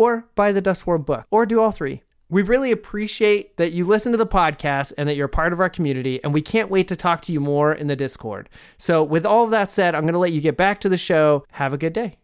or 0.00 0.24
buy 0.34 0.50
the 0.50 0.62
Dust 0.62 0.86
World 0.86 1.04
book, 1.04 1.26
or 1.30 1.44
do 1.44 1.60
all 1.60 1.70
three. 1.70 2.02
We 2.30 2.40
really 2.40 2.72
appreciate 2.72 3.58
that 3.58 3.72
you 3.72 3.84
listen 3.84 4.12
to 4.12 4.18
the 4.18 4.26
podcast 4.26 4.94
and 4.96 5.06
that 5.06 5.14
you're 5.14 5.28
part 5.28 5.52
of 5.52 5.60
our 5.60 5.68
community, 5.68 6.24
and 6.24 6.32
we 6.32 6.40
can't 6.40 6.70
wait 6.70 6.88
to 6.88 6.96
talk 6.96 7.20
to 7.22 7.32
you 7.32 7.38
more 7.38 7.70
in 7.70 7.86
the 7.86 7.96
Discord. 7.96 8.48
So, 8.78 9.02
with 9.04 9.26
all 9.26 9.44
of 9.44 9.50
that 9.50 9.70
said, 9.70 9.94
I'm 9.94 10.04
going 10.04 10.14
to 10.14 10.18
let 10.18 10.32
you 10.32 10.40
get 10.40 10.56
back 10.56 10.80
to 10.80 10.88
the 10.88 10.96
show. 10.96 11.44
Have 11.52 11.74
a 11.74 11.76
good 11.76 11.92
day. 11.92 12.16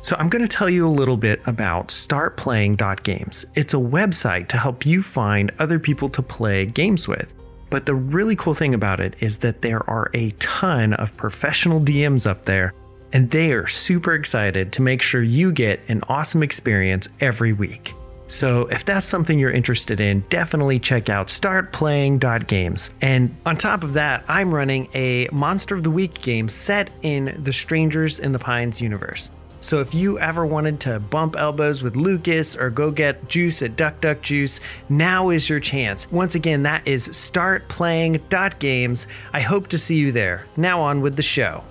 So 0.01 0.15
I'm 0.19 0.29
going 0.29 0.43
to 0.43 0.47
tell 0.47 0.69
you 0.69 0.87
a 0.87 0.89
little 0.89 1.17
bit 1.17 1.41
about 1.47 1.87
startplaying.games. 1.87 3.47
It's 3.55 3.73
a 3.73 3.77
website 3.77 4.47
to 4.49 4.57
help 4.57 4.85
you 4.85 5.01
find 5.01 5.51
other 5.57 5.79
people 5.79 6.09
to 6.09 6.21
play 6.21 6.67
games 6.67 7.07
with. 7.07 7.33
But 7.71 7.87
the 7.87 7.95
really 7.95 8.35
cool 8.35 8.53
thing 8.53 8.75
about 8.75 8.99
it 8.99 9.15
is 9.19 9.39
that 9.39 9.63
there 9.63 9.89
are 9.89 10.11
a 10.13 10.29
ton 10.31 10.93
of 10.93 11.17
professional 11.17 11.81
DMs 11.81 12.29
up 12.29 12.45
there 12.45 12.75
and 13.15 13.31
they 13.31 13.53
are 13.53 13.65
super 13.65 14.13
excited 14.13 14.73
to 14.73 14.81
make 14.81 15.01
sure 15.01 15.23
you 15.23 15.53
get 15.53 15.79
an 15.87 16.03
awesome 16.09 16.43
experience 16.43 17.07
every 17.21 17.53
week. 17.53 17.93
So, 18.27 18.67
if 18.67 18.83
that's 18.83 19.05
something 19.05 19.39
you're 19.39 19.51
interested 19.51 20.01
in, 20.01 20.25
definitely 20.29 20.79
check 20.79 21.07
out 21.07 21.27
startplaying.games. 21.27 22.93
And 23.01 23.33
on 23.45 23.55
top 23.55 23.83
of 23.83 23.93
that, 23.93 24.25
I'm 24.27 24.53
running 24.53 24.89
a 24.93 25.29
Monster 25.31 25.75
of 25.75 25.83
the 25.83 25.91
Week 25.91 26.21
game 26.21 26.49
set 26.49 26.89
in 27.03 27.39
the 27.41 27.53
Strangers 27.53 28.19
in 28.19 28.33
the 28.33 28.39
Pines 28.39 28.81
universe. 28.81 29.29
So, 29.61 29.79
if 29.79 29.93
you 29.93 30.19
ever 30.19 30.45
wanted 30.45 30.81
to 30.81 30.99
bump 30.99 31.37
elbows 31.37 31.81
with 31.81 31.95
Lucas 31.95 32.57
or 32.57 32.69
go 32.69 32.91
get 32.91 33.29
juice 33.29 33.61
at 33.61 33.77
Duck 33.77 34.01
Duck 34.01 34.23
Juice, 34.23 34.59
now 34.89 35.29
is 35.29 35.49
your 35.49 35.61
chance. 35.61 36.11
Once 36.11 36.35
again, 36.35 36.63
that 36.63 36.85
is 36.85 37.07
startplaying.games. 37.07 39.07
I 39.31 39.39
hope 39.39 39.67
to 39.67 39.77
see 39.77 39.95
you 39.95 40.11
there. 40.11 40.47
Now, 40.57 40.81
on 40.81 40.99
with 40.99 41.15
the 41.15 41.23
show. 41.23 41.63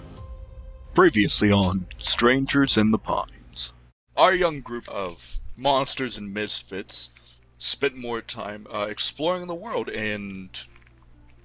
Previously 0.94 1.50
on 1.50 1.86
Strangers 1.98 2.78
in 2.78 2.92
the 2.92 2.98
Pines. 2.98 3.72
Our 4.16 4.32
young 4.32 4.60
group 4.60 4.88
of 4.88 5.38
monsters 5.56 6.16
and 6.16 6.32
misfits 6.32 7.10
spent 7.58 7.96
more 7.96 8.20
time 8.20 8.68
uh, 8.72 8.86
exploring 8.88 9.48
the 9.48 9.56
world 9.56 9.88
and 9.88 10.56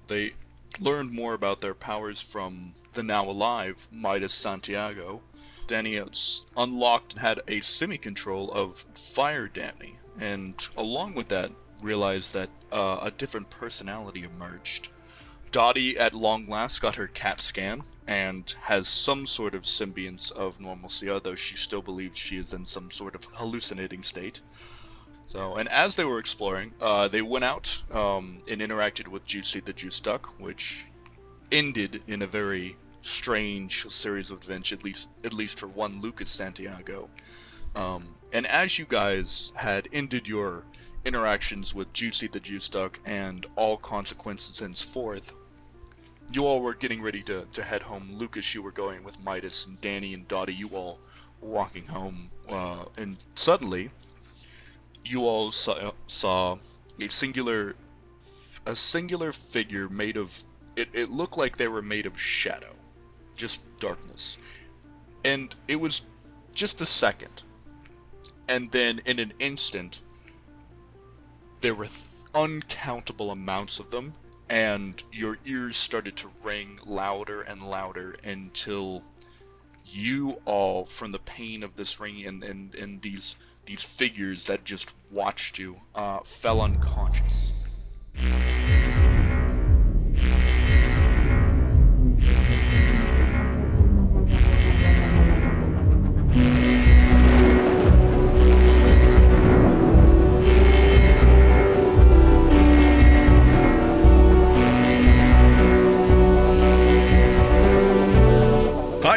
they 0.06 0.34
learned 0.78 1.10
more 1.10 1.34
about 1.34 1.58
their 1.58 1.74
powers 1.74 2.20
from 2.20 2.74
the 2.92 3.02
now 3.02 3.28
alive 3.28 3.88
Midas 3.90 4.34
Santiago. 4.34 5.20
Danny 5.66 5.94
unlocked 6.56 7.14
and 7.14 7.22
had 7.22 7.40
a 7.48 7.60
semi 7.60 7.98
control 7.98 8.52
of 8.52 8.76
Fire 8.94 9.48
Danny, 9.48 9.96
and 10.20 10.68
along 10.76 11.14
with 11.14 11.26
that, 11.28 11.50
realized 11.82 12.34
that 12.34 12.50
uh, 12.70 13.00
a 13.02 13.10
different 13.10 13.50
personality 13.50 14.22
emerged. 14.22 14.90
Dottie, 15.50 15.98
at 15.98 16.14
long 16.14 16.46
last, 16.48 16.80
got 16.80 16.96
her 16.96 17.08
CAT 17.08 17.40
scan, 17.40 17.82
and 18.06 18.54
has 18.62 18.88
some 18.88 19.26
sort 19.26 19.54
of 19.54 19.62
symbionce 19.62 20.32
of 20.32 20.60
normalcy, 20.60 21.10
although 21.10 21.34
she 21.34 21.56
still 21.56 21.82
believes 21.82 22.16
she 22.18 22.36
is 22.36 22.52
in 22.52 22.66
some 22.66 22.90
sort 22.90 23.14
of 23.14 23.24
hallucinating 23.32 24.02
state. 24.02 24.40
So, 25.26 25.56
and 25.56 25.68
as 25.68 25.94
they 25.94 26.04
were 26.04 26.18
exploring, 26.18 26.72
uh, 26.80 27.06
they 27.06 27.22
went 27.22 27.44
out 27.44 27.80
um, 27.92 28.42
and 28.50 28.60
interacted 28.60 29.06
with 29.06 29.24
Juicy 29.24 29.60
the 29.60 29.72
Juice 29.72 30.00
Duck, 30.00 30.40
which 30.40 30.86
ended 31.52 32.02
in 32.08 32.22
a 32.22 32.26
very 32.26 32.76
strange 33.00 33.86
series 33.88 34.30
of 34.30 34.42
events, 34.42 34.72
at 34.72 34.84
least 34.84 35.10
at 35.24 35.32
least 35.32 35.58
for 35.58 35.68
one 35.68 36.00
Lucas 36.00 36.30
Santiago. 36.30 37.08
Um, 37.76 38.14
and 38.32 38.46
as 38.46 38.78
you 38.78 38.84
guys 38.84 39.52
had 39.54 39.88
ended 39.92 40.26
your 40.26 40.64
interactions 41.04 41.74
with 41.74 41.92
Juicy 41.92 42.26
the 42.26 42.40
Juice 42.40 42.68
Duck 42.68 42.98
and 43.04 43.46
all 43.56 43.76
consequences 43.76 44.58
henceforth, 44.58 45.34
you 46.32 46.46
all 46.46 46.60
were 46.60 46.74
getting 46.74 47.02
ready 47.02 47.22
to, 47.22 47.46
to 47.52 47.62
head 47.62 47.82
home. 47.82 48.08
Lucas, 48.12 48.54
you 48.54 48.62
were 48.62 48.70
going 48.70 49.02
with 49.02 49.22
Midas, 49.24 49.66
and 49.66 49.80
Danny 49.80 50.14
and 50.14 50.26
Dottie, 50.28 50.54
you 50.54 50.68
all 50.70 50.98
walking 51.40 51.86
home. 51.86 52.30
Uh, 52.48 52.84
and 52.96 53.16
suddenly, 53.34 53.90
you 55.04 55.22
all 55.22 55.50
saw, 55.50 55.92
saw 56.06 56.56
a 57.00 57.08
singular 57.08 57.74
a 58.66 58.76
singular 58.76 59.32
figure 59.32 59.88
made 59.88 60.16
of 60.16 60.44
it, 60.76 60.88
it 60.92 61.10
looked 61.10 61.38
like 61.38 61.56
they 61.56 61.68
were 61.68 61.82
made 61.82 62.06
of 62.06 62.20
shadow 62.20 62.74
just 63.34 63.62
darkness 63.78 64.36
and 65.24 65.54
it 65.68 65.76
was 65.76 66.02
just 66.54 66.80
a 66.82 66.86
second 66.86 67.42
and 68.48 68.70
then 68.72 69.00
in 69.06 69.18
an 69.18 69.32
instant 69.38 70.02
there 71.62 71.74
were 71.74 71.86
th- 71.86 72.08
uncountable 72.34 73.30
amounts 73.30 73.80
of 73.80 73.90
them 73.90 74.12
and 74.50 75.04
your 75.12 75.38
ears 75.46 75.76
started 75.76 76.16
to 76.16 76.28
ring 76.42 76.80
louder 76.84 77.42
and 77.42 77.62
louder 77.62 78.16
until 78.24 79.04
you 79.86 80.36
all 80.44 80.84
from 80.84 81.12
the 81.12 81.18
pain 81.20 81.62
of 81.62 81.76
this 81.76 82.00
ringing 82.00 82.26
and, 82.26 82.44
and, 82.44 82.74
and 82.74 83.00
these 83.00 83.36
these 83.64 83.82
figures 83.82 84.46
that 84.46 84.64
just 84.64 84.94
watched 85.12 85.58
you 85.58 85.76
uh, 85.94 86.18
fell 86.20 86.60
unconscious 86.60 87.52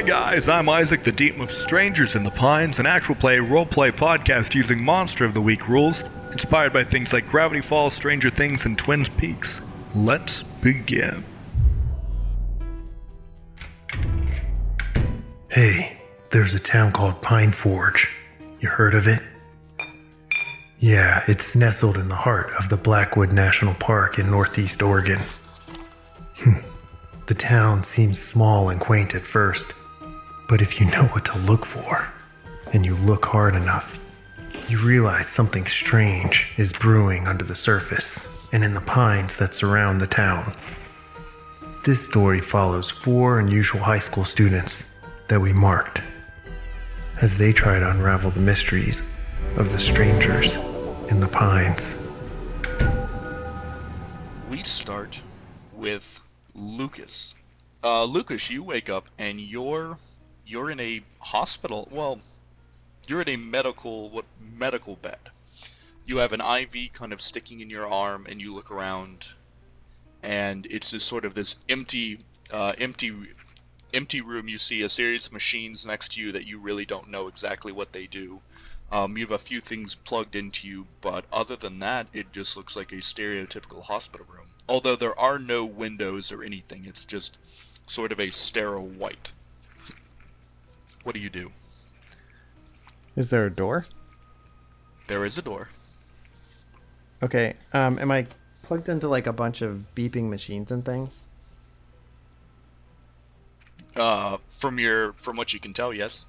guys, 0.05 0.49
I'm 0.49 0.67
Isaac, 0.67 1.01
the 1.01 1.13
Deep 1.13 1.39
of 1.39 1.49
Strangers 1.49 2.15
in 2.17 2.25
the 2.25 2.31
Pines, 2.31 2.79
an 2.79 2.85
actual 2.85 3.15
play 3.15 3.37
roleplay 3.37 3.89
podcast 3.89 4.53
using 4.53 4.83
Monster 4.83 5.23
of 5.23 5.33
the 5.33 5.41
Week 5.41 5.69
rules, 5.69 6.03
inspired 6.31 6.73
by 6.73 6.83
things 6.83 7.13
like 7.13 7.25
Gravity 7.25 7.61
Falls, 7.61 7.93
Stranger 7.93 8.29
Things, 8.29 8.65
and 8.65 8.77
Twin 8.77 9.03
Peaks. 9.17 9.65
Let's 9.95 10.43
begin. 10.43 11.23
Hey, 15.49 16.01
there's 16.31 16.53
a 16.53 16.59
town 16.59 16.91
called 16.91 17.21
Pine 17.21 17.53
Forge. 17.53 18.13
You 18.59 18.69
heard 18.69 18.95
of 18.95 19.07
it? 19.07 19.21
Yeah, 20.79 21.23
it's 21.27 21.55
nestled 21.55 21.97
in 21.97 22.09
the 22.09 22.15
heart 22.15 22.51
of 22.59 22.67
the 22.67 22.77
Blackwood 22.77 23.31
National 23.31 23.73
Park 23.75 24.19
in 24.19 24.29
northeast 24.29 24.81
Oregon. 24.81 25.21
The 27.25 27.33
town 27.33 27.85
seems 27.85 28.21
small 28.21 28.67
and 28.69 28.81
quaint 28.81 29.15
at 29.15 29.25
first, 29.25 29.71
but 30.47 30.61
if 30.61 30.79
you 30.79 30.85
know 30.87 31.05
what 31.05 31.25
to 31.25 31.37
look 31.39 31.65
for, 31.65 32.07
and 32.73 32.85
you 32.85 32.95
look 32.95 33.25
hard 33.25 33.55
enough, 33.55 33.97
you 34.67 34.79
realize 34.79 35.27
something 35.27 35.67
strange 35.67 36.51
is 36.57 36.73
brewing 36.73 37.27
under 37.27 37.43
the 37.43 37.55
surface 37.55 38.25
and 38.51 38.63
in 38.63 38.73
the 38.73 38.81
pines 38.81 39.35
that 39.37 39.53
surround 39.53 40.01
the 40.01 40.07
town. 40.07 40.55
This 41.85 42.05
story 42.05 42.41
follows 42.41 42.89
four 42.89 43.39
unusual 43.39 43.81
high 43.81 43.99
school 43.99 44.25
students 44.25 44.95
that 45.27 45.39
we 45.39 45.53
marked 45.53 46.01
as 47.21 47.37
they 47.37 47.53
try 47.53 47.79
to 47.79 47.89
unravel 47.89 48.31
the 48.31 48.39
mysteries 48.39 49.01
of 49.57 49.71
the 49.71 49.79
strangers 49.79 50.55
in 51.09 51.19
the 51.19 51.27
pines. 51.27 51.95
we 54.49 54.59
start 54.59 55.21
with 55.73 56.23
Lucas. 56.55 57.35
Uh, 57.83 58.03
Lucas, 58.05 58.49
you 58.49 58.63
wake 58.63 58.89
up 58.89 59.09
and 59.17 59.39
you're 59.41 59.97
you're 60.45 60.69
in 60.69 60.79
a 60.79 61.01
hospital. 61.19 61.87
Well, 61.91 62.19
you're 63.07 63.21
in 63.21 63.29
a 63.29 63.35
medical 63.35 64.09
what 64.09 64.25
medical 64.57 64.95
bed. 64.95 65.19
You 66.05 66.17
have 66.17 66.33
an 66.33 66.41
IV 66.41 66.93
kind 66.93 67.13
of 67.13 67.21
sticking 67.21 67.61
in 67.61 67.69
your 67.69 67.87
arm, 67.87 68.25
and 68.29 68.41
you 68.41 68.53
look 68.53 68.69
around, 68.69 69.33
and 70.21 70.65
it's 70.65 70.91
this 70.91 71.03
sort 71.03 71.23
of 71.23 71.33
this 71.33 71.55
empty, 71.69 72.19
uh, 72.51 72.73
empty, 72.77 73.13
empty 73.93 74.21
room. 74.21 74.49
You 74.49 74.57
see 74.57 74.81
a 74.81 74.89
series 74.89 75.27
of 75.27 75.33
machines 75.33 75.85
next 75.85 76.13
to 76.13 76.21
you 76.21 76.31
that 76.33 76.45
you 76.45 76.59
really 76.59 76.85
don't 76.85 77.09
know 77.09 77.27
exactly 77.27 77.71
what 77.71 77.93
they 77.93 78.05
do. 78.05 78.41
Um, 78.91 79.17
you 79.17 79.23
have 79.23 79.31
a 79.31 79.39
few 79.39 79.59
things 79.59 79.95
plugged 79.95 80.35
into 80.35 80.67
you, 80.67 80.87
but 81.01 81.25
other 81.31 81.55
than 81.55 81.79
that, 81.79 82.07
it 82.13 82.31
just 82.31 82.55
looks 82.55 82.75
like 82.75 82.91
a 82.91 82.97
stereotypical 82.97 83.83
hospital 83.83 84.27
room. 84.29 84.47
Although 84.69 84.95
there 84.95 85.17
are 85.19 85.39
no 85.39 85.65
windows 85.65 86.31
or 86.31 86.43
anything, 86.43 86.85
it's 86.85 87.05
just 87.05 87.39
sort 87.89 88.11
of 88.11 88.19
a 88.19 88.29
sterile 88.29 88.85
white. 88.85 89.31
What 91.03 91.15
do 91.15 91.21
you 91.21 91.29
do? 91.29 91.51
Is 93.15 93.29
there 93.29 93.45
a 93.45 93.51
door? 93.51 93.85
There 95.07 95.25
is 95.25 95.37
a 95.37 95.41
door. 95.41 95.69
Okay. 97.21 97.55
Um, 97.73 97.99
am 97.99 98.11
I 98.11 98.27
plugged 98.63 98.89
into 98.89 99.07
like 99.07 99.27
a 99.27 99.33
bunch 99.33 99.61
of 99.61 99.85
beeping 99.95 100.29
machines 100.29 100.71
and 100.71 100.83
things? 100.83 101.25
Uh, 103.95 104.37
from 104.47 104.79
your 104.79 105.13
from 105.13 105.35
what 105.35 105.53
you 105.53 105.59
can 105.59 105.73
tell, 105.73 105.93
yes. 105.93 106.25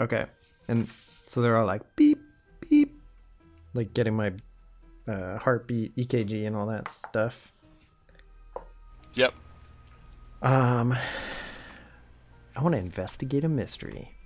Okay. 0.00 0.26
And 0.66 0.88
so 1.26 1.40
they're 1.40 1.56
all 1.56 1.66
like 1.66 1.82
beep 1.96 2.20
beep, 2.68 2.98
like 3.74 3.94
getting 3.94 4.14
my 4.14 4.32
uh, 5.06 5.38
heartbeat, 5.38 5.94
EKG, 5.96 6.46
and 6.46 6.56
all 6.56 6.66
that 6.66 6.88
stuff. 6.88 7.52
Yep. 9.14 9.34
Um, 10.42 10.96
I 12.56 12.62
want 12.62 12.74
to 12.74 12.78
investigate 12.78 13.44
a 13.44 13.48
mystery. 13.48 14.16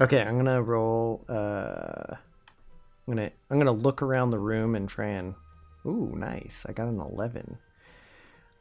Okay, 0.00 0.20
I'm 0.22 0.36
gonna 0.36 0.62
roll. 0.62 1.24
Uh, 1.28 2.14
I'm 2.14 3.14
gonna 3.14 3.30
I'm 3.50 3.58
gonna 3.58 3.72
look 3.72 4.02
around 4.02 4.30
the 4.30 4.38
room 4.38 4.74
and 4.74 4.88
try 4.88 5.08
and. 5.08 5.34
Ooh, 5.86 6.12
nice! 6.16 6.66
I 6.68 6.72
got 6.72 6.88
an 6.88 7.00
eleven. 7.00 7.58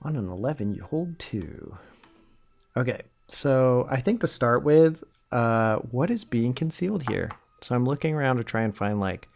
On 0.02 0.16
an 0.16 0.30
eleven, 0.30 0.74
you 0.74 0.84
hold 0.84 1.18
two. 1.18 1.78
Okay, 2.78 3.02
so 3.28 3.88
I 3.90 4.02
think 4.02 4.22
to 4.22 4.28
start 4.28 4.64
with, 4.64 5.04
uh, 5.32 5.78
what 5.78 6.12
is 6.12 6.24
being 6.24 6.54
concealed 6.54 7.10
here? 7.10 7.32
So 7.62 7.74
I'm 7.74 7.86
looking 7.86 8.14
around 8.14 8.38
to 8.38 8.44
try 8.44 8.62
and 8.62 8.76
find 8.76 9.00
like, 9.00 9.28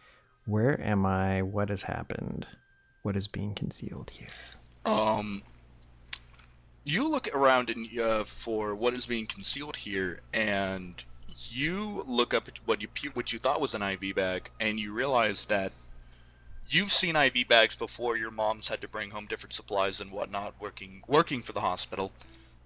where 0.46 0.80
am 0.80 1.06
I? 1.06 1.42
What 1.42 1.70
has 1.70 1.82
happened? 1.82 2.46
What 3.02 3.16
is 3.16 3.26
being 3.26 3.54
concealed 3.54 4.10
here? 4.10 4.28
Um, 4.84 5.42
you 6.84 7.08
look 7.08 7.28
around 7.34 7.70
and 7.70 7.98
uh, 7.98 8.24
for 8.24 8.74
what 8.74 8.94
is 8.94 9.06
being 9.06 9.26
concealed 9.26 9.76
here, 9.76 10.20
and 10.32 11.02
you 11.50 12.04
look 12.06 12.34
up 12.34 12.48
at 12.48 12.58
what 12.66 12.82
you 12.82 12.88
what 13.14 13.32
you 13.32 13.38
thought 13.38 13.60
was 13.60 13.74
an 13.74 13.82
IV 13.82 14.14
bag, 14.14 14.50
and 14.60 14.78
you 14.78 14.92
realize 14.92 15.46
that 15.46 15.72
you've 16.68 16.90
seen 16.90 17.16
IV 17.16 17.48
bags 17.48 17.76
before. 17.76 18.16
Your 18.16 18.30
mom's 18.30 18.68
had 18.68 18.80
to 18.80 18.88
bring 18.88 19.10
home 19.10 19.26
different 19.26 19.52
supplies 19.52 20.00
and 20.00 20.10
whatnot, 20.10 20.54
working 20.60 21.02
working 21.06 21.42
for 21.42 21.52
the 21.52 21.60
hospital. 21.60 22.12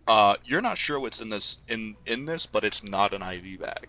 Uh, 0.06 0.37
you're 0.44 0.61
not 0.61 0.76
sure 0.78 1.00
what's 1.00 1.21
in 1.21 1.30
this 1.30 1.62
in 1.68 1.97
in 2.06 2.25
this, 2.25 2.47
but 2.47 2.64
it's 2.64 2.83
not 2.83 3.12
an 3.12 3.23
IV 3.23 3.61
bag. 3.61 3.88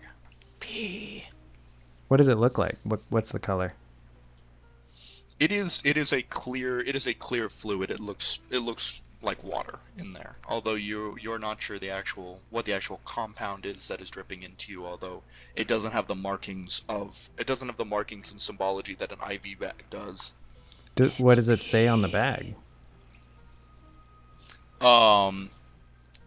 What 2.08 2.18
does 2.18 2.28
it 2.28 2.36
look 2.36 2.58
like? 2.58 2.76
What 2.84 3.00
What's 3.10 3.30
the 3.30 3.38
color? 3.38 3.74
It 5.38 5.52
is 5.52 5.82
it 5.84 5.96
is 5.96 6.12
a 6.12 6.22
clear 6.22 6.80
it 6.80 6.96
is 6.96 7.06
a 7.06 7.14
clear 7.14 7.48
fluid. 7.48 7.90
It 7.90 8.00
looks 8.00 8.40
it 8.50 8.60
looks 8.60 9.02
like 9.26 9.44
water 9.44 9.80
in 9.98 10.12
there. 10.12 10.36
Although 10.48 10.74
you 10.74 11.18
you're 11.20 11.38
not 11.38 11.60
sure 11.60 11.78
the 11.78 11.90
actual 11.90 12.40
what 12.48 12.64
the 12.64 12.72
actual 12.72 13.00
compound 13.04 13.66
is 13.66 13.88
that 13.88 14.00
is 14.00 14.08
dripping 14.10 14.42
into 14.42 14.72
you. 14.72 14.86
Although 14.86 15.22
it 15.54 15.68
doesn't 15.68 15.92
have 15.92 16.06
the 16.06 16.14
markings 16.14 16.82
of 16.88 17.28
it 17.36 17.46
doesn't 17.46 17.68
have 17.68 17.76
the 17.76 17.84
markings 17.84 18.30
and 18.30 18.40
symbology 18.40 18.94
that 18.94 19.12
an 19.12 19.18
IV 19.30 19.58
bag 19.58 19.84
does. 19.90 20.32
Do, 20.94 21.10
what 21.18 21.34
does 21.34 21.50
it 21.50 21.62
say 21.62 21.86
on 21.86 22.00
the 22.00 22.08
bag? 22.08 22.54
Um, 24.80 25.50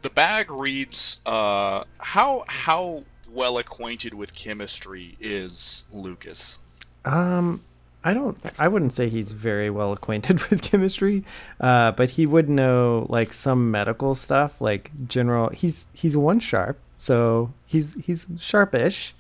the 0.04 0.12
bag 0.12 0.52
reads 0.52 1.22
uh 1.26 1.86
how 1.98 2.44
how 2.48 3.06
well 3.32 3.58
acquainted 3.58 4.14
with 4.14 4.36
chemistry 4.36 5.16
is 5.20 5.86
Lucas. 5.92 6.60
Um, 7.06 7.64
I 8.04 8.14
don't. 8.14 8.38
I 8.62 8.68
wouldn't 8.70 8.94
say 8.94 9.10
he's 9.10 9.34
very 9.34 9.70
well 9.70 9.92
acquainted 9.92 10.42
with 10.50 10.62
chemistry, 10.62 11.24
uh, 11.60 11.92
but 11.92 12.12
he 12.12 12.26
would 12.26 12.48
know 12.50 13.06
like 13.10 13.34
some 13.34 13.70
medical 13.72 14.16
stuff, 14.16 14.62
like 14.62 14.92
general. 15.08 15.50
He's 15.50 15.88
he's 15.94 16.16
one 16.16 16.40
sharp, 16.40 16.80
so 16.96 17.52
he's 17.66 17.96
he's 18.06 18.28
sharpish, 18.40 19.14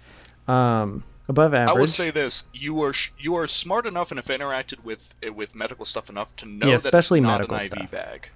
um, 0.47 1.03
above 1.27 1.53
average. 1.53 1.75
I 1.75 1.79
would 1.79 1.89
say 1.89 2.09
this: 2.09 2.45
you 2.53 2.81
are 2.81 2.93
sh- 2.93 3.11
you 3.19 3.35
are 3.35 3.47
smart 3.47 3.85
enough 3.85 4.11
and 4.11 4.17
have 4.17 4.27
interacted 4.27 4.81
with 4.83 5.13
uh, 5.27 5.33
with 5.33 5.55
medical 5.55 5.83
stuff 5.83 6.09
enough 6.09 6.33
to 6.37 6.45
know 6.45 6.67
Yeah, 6.67 6.77
that 6.77 6.85
especially 6.85 7.19
it's 7.19 7.23
not 7.23 7.41
medical 7.41 7.57
an 7.57 7.63
IV 7.63 7.67
stuff. 7.73 7.91
bag. 7.91 8.29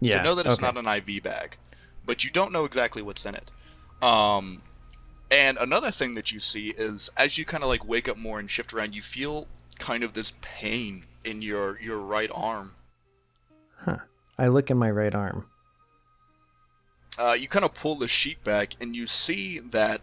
yeah, 0.00 0.18
to 0.18 0.24
know 0.24 0.34
that 0.34 0.44
it's 0.44 0.62
okay. 0.62 0.66
not 0.70 0.76
an 0.76 0.86
IV 0.86 1.22
bag, 1.22 1.56
but 2.04 2.24
you 2.24 2.30
don't 2.30 2.52
know 2.52 2.66
exactly 2.66 3.00
what's 3.00 3.24
in 3.24 3.34
it. 3.34 3.50
Um, 4.02 4.60
and 5.30 5.56
another 5.56 5.90
thing 5.90 6.12
that 6.14 6.30
you 6.30 6.40
see 6.40 6.74
is 6.76 7.10
as 7.16 7.38
you 7.38 7.46
kind 7.46 7.62
of 7.62 7.70
like 7.70 7.88
wake 7.88 8.06
up 8.06 8.18
more 8.18 8.38
and 8.38 8.50
shift 8.50 8.74
around, 8.74 8.94
you 8.94 9.00
feel 9.00 9.46
kind 9.82 10.04
of 10.04 10.12
this 10.12 10.32
pain 10.40 11.02
in 11.24 11.42
your 11.42 11.78
your 11.80 11.98
right 11.98 12.30
arm. 12.32 12.70
Huh. 13.78 13.98
I 14.38 14.46
look 14.46 14.70
in 14.70 14.78
my 14.78 14.90
right 14.90 15.14
arm. 15.14 15.46
Uh, 17.18 17.32
you 17.32 17.48
kind 17.48 17.64
of 17.64 17.74
pull 17.74 17.96
the 17.96 18.06
sheet 18.08 18.42
back 18.44 18.74
and 18.80 18.94
you 18.94 19.06
see 19.06 19.58
that 19.58 20.00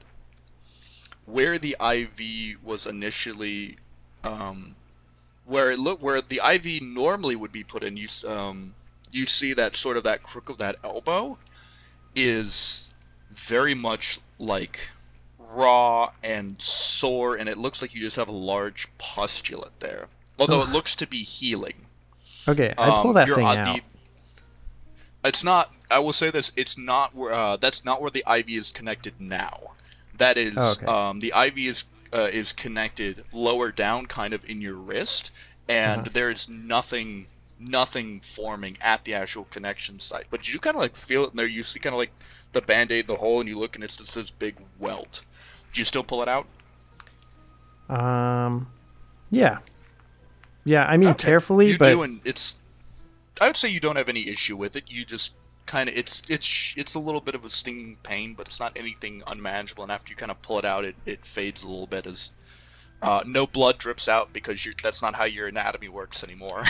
where 1.26 1.58
the 1.58 1.78
IV 1.82 2.62
was 2.62 2.86
initially, 2.86 3.78
um, 4.24 4.76
where 5.46 5.72
it 5.72 5.80
look 5.80 6.04
where 6.04 6.22
the 6.22 6.42
IV 6.54 6.82
normally 6.82 7.38
would 7.38 7.52
be 7.52 7.64
put 7.64 7.82
in, 7.82 7.96
you 7.96 8.08
um, 8.28 8.74
you 9.14 9.26
see 9.26 9.54
that 9.54 9.78
sort 9.78 9.96
of 9.96 10.04
that 10.04 10.24
crook 10.24 10.50
of 10.50 10.58
that 10.58 10.76
elbow 10.84 11.38
is 12.16 12.92
very 13.32 13.74
much 13.74 14.20
like 14.40 14.90
raw 15.51 16.12
and 16.24 16.62
sore, 16.62 17.36
and 17.36 17.50
it 17.50 17.58
looks 17.58 17.82
like 17.82 17.94
you 17.96 18.01
just 18.01 18.15
have 18.18 18.27
a 18.29 18.32
large 18.34 18.88
pustulate 18.98 19.72
there. 19.79 20.08
Although 20.38 20.62
it 20.62 20.70
looks 20.70 20.96
to 20.96 21.08
be 21.08 21.18
healing. 21.24 21.86
Okay, 22.48 22.74
I 22.77 22.86
pull 23.01 23.10
Um, 23.10 23.13
that 23.15 23.27
thing 23.27 23.46
out. 23.46 23.63
the- 23.63 23.82
it's 25.24 25.44
not. 25.44 25.74
I 25.91 26.00
will 26.00 26.13
say 26.13 26.29
this. 26.32 26.51
It's 26.56 26.77
not 26.77 27.13
where. 27.15 27.34
Uh, 27.34 27.58
that's 27.58 27.84
not 27.84 28.01
where 28.01 28.12
the 28.12 28.24
IV 28.27 28.50
is 28.50 28.70
connected 28.70 29.13
now. 29.20 29.72
That 30.18 30.38
is. 30.38 30.53
Oh, 30.56 30.72
okay. 30.72 30.86
Um, 30.86 31.20
the 31.20 31.34
IV 31.36 31.58
is 31.58 31.84
uh, 32.13 32.29
is 32.32 32.53
connected 32.53 33.24
lower 33.34 33.72
down, 33.72 34.06
kind 34.06 34.34
of 34.34 34.44
in 34.50 34.62
your 34.62 34.75
wrist, 34.75 35.32
and 35.68 36.01
Uh-huh. 36.01 36.10
there 36.13 36.32
is 36.32 36.48
nothing 36.48 37.27
nothing 37.62 38.22
forming 38.22 38.77
at 38.79 39.03
the 39.03 39.13
actual 39.13 39.44
connection 39.46 40.00
site. 40.00 40.25
But 40.29 40.48
you 40.48 40.60
kind 40.60 40.77
of 40.77 40.82
like 40.82 40.96
feel 40.96 41.25
it 41.25 41.32
in 41.32 41.36
there. 41.36 41.46
You 41.46 41.62
see 41.63 41.79
kind 41.79 41.94
of 41.94 41.98
like 41.98 42.12
the 42.53 42.62
band 42.62 42.89
aid, 42.91 43.08
the 43.08 43.18
hole, 43.18 43.41
and 43.41 43.50
you 43.50 43.58
look, 43.60 43.75
and 43.75 43.84
it's 43.84 43.98
just 43.98 44.15
this 44.15 44.32
big 44.32 44.56
welt. 44.79 45.22
Do 45.74 45.82
you 45.82 45.86
still 45.86 46.04
pull 46.04 46.22
it 46.22 46.28
out? 46.30 46.48
Um, 47.90 48.68
yeah, 49.32 49.60
yeah. 50.64 50.86
I 50.86 50.98
mean, 50.98 51.10
Okay. 51.10 51.28
carefully, 51.28 51.72
you 51.72 51.78
but 51.78 51.90
do, 51.90 52.02
and 52.04 52.22
it's. 52.26 52.56
I 53.42 53.48
would 53.48 53.58
say 53.58 53.70
you 53.70 53.80
don't 53.80 53.96
have 53.96 54.10
any 54.10 54.28
issue 54.28 54.58
with 54.58 54.76
it. 54.76 54.84
You 54.88 55.06
just 55.06 55.34
kind 55.66 55.88
of 55.90 55.96
it's 55.96 56.22
it's 56.30 56.74
it's 56.78 56.96
a 56.96 57.00
little 57.00 57.22
bit 57.22 57.36
of 57.36 57.46
a 57.46 57.50
stinging 57.50 57.98
pain, 58.04 58.34
but 58.34 58.48
it's 58.48 58.60
not 58.60 58.74
anything 58.76 59.24
unmanageable. 59.28 59.84
And 59.84 59.92
after 59.92 60.12
you 60.12 60.16
kind 60.16 60.32
of 60.32 60.42
pull 60.42 60.60
it 60.60 60.66
out, 60.66 60.84
it, 60.86 60.96
it 61.06 61.26
fades 61.26 61.64
a 61.64 61.70
little 61.70 61.88
bit 61.88 62.06
as 62.06 62.32
uh, 63.02 63.24
no 63.26 63.48
blood 63.48 63.78
drips 63.78 64.10
out 64.10 64.34
because 64.34 64.66
you're, 64.66 64.76
that's 64.84 65.02
not 65.02 65.16
how 65.16 65.24
your 65.24 65.48
anatomy 65.48 65.88
works 65.90 66.24
anymore. 66.24 66.64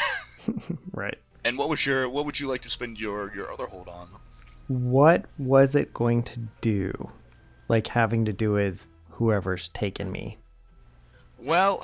right. 0.94 1.18
and 1.44 1.58
what 1.58 1.70
was 1.70 1.86
your 1.86 2.08
what 2.08 2.26
would 2.26 2.40
you 2.40 2.48
like 2.48 2.62
to 2.62 2.70
spend 2.70 3.00
your 3.00 3.34
your 3.36 3.52
other 3.52 3.66
hold 3.66 3.88
on? 3.88 4.08
What 4.68 5.26
was 5.40 5.74
it 5.76 5.94
going 5.94 6.22
to 6.24 6.40
do? 6.62 7.10
Like 7.70 7.88
having 7.88 8.26
to 8.26 8.34
do 8.34 8.52
with 8.52 8.86
whoever's 9.12 9.70
taken 9.70 10.12
me. 10.12 10.38
Well, 11.38 11.82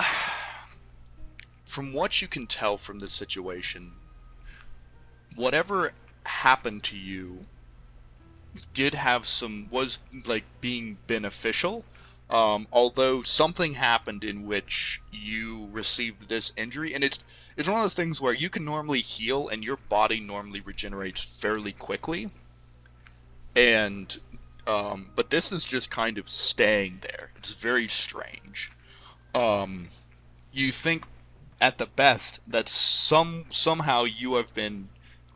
from 1.65 1.93
what 1.93 2.21
you 2.21 2.27
can 2.27 2.47
tell 2.47 2.75
from 2.75 2.99
this 2.99 3.13
situation, 3.13 3.93
whatever 5.35 5.93
happened 6.25 6.83
to 6.83 6.97
you 6.97 7.45
did 8.73 8.95
have 8.95 9.27
some 9.27 9.67
was 9.69 9.99
like 10.25 10.43
being 10.61 10.97
beneficial. 11.07 11.85
Um, 12.29 12.67
although 12.71 13.21
something 13.21 13.75
happened 13.75 14.23
in 14.23 14.47
which 14.47 15.01
you 15.11 15.69
received 15.71 16.27
this 16.27 16.53
injury, 16.57 16.95
and 16.95 17.03
it's 17.03 17.19
it's 17.55 17.69
one 17.69 17.77
of 17.77 17.83
those 17.83 17.93
things 17.93 18.19
where 18.19 18.33
you 18.33 18.49
can 18.49 18.65
normally 18.65 19.01
heal 19.01 19.47
and 19.47 19.63
your 19.63 19.77
body 19.89 20.19
normally 20.19 20.61
regenerates 20.61 21.21
fairly 21.21 21.71
quickly, 21.71 22.31
and 23.55 24.17
um, 24.67 25.11
but 25.15 25.29
this 25.29 25.51
is 25.51 25.65
just 25.65 25.91
kind 25.91 26.17
of 26.17 26.27
staying 26.27 26.99
there. 27.01 27.31
It's 27.37 27.53
very 27.53 27.87
strange 27.87 28.71
um, 29.35 29.87
you 30.53 30.71
think 30.71 31.05
at 31.61 31.77
the 31.77 31.85
best 31.85 32.39
that 32.49 32.67
some 32.67 33.45
somehow 33.49 34.03
you 34.03 34.35
have 34.35 34.53
been 34.53 34.89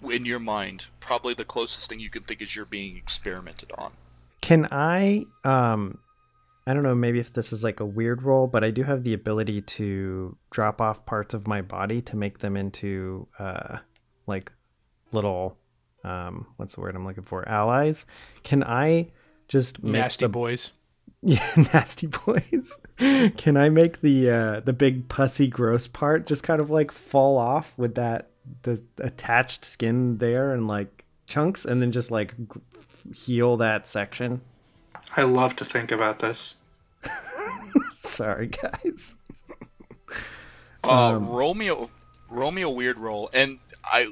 in 0.09 0.25
your 0.25 0.39
mind 0.39 0.87
probably 0.99 1.33
the 1.33 1.45
closest 1.45 1.89
thing 1.89 1.99
you 1.99 2.09
can 2.09 2.21
think 2.21 2.41
is 2.41 2.55
you're 2.55 2.65
being 2.65 2.95
experimented 2.97 3.71
on 3.77 3.91
Can 4.41 4.67
I 4.71 5.25
um 5.43 5.99
I 6.65 6.73
don't 6.73 6.83
know 6.83 6.95
maybe 6.95 7.19
if 7.19 7.33
this 7.33 7.51
is 7.51 7.63
like 7.63 7.79
a 7.79 7.85
weird 7.85 8.21
role, 8.21 8.45
but 8.45 8.63
I 8.63 8.69
do 8.69 8.83
have 8.83 9.03
the 9.03 9.13
ability 9.13 9.61
to 9.61 10.37
drop 10.51 10.81
off 10.81 11.05
parts 11.05 11.33
of 11.33 11.47
my 11.47 11.61
body 11.61 11.99
to 12.01 12.15
make 12.15 12.39
them 12.39 12.55
into 12.55 13.27
uh 13.37 13.77
like 14.27 14.51
little 15.11 15.57
um 16.03 16.47
what's 16.57 16.75
the 16.75 16.81
word 16.81 16.95
I'm 16.95 17.05
looking 17.05 17.23
for? 17.23 17.47
allies. 17.47 18.05
Can 18.43 18.63
I 18.63 19.11
just 19.49 19.83
Nasty 19.83 20.23
the 20.25 20.29
boys. 20.29 20.71
yeah, 21.21 21.51
nasty 21.73 22.07
boys. 22.07 22.77
Can 23.35 23.57
I 23.57 23.67
make 23.67 23.99
the 23.99 24.29
uh 24.29 24.59
the 24.61 24.71
big 24.71 25.09
pussy 25.09 25.47
gross 25.49 25.85
part 25.87 26.25
just 26.25 26.43
kind 26.43 26.61
of 26.61 26.69
like 26.71 26.91
fall 26.93 27.37
off 27.37 27.73
with 27.75 27.95
that 27.95 28.29
the 28.63 28.81
attached 28.99 29.65
skin 29.65 30.19
there 30.19 30.53
and 30.53 30.65
like 30.67 31.03
chunks 31.27 31.65
and 31.65 31.81
then 31.81 31.91
just 31.91 32.09
like 32.09 32.35
g- 32.37 32.61
heal 33.13 33.57
that 33.57 33.85
section? 33.85 34.39
I 35.17 35.23
love 35.23 35.55
to 35.57 35.65
think 35.65 35.91
about 35.91 36.19
this. 36.19 36.55
Sorry, 37.93 38.47
guys. 38.47 39.15
uh, 40.85 41.15
Um, 41.15 41.27
roll 41.27 41.53
me 41.53 41.67
a 41.69 41.75
roll 42.29 42.51
me 42.51 42.61
a 42.61 42.69
weird 42.69 42.97
roll 42.99 43.29
and 43.33 43.57
i 43.85 44.05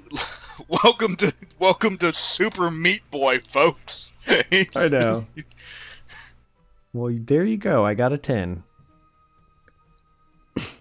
welcome 0.84 1.16
to 1.16 1.34
welcome 1.60 1.98
to 1.98 2.12
super 2.12 2.72
meat 2.72 3.02
boy 3.12 3.40
folks 3.40 4.14
I 4.76 4.88
know. 4.90 5.26
Well, 6.94 7.16
there 7.16 7.44
you 7.44 7.58
go. 7.58 7.86
I 7.86 7.94
got 7.94 8.12
a 8.12 8.18
10. 8.18 8.64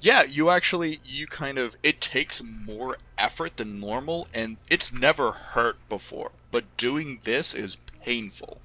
yeah 0.00 0.22
you 0.22 0.48
actually 0.48 1.00
you 1.04 1.26
kind 1.26 1.58
of 1.58 1.76
it 1.82 2.00
takes 2.00 2.42
more 2.42 2.96
effort 3.18 3.58
than 3.58 3.78
normal 3.78 4.26
and 4.32 4.56
it's 4.70 4.92
never 4.92 5.32
hurt 5.32 5.76
before 5.90 6.30
but 6.50 6.64
doing 6.78 7.20
this 7.24 7.52
is 7.54 7.76
painful 8.02 8.58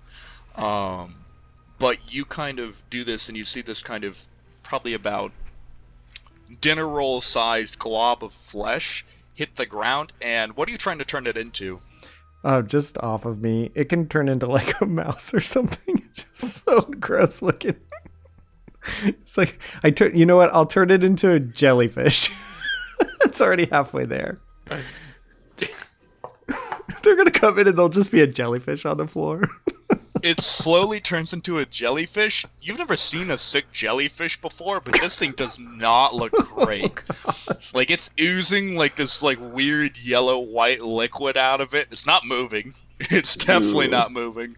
um 0.56 1.15
but 1.80 2.13
you 2.13 2.24
kind 2.24 2.60
of 2.60 2.82
do 2.89 3.03
this 3.03 3.27
and 3.27 3.38
you 3.38 3.44
see 3.44 3.62
this 3.62 3.84
kind 3.84 4.06
of 4.06 4.27
probably 4.63 4.94
about 4.94 5.34
dinner 6.62 6.88
roll 6.88 7.20
sized 7.20 7.77
glob 7.80 8.24
of 8.24 8.32
flesh 8.34 9.03
hit 9.41 9.55
the 9.55 9.65
ground 9.65 10.13
and 10.21 10.55
what 10.55 10.69
are 10.69 10.71
you 10.71 10.77
trying 10.77 11.00
to 11.00 11.03
turn 11.03 11.25
it 11.25 11.36
into 11.36 11.81
Oh, 12.43 12.62
just 12.63 12.98
off 12.98 13.25
of 13.25 13.39
me. 13.39 13.69
It 13.75 13.88
can 13.88 14.07
turn 14.07 14.27
into 14.27 14.48
like 14.48 14.79
a 14.81 14.86
mouse 14.86 15.33
or 15.33 15.41
something. 15.41 16.03
It's 16.12 16.24
just 16.25 16.65
so 16.65 16.81
gross 16.81 17.41
looking. 17.41 17.75
It's 19.03 19.38
like 19.38 19.60
I 19.83 19.91
turn. 19.91 20.17
You 20.17 20.25
know 20.25 20.36
what? 20.38 20.53
I'll 20.53 20.65
turn 20.65 20.91
it 20.91 21.03
into 21.03 21.31
a 21.31 21.39
jellyfish. 21.39 22.29
it's 23.21 23.39
already 23.39 23.67
halfway 23.71 24.05
there. 24.05 24.39
They're 27.03 27.15
gonna 27.15 27.31
come 27.31 27.57
in 27.60 27.67
and 27.67 27.77
they'll 27.77 27.89
just 27.89 28.12
be 28.12 28.21
a 28.21 28.27
jellyfish 28.27 28.86
on 28.86 28.98
the 28.98 29.07
floor. 29.07 29.43
It 30.24 30.40
slowly 30.42 31.00
turns 31.00 31.34
into 31.34 31.58
a 31.60 31.66
jellyfish. 31.66 32.46
You've 32.62 32.78
never 32.78 32.96
seen 32.98 33.32
a 33.32 33.38
sick 33.38 33.72
jellyfish 33.72 34.40
before 34.40 34.80
but 34.80 34.94
this 35.00 35.18
thing 35.20 35.32
does 35.32 35.60
not 35.60 36.13
look 36.16 36.32
great. 36.56 36.92
like 37.74 37.90
it's 37.92 38.10
oozing 38.20 38.75
like 38.75 38.96
this 38.96 39.22
like 39.22 39.38
weird 39.40 39.98
yellow 39.98 40.40
white 40.40 40.82
liquid 40.82 41.38
out 41.38 41.62
of 41.62 41.74
it. 41.74 41.88
It's 41.92 42.06
not 42.06 42.25
moving. 42.25 42.74
It's 43.10 43.36
definitely 43.36 43.88
not 43.88 44.12
moving. 44.12 44.56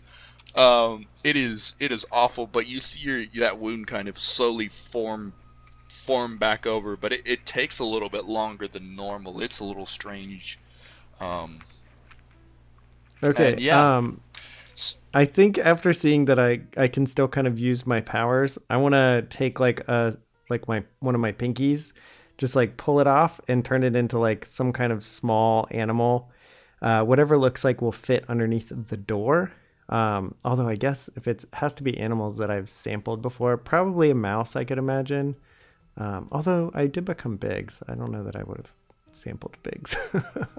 Um 0.55 1.05
it 1.24 1.38
is 1.38 1.75
it 1.79 1.93
is 1.93 2.05
awful 2.12 2.46
but 2.46 2.67
you 2.67 2.82
see 2.82 3.00
your 3.00 3.25
that 3.41 3.58
wound 3.58 3.88
kind 3.88 4.10
of 4.10 4.20
slowly 4.20 4.67
form 4.67 5.32
form 5.88 6.38
back 6.38 6.67
over 6.67 6.98
but 6.98 7.13
it, 7.13 7.22
it 7.25 7.46
takes 7.46 7.79
a 7.79 7.86
little 7.86 8.10
bit 8.10 8.25
longer 8.25 8.67
than 8.67 8.98
normal. 8.98 9.41
It's 9.41 9.62
a 9.62 9.65
little 9.65 9.86
strange. 9.86 10.60
Um 11.22 11.60
Okay. 13.24 13.51
And 13.51 13.60
yeah. 13.60 13.98
Um, 13.98 14.20
I 15.13 15.25
think 15.25 15.58
after 15.58 15.93
seeing 15.93 16.25
that 16.25 16.39
I 16.39 16.62
I 16.75 16.88
can 16.88 17.05
still 17.05 17.27
kind 17.27 17.48
of 17.48 17.60
use 17.60 17.86
my 17.86 18.01
powers, 18.01 18.58
I 18.70 18.77
want 18.77 18.93
to 18.93 19.25
take 19.29 19.60
like 19.60 19.88
a 19.88 20.17
like 20.50 20.67
my 20.67 20.84
one 21.00 21.15
of 21.15 21.22
my 21.22 21.32
pinkies, 21.32 21.93
just 22.38 22.55
like 22.55 22.77
pull 22.77 23.00
it 23.00 23.08
off 23.08 23.39
and 23.48 23.63
turn 23.63 23.84
it 23.84 23.96
into 23.96 24.17
like 24.17 24.46
some 24.46 24.74
kind 24.74 24.91
of 24.91 25.03
small 25.03 25.67
animal. 25.72 26.32
Uh, 26.82 27.03
whatever 27.03 27.38
looks 27.38 27.63
like 27.63 27.82
will 27.82 27.93
fit 27.93 28.25
underneath 28.27 28.72
the 28.75 28.98
door. 28.98 29.51
Um, 29.89 30.36
although 30.43 30.67
I 30.67 30.75
guess 30.75 31.10
if 31.15 31.27
it 31.27 31.46
has 31.53 31.74
to 31.75 31.84
be 31.84 31.98
animals 31.98 32.38
that 32.38 32.51
I've 32.51 32.70
sampled 32.70 33.22
before, 33.22 33.55
probably 33.58 34.10
a 34.10 34.15
mouse 34.15 34.55
I 34.55 34.63
could 34.63 34.77
imagine. 34.77 35.36
Um, 35.96 36.27
although 36.32 36.72
I 36.74 36.88
did 36.88 37.05
become 37.05 37.38
Biggs, 37.38 37.84
I 37.88 37.96
don't 37.96 38.12
know 38.12 38.24
that 38.24 38.36
I 38.36 38.43
would 38.43 38.58
have 38.58 38.74
sampled 39.12 39.58
Biggs. 39.63 39.96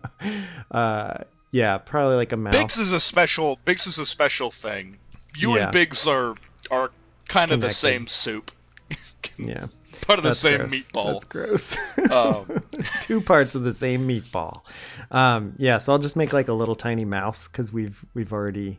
uh, 0.71 1.25
yeah, 1.55 1.79
probably 1.79 2.17
like 2.17 2.33
a 2.33 2.37
mouse. 2.37 2.53
Biggs 2.53 2.77
is 2.79 2.91
a 2.91 2.99
special. 2.99 3.61
Biggs 3.65 3.87
is 3.87 3.97
a 3.99 4.05
special 4.07 4.51
thing. 4.51 4.99
You 5.37 5.55
Yeah. 5.57 5.65
and 5.65 5.73
Biggs 5.73 6.07
are 6.09 6.35
are 6.71 6.91
kind 7.29 7.53
of 7.53 7.61
the 7.61 7.71
same 7.71 8.07
soup, 8.09 8.51
yeah, 9.39 9.67
part 10.07 10.19
of 10.19 10.25
the 10.25 10.35
same 10.35 10.59
gross. 10.59 10.71
meatball. 10.71 11.13
That's 11.13 11.25
gross. 11.25 11.77
Um, 12.11 12.63
Two 13.05 13.21
parts 13.21 13.55
of 13.55 13.63
the 13.63 13.73
same 13.73 14.07
meatball. 14.09 14.63
Um, 15.11 15.55
yeah, 15.59 15.79
so 15.79 15.93
I'll 15.93 15.99
just 15.99 16.17
make 16.17 16.33
like 16.33 16.49
a 16.49 16.53
little 16.53 16.75
tiny 16.75 17.05
mouse 17.05 17.47
because 17.49 17.73
we've 17.73 18.05
we've 18.15 18.33
already 18.33 18.79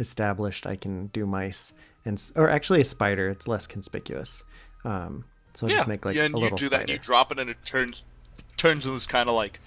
established 0.00 0.66
I 0.66 0.76
can 0.76 1.06
do 1.08 1.26
mice 1.26 1.72
and 2.04 2.22
or 2.34 2.50
actually 2.50 2.80
a 2.80 2.84
spider. 2.84 3.28
It's 3.30 3.46
less 3.48 3.66
conspicuous. 3.66 4.42
Um, 4.84 5.24
so 5.54 5.66
I'll 5.66 5.70
yeah, 5.70 5.76
just 5.78 5.88
make 5.88 6.04
like 6.04 6.16
a 6.16 6.18
little 6.28 6.40
mouse. 6.40 6.42
yeah, 6.42 6.48
and 6.48 6.60
you 6.60 6.66
do 6.66 6.68
that, 6.70 6.80
and 6.82 6.90
you 6.90 6.98
drop 6.98 7.32
it, 7.32 7.38
and 7.38 7.48
it 7.50 7.56
turns 7.64 8.04
turns 8.56 8.84
into 8.84 8.94
this 8.94 9.06
kind 9.06 9.28
of 9.28 9.34
like 9.34 9.58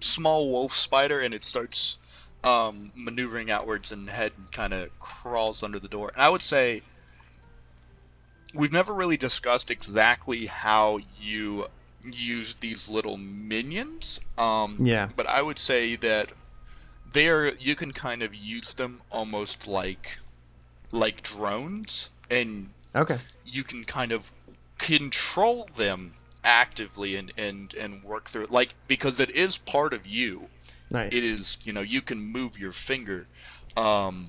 small 0.00 0.50
wolf 0.50 0.72
spider, 0.72 1.20
and 1.20 1.32
it 1.34 1.44
starts 1.44 1.98
um, 2.42 2.92
maneuvering 2.94 3.50
outwards, 3.50 3.92
and 3.92 4.08
head 4.10 4.32
kind 4.52 4.72
of 4.74 4.96
crawls 4.98 5.62
under 5.62 5.78
the 5.78 5.88
door. 5.88 6.10
And 6.14 6.22
I 6.22 6.28
would 6.28 6.42
say 6.42 6.82
we've 8.54 8.72
never 8.72 8.92
really 8.92 9.16
discussed 9.16 9.70
exactly 9.70 10.46
how 10.46 11.00
you 11.20 11.66
use 12.12 12.54
these 12.54 12.88
little 12.88 13.16
minions. 13.16 14.20
Um, 14.38 14.76
Yeah. 14.80 15.08
But 15.16 15.28
I 15.28 15.42
would 15.42 15.58
say 15.58 15.96
that 15.96 16.32
they're 17.12 17.54
you 17.54 17.74
can 17.76 17.92
kind 17.92 18.22
of 18.22 18.34
use 18.34 18.74
them 18.74 19.00
almost 19.10 19.66
like 19.66 20.18
like 20.92 21.22
drones, 21.22 22.10
and 22.30 22.70
Okay. 22.94 23.18
you 23.44 23.64
can 23.64 23.84
kind 23.84 24.12
of 24.12 24.30
control 24.78 25.66
them 25.76 26.14
actively 26.44 27.16
and 27.16 27.32
and 27.38 27.74
and 27.74 28.02
work 28.04 28.28
through 28.28 28.44
it 28.44 28.50
like 28.50 28.74
because 28.86 29.18
it 29.18 29.30
is 29.30 29.58
part 29.58 29.92
of 29.92 30.06
you 30.06 30.48
Nice. 30.90 31.12
it 31.14 31.24
is 31.24 31.58
you 31.64 31.72
know 31.72 31.80
you 31.80 32.00
can 32.02 32.18
move 32.20 32.58
your 32.58 32.72
finger 32.72 33.24
um 33.76 34.28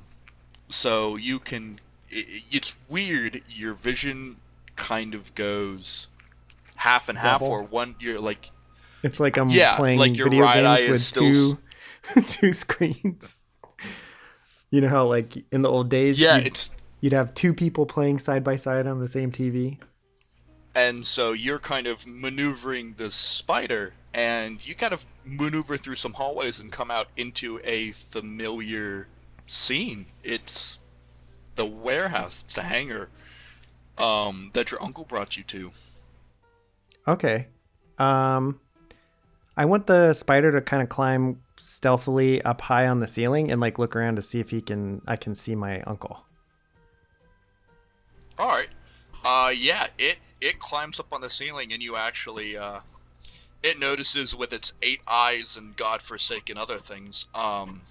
so 0.69 1.15
you 1.17 1.39
can 1.39 1.79
it, 2.09 2.43
it's 2.51 2.77
weird 2.89 3.41
your 3.49 3.73
vision 3.73 4.37
kind 4.75 5.13
of 5.13 5.35
goes 5.35 6.07
half 6.77 7.09
and 7.09 7.17
half 7.17 7.41
Double? 7.41 7.53
or 7.53 7.63
one 7.63 7.95
you're 7.99 8.19
like 8.19 8.49
It's 9.03 9.19
like 9.19 9.37
I'm 9.37 9.49
Yeah, 9.49 9.75
playing 9.77 9.99
like 9.99 10.17
your 10.17 10.29
video 10.29 10.45
right 10.45 10.65
eye 10.65 10.77
games 10.77 10.89
with 10.89 10.95
is 11.01 11.07
still 11.07 11.57
two 12.13 12.21
two 12.27 12.53
screens. 12.53 13.37
You 14.71 14.81
know 14.81 14.89
how 14.89 15.05
like 15.07 15.45
in 15.51 15.61
the 15.61 15.69
old 15.69 15.89
days 15.89 16.19
yeah 16.19 16.37
you'd, 16.37 16.47
it's 16.47 16.71
you'd 17.01 17.13
have 17.13 17.33
two 17.33 17.53
people 17.53 17.85
playing 17.85 18.19
side 18.19 18.43
by 18.43 18.55
side 18.55 18.87
on 18.87 18.99
the 18.99 19.07
same 19.07 19.31
TV. 19.31 19.79
And 20.75 21.05
so 21.05 21.31
you're 21.31 21.59
kind 21.59 21.87
of 21.87 22.05
maneuvering 22.05 22.93
the 22.97 23.09
spider 23.09 23.93
and 24.13 24.65
you 24.67 24.75
kind 24.75 24.93
of 24.93 25.05
maneuver 25.25 25.77
through 25.77 25.95
some 25.95 26.13
hallways 26.13 26.59
and 26.59 26.71
come 26.71 26.91
out 26.91 27.07
into 27.17 27.59
a 27.63 27.91
familiar 27.91 29.07
scene 29.47 30.05
it's 30.23 30.79
the 31.55 31.65
warehouse 31.65 32.43
it's 32.45 32.55
the 32.55 32.61
hangar 32.61 33.09
um, 33.97 34.51
that 34.53 34.71
your 34.71 34.83
uncle 34.83 35.05
brought 35.05 35.37
you 35.37 35.43
to 35.43 35.71
Okay. 37.07 37.47
Um 37.97 38.59
I 39.57 39.63
want 39.65 39.87
the 39.87 40.13
spider 40.13 40.51
to 40.51 40.59
kind 40.59 40.83
of 40.83 40.89
climb 40.89 41.41
stealthily 41.55 42.41
up 42.41 42.59
high 42.61 42.87
on 42.87 42.99
the 42.99 43.07
ceiling 43.07 43.49
and 43.49 43.61
like 43.61 43.79
look 43.79 43.95
around 43.95 44.17
to 44.17 44.21
see 44.21 44.39
if 44.39 44.49
he 44.49 44.61
can 44.61 45.01
I 45.07 45.15
can 45.15 45.33
see 45.35 45.55
my 45.55 45.81
uncle. 45.81 46.25
all 48.37 48.49
right 48.49 48.67
uh 49.23 49.49
yeah 49.55 49.87
it 49.97 50.17
it 50.41 50.59
climbs 50.59 50.99
up 50.99 51.13
on 51.13 51.21
the 51.21 51.29
ceiling 51.29 51.71
and 51.73 51.81
you 51.81 51.95
actually 51.95 52.55
uh 52.57 52.79
it 53.63 53.79
notices 53.79 54.35
with 54.35 54.53
its 54.53 54.73
eight 54.83 55.01
eyes 55.07 55.57
and 55.57 55.75
godforsaken 55.75 56.57
other 56.57 56.77
things 56.77 57.27
um 57.33 57.81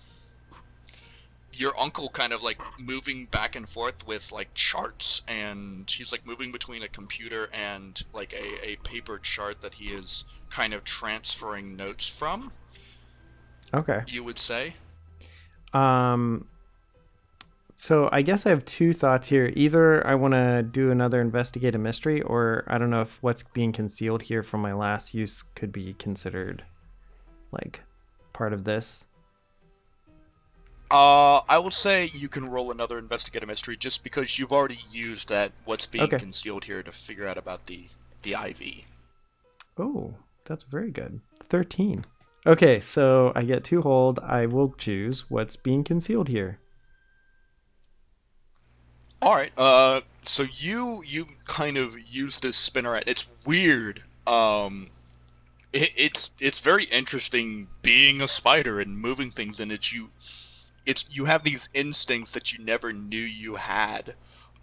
your 1.56 1.72
uncle 1.80 2.08
kind 2.08 2.32
of 2.32 2.42
like 2.42 2.60
moving 2.80 3.26
back 3.26 3.54
and 3.54 3.68
forth 3.68 4.06
with 4.06 4.32
like 4.32 4.52
charts 4.54 5.22
and 5.28 5.88
he's 5.88 6.10
like 6.10 6.26
moving 6.26 6.50
between 6.50 6.82
a 6.82 6.88
computer 6.88 7.48
and 7.52 8.02
like 8.12 8.32
a, 8.32 8.70
a 8.70 8.76
paper 8.82 9.18
chart 9.18 9.60
that 9.60 9.74
he 9.74 9.86
is 9.90 10.24
kind 10.50 10.74
of 10.74 10.82
transferring 10.84 11.76
notes 11.76 12.18
from 12.18 12.50
Okay. 13.72 14.02
you 14.08 14.22
would 14.24 14.38
say 14.38 14.74
Um 15.72 16.46
so 17.84 18.08
I 18.12 18.22
guess 18.22 18.46
I 18.46 18.48
have 18.48 18.64
two 18.64 18.94
thoughts 18.94 19.28
here. 19.28 19.52
Either 19.54 20.06
I 20.06 20.14
want 20.14 20.32
to 20.32 20.62
do 20.62 20.90
another 20.90 21.20
investigate 21.20 21.74
a 21.74 21.78
mystery 21.78 22.22
or 22.22 22.64
I 22.66 22.78
don't 22.78 22.88
know 22.88 23.02
if 23.02 23.18
what's 23.22 23.42
being 23.42 23.72
concealed 23.72 24.22
here 24.22 24.42
from 24.42 24.62
my 24.62 24.72
last 24.72 25.12
use 25.12 25.42
could 25.54 25.70
be 25.70 25.92
considered 25.92 26.64
like 27.52 27.82
part 28.32 28.54
of 28.54 28.64
this. 28.64 29.04
uh 30.90 31.40
i 31.48 31.58
will 31.58 31.70
say 31.70 32.10
you 32.12 32.28
can 32.28 32.44
roll 32.48 32.70
another 32.70 32.98
investigative 32.98 33.48
mystery 33.48 33.76
just 33.76 34.04
because 34.04 34.38
you've 34.38 34.52
already 34.52 34.80
used 34.90 35.28
that 35.28 35.50
what's 35.64 35.86
being 35.86 36.04
Okay. 36.04 36.18
concealed 36.18 36.64
here 36.64 36.82
to 36.82 36.92
figure 36.92 37.26
out 37.26 37.38
about 37.38 37.66
the 37.66 37.80
the 38.22 38.34
iv 38.48 38.60
Oh, 39.76 40.14
that's 40.46 40.62
very 40.62 40.92
good. 40.92 41.20
13. 41.50 42.04
Okay, 42.46 42.78
so 42.80 43.32
I 43.34 43.42
get 43.42 43.64
two 43.64 43.82
hold. 43.82 44.20
I 44.20 44.46
will 44.46 44.70
choose 44.86 45.28
what's 45.28 45.56
being 45.56 45.82
concealed 45.82 46.28
here. 46.28 46.60
All 49.24 49.34
right. 49.34 49.52
Uh, 49.58 50.02
so 50.24 50.44
you 50.52 51.02
you 51.06 51.26
kind 51.46 51.76
of 51.76 51.96
use 52.06 52.40
this 52.40 52.56
spinneret. 52.70 53.04
It's 53.06 53.28
weird. 53.46 54.02
Um, 54.26 54.88
it, 55.72 55.90
it's 55.96 56.30
it's 56.40 56.60
very 56.60 56.84
interesting 56.84 57.68
being 57.82 58.20
a 58.20 58.28
spider 58.28 58.80
and 58.80 58.98
moving 58.98 59.30
things, 59.30 59.60
and 59.60 59.72
it's 59.72 59.92
you. 59.92 60.10
It's 60.86 61.06
you 61.10 61.24
have 61.24 61.42
these 61.42 61.68
instincts 61.72 62.32
that 62.32 62.52
you 62.52 62.62
never 62.64 62.92
knew 62.92 63.18
you 63.18 63.56
had. 63.56 64.14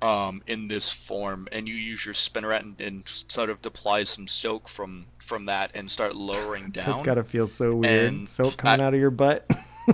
Um, 0.04 0.42
in 0.48 0.68
this 0.68 0.92
form, 0.92 1.48
and 1.52 1.68
you 1.70 1.76
use 1.76 2.08
your 2.08 2.16
spinneret 2.16 2.62
and, 2.62 2.82
and 2.82 3.08
sort 3.08 3.52
of 3.52 3.62
deploy 3.62 4.04
some 4.04 4.28
silk 4.28 4.68
from 4.68 5.06
from 5.20 5.46
that 5.46 5.70
and 5.76 5.92
start 5.92 6.16
lowering 6.16 6.72
down. 6.72 6.90
That's 6.90 7.04
gotta 7.04 7.24
feel 7.24 7.46
so 7.46 7.76
weird. 7.76 7.86
And 8.12 8.28
Silk 8.28 8.58
coming 8.58 8.82
I- 8.82 8.88
out 8.88 8.96
of 8.96 9.00
your 9.00 9.12
butt. 9.12 9.48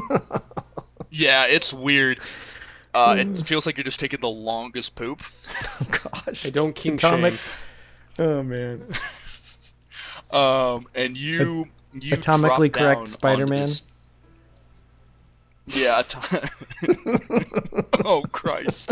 Yeah, 1.10 1.46
it's 1.48 1.74
weird. 1.74 2.20
Uh, 2.98 3.16
it 3.18 3.38
feels 3.38 3.66
like 3.68 3.78
you're 3.78 3.84
just 3.84 4.00
taking 4.00 4.20
the 4.22 4.28
longest 4.30 4.96
poop. 4.96 5.22
oh 5.82 6.00
Gosh. 6.26 6.46
I 6.46 6.50
don't 6.50 6.76
king 6.76 6.96
Atomic- 6.96 7.34
shame. 7.34 7.64
Oh 8.20 8.44
man. 8.44 8.82
Um, 10.30 10.88
and 10.94 11.16
you 11.16 11.68
you 11.94 12.18
atomically 12.18 12.72
correct 12.74 13.08
Spider-Man? 13.08 13.62
this- 13.62 13.84
Yeah. 15.68 16.00
Ato- 16.00 16.46
oh 18.06 18.24
Christ. 18.34 18.92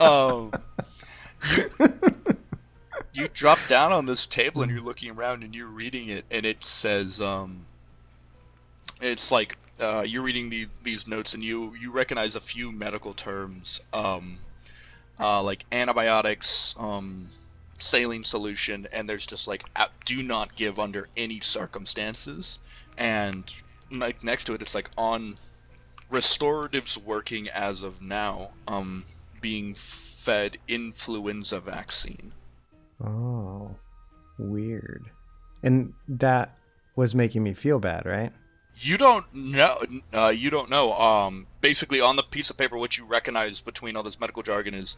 Um, 0.00 0.52
you, 1.56 1.70
you 3.12 3.28
drop 3.34 3.58
down 3.66 3.90
on 3.90 4.06
this 4.06 4.24
table 4.24 4.62
and 4.62 4.70
you're 4.70 4.80
looking 4.80 5.10
around 5.10 5.42
and 5.42 5.52
you're 5.52 5.66
reading 5.66 6.08
it 6.08 6.24
and 6.30 6.46
it 6.46 6.62
says 6.62 7.20
um, 7.20 7.66
it's 9.00 9.32
like 9.32 9.56
uh, 9.80 10.04
you're 10.06 10.22
reading 10.22 10.50
the, 10.50 10.66
these 10.82 11.06
notes 11.06 11.34
and 11.34 11.42
you 11.42 11.74
you 11.74 11.90
recognize 11.90 12.36
a 12.36 12.40
few 12.40 12.72
medical 12.72 13.12
terms 13.12 13.80
um, 13.92 14.38
uh, 15.20 15.42
like 15.42 15.64
antibiotics 15.72 16.74
um, 16.78 17.28
saline 17.78 18.24
solution 18.24 18.86
and 18.92 19.08
there's 19.08 19.26
just 19.26 19.48
like 19.48 19.64
"Uh, 19.76 19.86
do 20.04 20.22
not 20.22 20.54
give 20.56 20.78
under 20.78 21.08
any 21.16 21.40
circumstances 21.40 22.58
and 22.96 23.54
like 23.90 24.22
next 24.22 24.44
to 24.44 24.54
it 24.54 24.62
it's 24.62 24.74
like 24.74 24.90
on 24.98 25.36
restoratives 26.10 26.96
working 27.02 27.48
as 27.48 27.82
of 27.82 28.00
now 28.02 28.50
um 28.66 29.04
being 29.40 29.74
fed 29.74 30.56
influenza 30.66 31.60
vaccine 31.60 32.32
Oh. 33.04 33.76
Weird. 34.38 35.10
And 35.62 35.94
that 36.08 36.56
was 36.96 37.14
making 37.14 37.42
me 37.42 37.54
feel 37.54 37.78
bad, 37.78 38.06
right? 38.06 38.32
You 38.80 38.96
don't 38.96 39.32
know 39.34 39.78
uh, 40.12 40.32
you 40.34 40.50
don't 40.50 40.70
know 40.70 40.92
um 40.94 41.46
basically 41.60 42.00
on 42.00 42.16
the 42.16 42.22
piece 42.22 42.50
of 42.50 42.56
paper 42.56 42.76
what 42.76 42.96
you 42.96 43.04
recognize 43.04 43.60
between 43.60 43.96
all 43.96 44.02
this 44.02 44.20
medical 44.20 44.42
jargon 44.42 44.74
is 44.74 44.96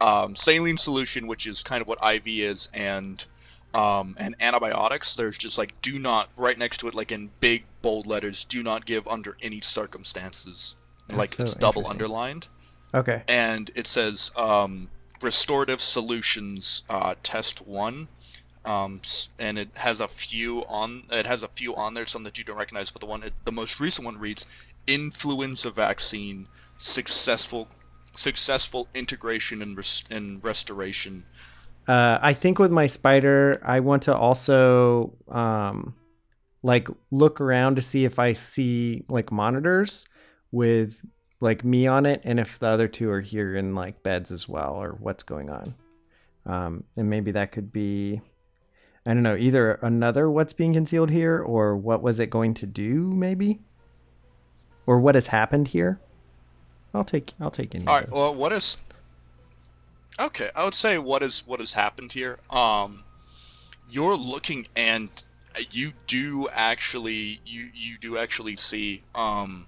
um, 0.00 0.34
saline 0.34 0.76
solution 0.76 1.26
which 1.26 1.46
is 1.46 1.62
kind 1.62 1.80
of 1.80 1.88
what 1.88 1.98
iv 2.14 2.26
is 2.26 2.68
and 2.74 3.26
um, 3.74 4.16
and 4.18 4.34
antibiotics. 4.40 5.14
There's 5.14 5.38
just 5.38 5.58
like 5.58 5.80
do 5.82 5.98
not 5.98 6.28
right 6.36 6.58
next 6.58 6.78
to 6.78 6.88
it 6.88 6.94
like 6.94 7.12
in 7.12 7.30
big 7.40 7.64
bold 7.80 8.06
letters 8.06 8.44
do 8.44 8.62
not 8.62 8.84
give 8.84 9.08
under 9.08 9.36
any 9.42 9.60
circumstances. 9.60 10.74
And, 11.08 11.18
like 11.18 11.34
so 11.34 11.42
it's 11.42 11.54
double 11.54 11.86
underlined. 11.86 12.48
Okay. 12.94 13.22
and 13.26 13.70
it 13.74 13.86
says 13.86 14.30
um, 14.36 14.88
restorative 15.22 15.80
solutions 15.80 16.82
uh, 16.90 17.14
test 17.22 17.66
one 17.66 18.08
um, 18.64 19.00
and 19.38 19.58
it 19.58 19.68
has 19.74 20.00
a 20.00 20.08
few 20.08 20.64
on 20.66 21.02
it 21.10 21.26
has 21.26 21.42
a 21.42 21.48
few 21.48 21.74
on 21.74 21.94
there 21.94 22.06
some 22.06 22.22
that 22.24 22.38
you 22.38 22.44
don't 22.44 22.56
recognize 22.58 22.90
but 22.90 23.00
the 23.00 23.06
one 23.06 23.22
it, 23.22 23.32
the 23.44 23.52
most 23.52 23.80
recent 23.80 24.04
one 24.04 24.18
reads 24.18 24.46
influenza 24.86 25.70
vaccine 25.70 26.46
successful 26.76 27.68
successful 28.16 28.88
integration 28.94 29.62
and, 29.62 29.76
res- 29.76 30.04
and 30.10 30.42
restoration 30.44 31.24
Uh, 31.88 32.18
I 32.22 32.32
think 32.34 32.60
with 32.60 32.70
my 32.70 32.86
spider, 32.86 33.60
I 33.64 33.80
want 33.80 34.02
to 34.04 34.14
also 34.14 35.14
um, 35.28 35.96
like 36.62 36.88
look 37.10 37.40
around 37.40 37.74
to 37.74 37.82
see 37.82 38.04
if 38.04 38.20
I 38.20 38.34
see 38.34 39.04
like 39.08 39.32
monitors 39.32 40.06
with 40.52 41.02
like 41.40 41.64
me 41.64 41.88
on 41.88 42.06
it, 42.06 42.20
and 42.22 42.38
if 42.38 42.60
the 42.60 42.68
other 42.68 42.86
two 42.86 43.10
are 43.10 43.20
here 43.20 43.56
in 43.56 43.74
like 43.74 44.04
beds 44.04 44.30
as 44.30 44.48
well, 44.48 44.74
or 44.74 44.92
what's 45.00 45.24
going 45.24 45.50
on. 45.50 45.74
Um, 46.46 46.84
and 46.96 47.10
maybe 47.10 47.32
that 47.32 47.50
could 47.50 47.72
be, 47.72 48.20
I 49.04 49.14
don't 49.14 49.22
know, 49.22 49.36
either 49.36 49.74
another 49.82 50.30
what's 50.30 50.52
being 50.52 50.74
concealed 50.74 51.10
here, 51.10 51.40
or 51.40 51.76
what 51.76 52.02
was 52.02 52.20
it 52.20 52.30
going 52.30 52.54
to 52.54 52.66
do, 52.66 53.12
maybe, 53.12 53.60
or 54.86 55.00
what 55.00 55.14
has 55.16 55.28
happened 55.28 55.68
here. 55.68 55.98
I'll 56.94 57.04
take 57.04 57.34
I'll 57.40 57.50
take 57.50 57.74
any. 57.74 57.86
All 57.86 57.94
right. 57.94 58.06
those. 58.06 58.12
well 58.14 58.34
what 58.34 58.52
is 58.52 58.76
okay 60.20 60.50
i 60.54 60.64
would 60.64 60.74
say 60.74 60.98
what 60.98 61.22
is 61.22 61.42
what 61.46 61.58
has 61.60 61.72
happened 61.72 62.12
here 62.12 62.38
um 62.50 63.02
you're 63.90 64.16
looking 64.16 64.66
and 64.76 65.08
you 65.70 65.92
do 66.06 66.48
actually 66.52 67.40
you 67.46 67.68
you 67.74 67.96
do 67.98 68.18
actually 68.18 68.56
see 68.56 69.02
um 69.14 69.66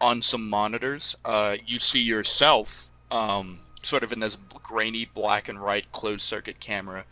on 0.00 0.20
some 0.22 0.48
monitors 0.48 1.16
uh 1.24 1.56
you 1.66 1.78
see 1.78 2.02
yourself 2.02 2.90
um 3.10 3.60
sort 3.82 4.02
of 4.02 4.12
in 4.12 4.20
this 4.20 4.36
grainy 4.62 5.08
black 5.14 5.48
and 5.48 5.60
white 5.60 5.90
closed 5.92 6.22
circuit 6.22 6.60
camera 6.60 7.04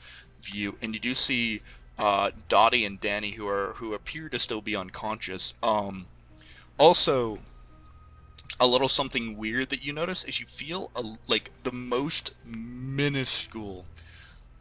view 0.46 0.76
and 0.82 0.94
you 0.94 1.00
do 1.00 1.14
see 1.14 1.60
uh, 1.98 2.30
Dottie 2.48 2.84
and 2.84 3.00
Danny, 3.00 3.30
who 3.30 3.48
are 3.48 3.72
who 3.76 3.94
appear 3.94 4.28
to 4.28 4.38
still 4.38 4.60
be 4.60 4.76
unconscious. 4.76 5.54
Um, 5.62 6.06
also, 6.78 7.38
a 8.60 8.66
little 8.66 8.88
something 8.88 9.36
weird 9.36 9.70
that 9.70 9.84
you 9.84 9.92
notice 9.92 10.24
is 10.24 10.40
you 10.40 10.46
feel 10.46 10.90
a, 10.96 11.02
like 11.26 11.50
the 11.62 11.72
most 11.72 12.34
minuscule 12.44 13.84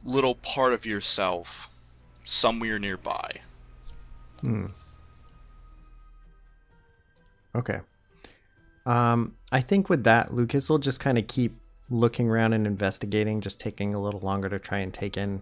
little 0.04 0.36
part 0.36 0.74
of 0.74 0.86
yourself 0.86 1.72
somewhere 2.24 2.80
nearby. 2.80 3.30
Hmm. 4.42 4.68
Okay. 7.54 7.80
Um, 8.86 9.36
I 9.52 9.62
think 9.62 9.90
with 9.90 10.04
that, 10.04 10.34
Lucas 10.34 10.70
will 10.70 10.78
just 10.78 11.00
kind 11.00 11.18
of 11.18 11.28
keep 11.28 11.56
looking 11.90 12.30
around 12.30 12.54
and 12.54 12.68
investigating, 12.68 13.42
just 13.42 13.60
taking 13.60 13.94
a 13.94 14.02
little 14.02 14.20
longer 14.20 14.50
to 14.50 14.60
try 14.60 14.80
and 14.80 14.94
take 14.94 15.18
in. 15.18 15.42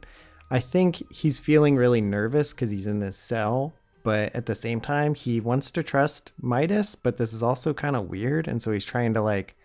I 0.52 0.60
think 0.60 1.12
he's 1.12 1.40
feeling 1.40 1.76
really 1.76 2.02
nervous 2.02 2.52
because 2.52 2.70
he's 2.70 2.88
in 2.88 3.00
this 3.00 3.18
cell, 3.18 3.74
but 4.04 4.36
at 4.36 4.46
the 4.46 4.56
same 4.56 4.82
time, 4.82 5.16
he 5.16 5.40
wants 5.40 5.72
to 5.72 5.84
trust 5.84 6.32
Midas, 6.40 6.96
but 6.96 7.18
this 7.18 7.34
is 7.34 7.42
also 7.42 7.74
kind 7.74 7.96
of 7.96 8.10
weird. 8.10 8.48
And 8.48 8.62
so 8.62 8.72
he's 8.72 8.86
trying 8.86 9.14
to 9.16 9.22
like 9.22 9.56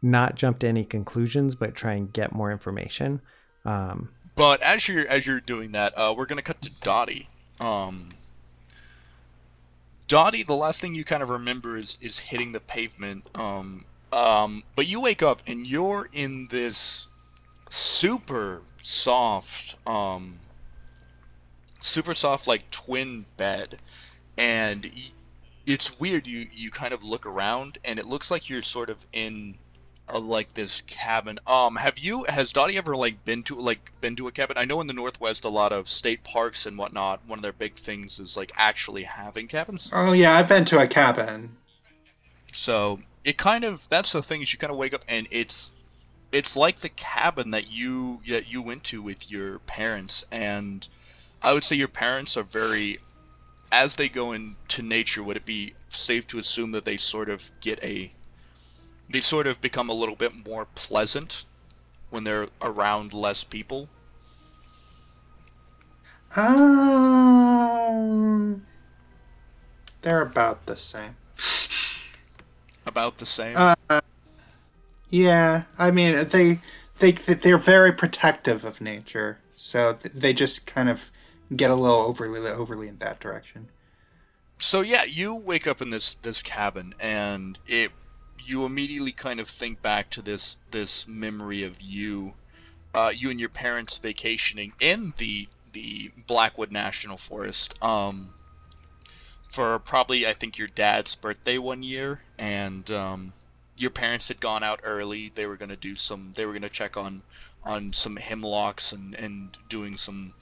not 0.00 0.34
jump 0.34 0.58
to 0.60 0.68
any 0.68 0.84
conclusions, 0.84 1.54
but 1.54 1.74
try 1.74 1.94
and 1.94 2.12
get 2.12 2.32
more 2.32 2.52
information. 2.52 3.20
Um, 3.64 4.10
but 4.34 4.62
as 4.62 4.88
you're 4.88 5.06
as 5.06 5.26
you're 5.26 5.40
doing 5.40 5.72
that, 5.72 5.96
uh, 5.96 6.14
we're 6.16 6.26
gonna 6.26 6.42
cut 6.42 6.60
to 6.62 6.70
Dottie. 6.82 7.28
Um, 7.60 8.10
Dottie, 10.08 10.42
the 10.42 10.54
last 10.54 10.80
thing 10.80 10.94
you 10.94 11.04
kind 11.04 11.22
of 11.22 11.30
remember 11.30 11.76
is 11.76 11.98
is 12.00 12.18
hitting 12.18 12.52
the 12.52 12.60
pavement. 12.60 13.24
Um, 13.34 13.84
um, 14.12 14.62
but 14.76 14.88
you 14.88 15.00
wake 15.00 15.22
up 15.22 15.42
and 15.46 15.66
you're 15.66 16.08
in 16.12 16.48
this 16.50 17.08
super 17.72 18.60
soft, 18.82 19.76
um, 19.86 20.34
super 21.80 22.14
soft 22.14 22.46
like 22.46 22.70
twin 22.70 23.24
bed, 23.36 23.78
and 24.36 24.90
it's 25.66 25.98
weird. 25.98 26.26
You 26.26 26.46
you 26.52 26.70
kind 26.70 26.92
of 26.92 27.02
look 27.02 27.26
around 27.26 27.78
and 27.84 27.98
it 27.98 28.06
looks 28.06 28.30
like 28.30 28.50
you're 28.50 28.62
sort 28.62 28.90
of 28.90 29.04
in 29.12 29.54
a, 30.08 30.18
like 30.18 30.52
this 30.52 30.82
cabin. 30.82 31.38
Um, 31.46 31.76
have 31.76 31.98
you 31.98 32.24
has 32.24 32.52
Dottie 32.52 32.76
ever 32.76 32.94
like 32.94 33.24
been 33.24 33.42
to 33.44 33.56
like 33.56 33.90
been 34.02 34.16
to 34.16 34.28
a 34.28 34.32
cabin? 34.32 34.58
I 34.58 34.66
know 34.66 34.80
in 34.82 34.86
the 34.86 34.92
Northwest 34.92 35.44
a 35.44 35.48
lot 35.48 35.72
of 35.72 35.88
state 35.88 36.24
parks 36.24 36.66
and 36.66 36.76
whatnot. 36.76 37.20
One 37.26 37.38
of 37.38 37.42
their 37.42 37.52
big 37.52 37.74
things 37.74 38.20
is 38.20 38.36
like 38.36 38.52
actually 38.56 39.04
having 39.04 39.48
cabins. 39.48 39.90
Oh 39.94 40.12
yeah, 40.12 40.36
I've 40.36 40.48
been 40.48 40.66
to 40.66 40.78
a 40.78 40.86
cabin. 40.86 41.56
So 42.52 43.00
it 43.24 43.38
kind 43.38 43.64
of 43.64 43.88
that's 43.88 44.12
the 44.12 44.22
thing 44.22 44.42
is 44.42 44.52
you 44.52 44.58
kind 44.58 44.70
of 44.70 44.76
wake 44.76 44.92
up 44.92 45.04
and 45.08 45.26
it's 45.30 45.70
it's 46.32 46.56
like 46.56 46.76
the 46.76 46.88
cabin 46.88 47.50
that 47.50 47.70
you 47.70 48.20
that 48.26 48.50
you 48.50 48.62
went 48.62 48.82
to 48.84 49.02
with 49.02 49.30
your 49.30 49.58
parents 49.60 50.24
and 50.32 50.88
I 51.42 51.52
would 51.52 51.62
say 51.64 51.76
your 51.76 51.88
parents 51.88 52.36
are 52.36 52.42
very 52.42 52.98
as 53.70 53.96
they 53.96 54.08
go 54.08 54.32
into 54.32 54.82
nature 54.82 55.22
would 55.22 55.36
it 55.36 55.44
be 55.44 55.74
safe 55.88 56.26
to 56.28 56.38
assume 56.38 56.70
that 56.72 56.84
they 56.84 56.96
sort 56.96 57.28
of 57.28 57.50
get 57.60 57.82
a 57.84 58.10
they 59.10 59.20
sort 59.20 59.46
of 59.46 59.60
become 59.60 59.90
a 59.90 59.94
little 59.94 60.16
bit 60.16 60.46
more 60.46 60.66
pleasant 60.74 61.44
when 62.10 62.24
they're 62.24 62.48
around 62.62 63.12
less 63.12 63.44
people 63.44 63.88
um 66.34 67.02
they're 70.00 70.22
about 70.22 70.64
the 70.66 70.76
same 70.76 71.16
about 72.86 73.18
the 73.18 73.26
same. 73.26 73.54
Uh, 73.56 73.74
yeah, 75.12 75.64
I 75.78 75.90
mean 75.90 76.26
they 76.28 76.60
they 76.98 77.12
they're 77.12 77.58
very 77.58 77.92
protective 77.92 78.64
of 78.64 78.80
nature, 78.80 79.38
so 79.54 79.92
they 79.92 80.32
just 80.32 80.66
kind 80.66 80.88
of 80.88 81.12
get 81.54 81.70
a 81.70 81.74
little 81.74 81.98
overly 81.98 82.40
overly 82.50 82.88
in 82.88 82.96
that 82.96 83.20
direction. 83.20 83.68
So 84.56 84.80
yeah, 84.80 85.04
you 85.04 85.36
wake 85.36 85.66
up 85.66 85.82
in 85.82 85.90
this 85.90 86.14
this 86.14 86.42
cabin, 86.42 86.94
and 86.98 87.58
it 87.66 87.92
you 88.42 88.64
immediately 88.64 89.12
kind 89.12 89.38
of 89.38 89.48
think 89.48 89.82
back 89.82 90.08
to 90.10 90.22
this 90.22 90.56
this 90.70 91.06
memory 91.06 91.62
of 91.62 91.82
you, 91.82 92.32
uh, 92.94 93.12
you 93.14 93.28
and 93.28 93.38
your 93.38 93.50
parents 93.50 93.98
vacationing 93.98 94.72
in 94.80 95.12
the 95.18 95.46
the 95.72 96.10
Blackwood 96.26 96.72
National 96.72 97.18
Forest. 97.18 97.80
Um, 97.84 98.32
for 99.46 99.78
probably 99.78 100.26
I 100.26 100.32
think 100.32 100.56
your 100.56 100.68
dad's 100.68 101.14
birthday 101.16 101.58
one 101.58 101.82
year, 101.82 102.22
and 102.38 102.90
um, 102.90 103.34
your 103.78 103.90
parents 103.90 104.28
had 104.28 104.40
gone 104.40 104.62
out 104.62 104.80
early. 104.82 105.32
They 105.34 105.46
were 105.46 105.56
gonna 105.56 105.76
do 105.76 105.94
some. 105.94 106.32
They 106.34 106.46
were 106.46 106.52
gonna 106.52 106.68
check 106.68 106.96
on 106.96 107.22
on 107.64 107.92
some 107.92 108.16
hemlocks 108.16 108.92
and 108.92 109.14
and 109.14 109.56
doing 109.68 109.96
some 109.96 110.34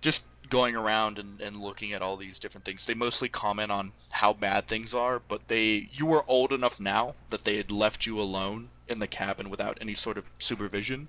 just 0.00 0.24
going 0.48 0.76
around 0.76 1.18
and, 1.18 1.40
and 1.40 1.56
looking 1.56 1.92
at 1.92 2.02
all 2.02 2.16
these 2.16 2.38
different 2.38 2.64
things. 2.64 2.86
They 2.86 2.94
mostly 2.94 3.28
comment 3.28 3.72
on 3.72 3.92
how 4.12 4.32
bad 4.32 4.66
things 4.66 4.94
are, 4.94 5.18
but 5.18 5.48
they 5.48 5.88
you 5.92 6.06
were 6.06 6.24
old 6.28 6.52
enough 6.52 6.78
now 6.78 7.14
that 7.30 7.44
they 7.44 7.56
had 7.56 7.70
left 7.70 8.06
you 8.06 8.20
alone 8.20 8.68
in 8.88 8.98
the 9.00 9.08
cabin 9.08 9.50
without 9.50 9.78
any 9.80 9.94
sort 9.94 10.18
of 10.18 10.30
supervision. 10.38 11.08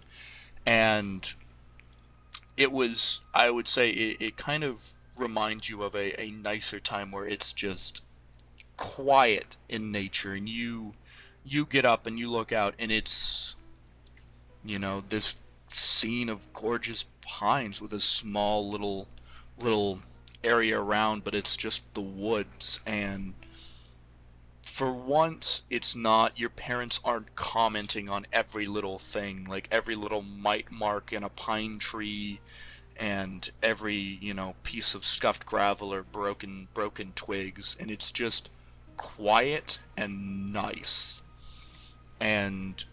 And 0.65 1.33
it 2.55 2.71
was 2.71 3.21
I 3.33 3.49
would 3.49 3.67
say 3.67 3.89
it, 3.91 4.17
it 4.19 4.37
kind 4.37 4.63
of 4.63 4.83
reminds 5.19 5.69
you 5.69 5.83
of 5.83 5.95
a, 5.95 6.19
a 6.21 6.31
nicer 6.31 6.79
time 6.79 7.11
where 7.11 7.25
it's 7.25 7.53
just 7.53 8.03
quiet 8.77 9.57
in 9.67 9.91
nature 9.91 10.33
and 10.33 10.47
you 10.47 10.93
you 11.47 11.65
get 11.65 11.85
up 11.85 12.07
and 12.07 12.19
you 12.19 12.29
look 12.29 12.51
out 12.51 12.75
and 12.77 12.91
it's 12.91 13.55
you 14.65 14.77
know 14.77 15.03
this 15.07 15.35
scene 15.71 16.29
of 16.29 16.51
gorgeous 16.53 17.05
pines 17.21 17.81
with 17.81 17.93
a 17.93 17.99
small 17.99 18.69
little 18.69 19.07
little 19.59 19.99
area 20.43 20.79
around 20.79 21.23
but 21.23 21.33
it's 21.33 21.55
just 21.55 21.93
the 21.93 22.01
woods. 22.01 22.81
And 22.85 23.33
for 24.61 24.91
once 24.91 25.63
it's 25.69 25.95
not 25.95 26.37
your 26.39 26.49
parents 26.49 26.99
aren't 27.03 27.35
commenting 27.35 28.09
on 28.09 28.25
every 28.33 28.65
little 28.65 28.97
thing 28.97 29.45
like 29.45 29.67
every 29.71 29.95
little 29.95 30.21
mite 30.21 30.71
mark 30.71 31.13
in 31.13 31.23
a 31.23 31.29
pine 31.29 31.79
tree 31.79 32.39
and 32.99 33.49
every 33.63 33.95
you 33.95 34.33
know 34.33 34.55
piece 34.63 34.93
of 34.95 35.05
scuffed 35.05 35.45
gravel 35.45 35.93
or 35.93 36.03
broken 36.03 36.67
broken 36.73 37.13
twigs. 37.15 37.77
And 37.79 37.89
it's 37.89 38.11
just 38.11 38.49
quiet 38.97 39.79
and 39.95 40.51
nice 40.51 41.21
and 42.19 42.85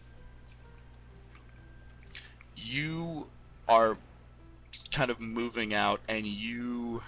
you 2.57 3.27
are 3.69 3.97
kind 4.91 5.11
of 5.11 5.21
moving 5.21 5.75
out 5.75 6.01
and 6.09 6.27
you 6.27 7.03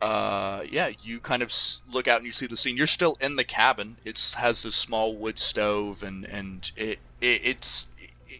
uh 0.00 0.62
yeah 0.70 0.90
you 1.02 1.18
kind 1.18 1.42
of 1.42 1.52
look 1.92 2.06
out 2.06 2.16
and 2.18 2.24
you 2.24 2.30
see 2.30 2.46
the 2.46 2.56
scene 2.56 2.76
you're 2.76 2.86
still 2.86 3.16
in 3.20 3.36
the 3.36 3.44
cabin 3.44 3.96
it 4.04 4.34
has 4.36 4.62
this 4.62 4.74
small 4.74 5.16
wood 5.16 5.38
stove 5.38 6.02
and 6.02 6.24
and 6.26 6.70
it, 6.76 6.98
it 7.20 7.40
it's 7.44 7.88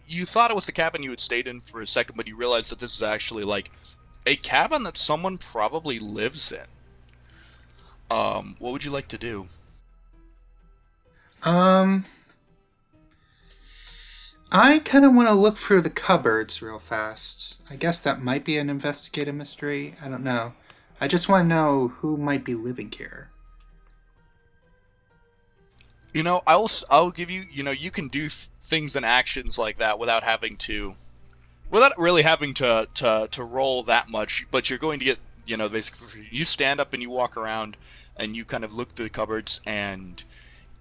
you 0.08 0.24
thought 0.24 0.50
it 0.50 0.54
was 0.54 0.66
the 0.66 0.72
cabin 0.72 1.02
you 1.02 1.10
had 1.10 1.20
stayed 1.20 1.46
in 1.46 1.60
for 1.60 1.82
a 1.82 1.86
second, 1.86 2.16
but 2.16 2.26
you 2.26 2.34
realize 2.34 2.70
that 2.70 2.78
this 2.78 2.94
is 2.94 3.02
actually 3.02 3.44
like 3.44 3.70
a 4.26 4.36
cabin 4.36 4.82
that 4.84 4.96
someone 4.96 5.38
probably 5.38 5.98
lives 5.98 6.50
in. 6.50 6.66
Um, 8.10 8.56
what 8.58 8.72
would 8.72 8.84
you 8.84 8.90
like 8.90 9.08
to 9.08 9.18
do? 9.18 9.46
Um, 11.42 12.06
I 14.50 14.78
kind 14.78 15.04
of 15.04 15.14
want 15.14 15.28
to 15.28 15.34
look 15.34 15.58
through 15.58 15.82
the 15.82 15.90
cupboards 15.90 16.62
real 16.62 16.78
fast. 16.78 17.60
I 17.68 17.76
guess 17.76 18.00
that 18.00 18.22
might 18.22 18.44
be 18.44 18.56
an 18.56 18.70
investigative 18.70 19.34
mystery. 19.34 19.94
I 20.02 20.08
don't 20.08 20.24
know. 20.24 20.54
I 21.00 21.06
just 21.06 21.28
want 21.28 21.44
to 21.44 21.48
know 21.54 21.88
who 21.88 22.16
might 22.16 22.44
be 22.44 22.54
living 22.54 22.90
here. 22.90 23.30
You 26.14 26.22
know, 26.22 26.42
I'll 26.46 26.70
I'll 26.90 27.10
give 27.10 27.30
you. 27.30 27.44
You 27.52 27.62
know, 27.62 27.70
you 27.70 27.90
can 27.90 28.08
do 28.08 28.20
th- 28.20 28.48
things 28.60 28.96
and 28.96 29.04
actions 29.04 29.58
like 29.58 29.76
that 29.78 29.98
without 29.98 30.24
having 30.24 30.56
to, 30.56 30.94
without 31.70 31.92
really 31.98 32.22
having 32.22 32.54
to 32.54 32.88
to 32.94 33.28
to 33.30 33.44
roll 33.44 33.82
that 33.82 34.08
much. 34.08 34.46
But 34.50 34.70
you're 34.70 34.78
going 34.78 34.98
to 35.00 35.04
get. 35.04 35.18
You 35.44 35.56
know, 35.56 35.68
basically, 35.68 36.28
you 36.30 36.44
stand 36.44 36.80
up 36.80 36.92
and 36.92 37.02
you 37.02 37.10
walk 37.10 37.36
around, 37.36 37.76
and 38.16 38.34
you 38.34 38.44
kind 38.44 38.64
of 38.64 38.72
look 38.72 38.88
through 38.88 39.04
the 39.04 39.10
cupboards, 39.10 39.60
and 39.66 40.22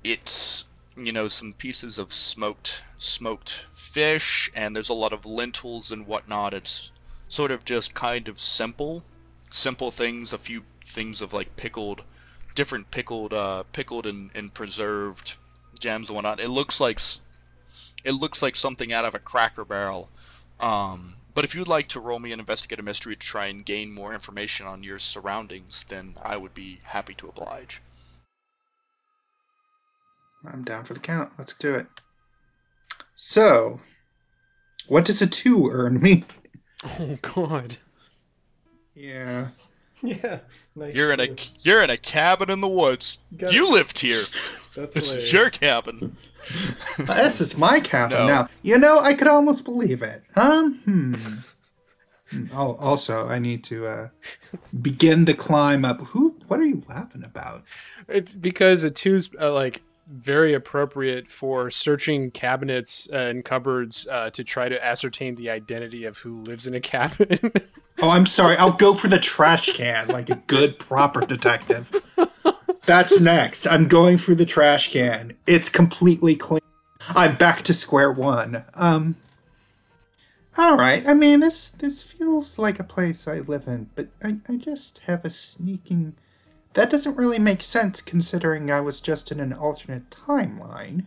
it's 0.04 0.66
you 0.98 1.12
know 1.12 1.28
some 1.28 1.54
pieces 1.54 2.00
of 2.00 2.12
smoked 2.12 2.84
smoked 2.98 3.68
fish, 3.72 4.50
and 4.56 4.76
there's 4.76 4.90
a 4.90 4.94
lot 4.94 5.14
of 5.14 5.26
lentils 5.26 5.92
and 5.92 6.08
whatnot. 6.08 6.54
It's 6.54 6.92
sort 7.28 7.52
of 7.52 7.66
just 7.66 7.94
kind 7.94 8.28
of 8.28 8.40
simple, 8.40 9.04
simple 9.50 9.92
things. 9.92 10.34
A 10.34 10.38
few 10.38 10.64
things 10.82 11.22
of 11.22 11.34
like 11.34 11.56
pickled 11.56 12.04
different 12.58 12.90
pickled, 12.90 13.34
uh, 13.34 13.64
pickled 13.72 14.08
and, 14.08 14.32
and 14.34 14.52
preserved 14.52 15.36
jams 15.80 16.10
and 16.10 16.16
whatnot. 16.16 16.40
It 16.40 16.50
looks 16.50 16.82
like 16.82 17.00
it 18.04 18.14
looks 18.14 18.42
like 18.42 18.56
something 18.56 18.92
out 18.92 19.06
of 19.06 19.14
a 19.14 19.20
Cracker 19.20 19.64
Barrel. 19.64 20.10
Um, 20.60 21.14
but 21.36 21.46
if 21.46 21.54
you'd 21.54 21.68
like 21.68 21.88
to 21.90 22.00
roll 22.00 22.18
me 22.18 22.32
an 22.32 22.40
investigative 22.40 22.84
mystery 22.84 23.16
to 23.16 23.22
try 23.22 23.46
and 23.46 23.64
gain 23.64 23.94
more 23.94 24.12
information 24.12 24.66
on 24.66 24.82
your 24.82 24.98
surroundings, 24.98 25.86
then 25.88 26.16
I 26.24 26.36
would 26.36 26.56
be 26.56 26.80
happy 26.84 27.14
to 27.14 27.28
oblige. 27.28 27.80
I'm 30.46 30.64
down 30.64 30.84
for 30.84 30.94
the 30.94 31.00
count. 31.00 31.34
Let's 31.38 31.54
do 31.54 31.74
it. 31.76 31.88
So, 33.14 33.80
what 34.88 35.06
does 35.06 35.22
a 35.22 35.28
two 35.28 35.70
earn 35.72 36.02
me? 36.02 36.24
Oh 37.00 37.18
God. 37.24 37.78
Yeah. 38.96 39.48
Yeah. 40.04 40.42
Nice. 40.76 40.94
You're 40.94 41.12
in 41.12 41.20
a 41.20 41.30
you're 41.62 41.82
in 41.82 41.90
a 41.90 41.98
cabin 41.98 42.52
in 42.52 42.62
the 42.62 42.68
woods. 42.68 43.18
got 43.36 43.52
You 43.52 43.72
lived 43.72 44.00
here. 44.00 44.22
That's 44.76 44.94
This 44.94 45.16
is 45.16 45.34
your 45.34 45.50
cabin. 45.50 46.16
this 46.40 47.42
is 47.42 47.58
my 47.58 47.80
cabin 47.80 48.20
No. 48.20 48.28
now. 48.28 48.48
You 48.62 48.78
know, 48.78 49.00
I 49.00 49.16
could 49.16 49.28
almost 49.28 49.66
believe 49.66 50.04
it. 50.04 50.22
Um. 50.36 50.76
Hmm, 50.86 51.16
Oh, 52.54 52.76
also, 52.76 53.28
I 53.28 53.40
need 53.40 53.64
to 53.66 53.88
uh, 53.88 54.10
begin 54.80 55.26
the 55.26 55.34
climb 55.34 55.84
up. 55.84 56.00
Who? 56.02 56.36
What 56.48 56.60
are 56.60 56.66
you 56.66 56.84
laughing 56.88 57.24
about? 57.24 57.64
It's 58.08 58.34
because 58.34 58.84
a 58.84 58.92
two's 58.92 59.30
uh, 59.42 59.52
like 59.52 59.82
very 60.10 60.54
appropriate 60.54 61.28
for 61.30 61.70
searching 61.70 62.32
cabinets 62.32 63.10
uh, 63.12 63.18
and 63.18 63.44
cupboards 63.44 64.08
uh, 64.10 64.30
to 64.32 64.44
try 64.44 64.70
to 64.70 64.84
ascertain 64.84 65.36
the 65.36 65.50
identity 65.50 66.06
of 66.06 66.18
who 66.20 66.42
lives 66.44 66.66
in 66.68 66.74
a 66.74 66.80
cabin. 66.80 67.52
Oh, 68.00 68.12
I'm 68.12 68.28
sorry. 68.28 68.56
I'll 68.58 68.74
go 68.74 68.94
for 68.94 69.08
the 69.08 69.18
trash 69.18 69.74
can 69.74 70.08
like 70.10 70.30
a 70.30 70.36
good, 70.36 70.78
proper 70.78 71.22
detective. 71.22 71.92
That's 72.86 73.20
next. 73.20 73.66
I'm 73.66 73.88
going 73.88 74.18
for 74.18 74.36
the 74.36 74.46
trash 74.46 74.94
can. 74.94 75.36
It's 75.48 75.68
completely 75.68 76.36
clean. 76.36 76.62
I'm 77.10 77.38
back 77.38 77.64
to 77.64 77.74
square 77.74 78.12
one. 78.12 78.64
Um. 78.76 79.16
All 80.58 80.78
right. 80.78 81.08
I 81.08 81.14
mean, 81.14 81.40
this 81.40 81.70
this 81.70 82.04
feels 82.04 82.60
like 82.60 82.80
a 82.80 82.84
place 82.84 83.28
I 83.28 83.40
live 83.40 83.68
in, 83.68 83.90
but 83.96 84.10
I, 84.24 84.38
I 84.48 84.58
just 84.58 85.00
have 85.00 85.26
a 85.26 85.30
sneaking. 85.30 86.16
That 86.78 86.92
doesn't 86.92 87.18
really 87.18 87.40
make 87.40 87.64
sense 87.64 88.02
considering 88.02 88.70
I 88.70 88.82
was 88.82 89.00
just 89.00 89.32
in 89.32 89.40
an 89.40 89.52
alternate 89.52 90.12
timeline. 90.12 91.06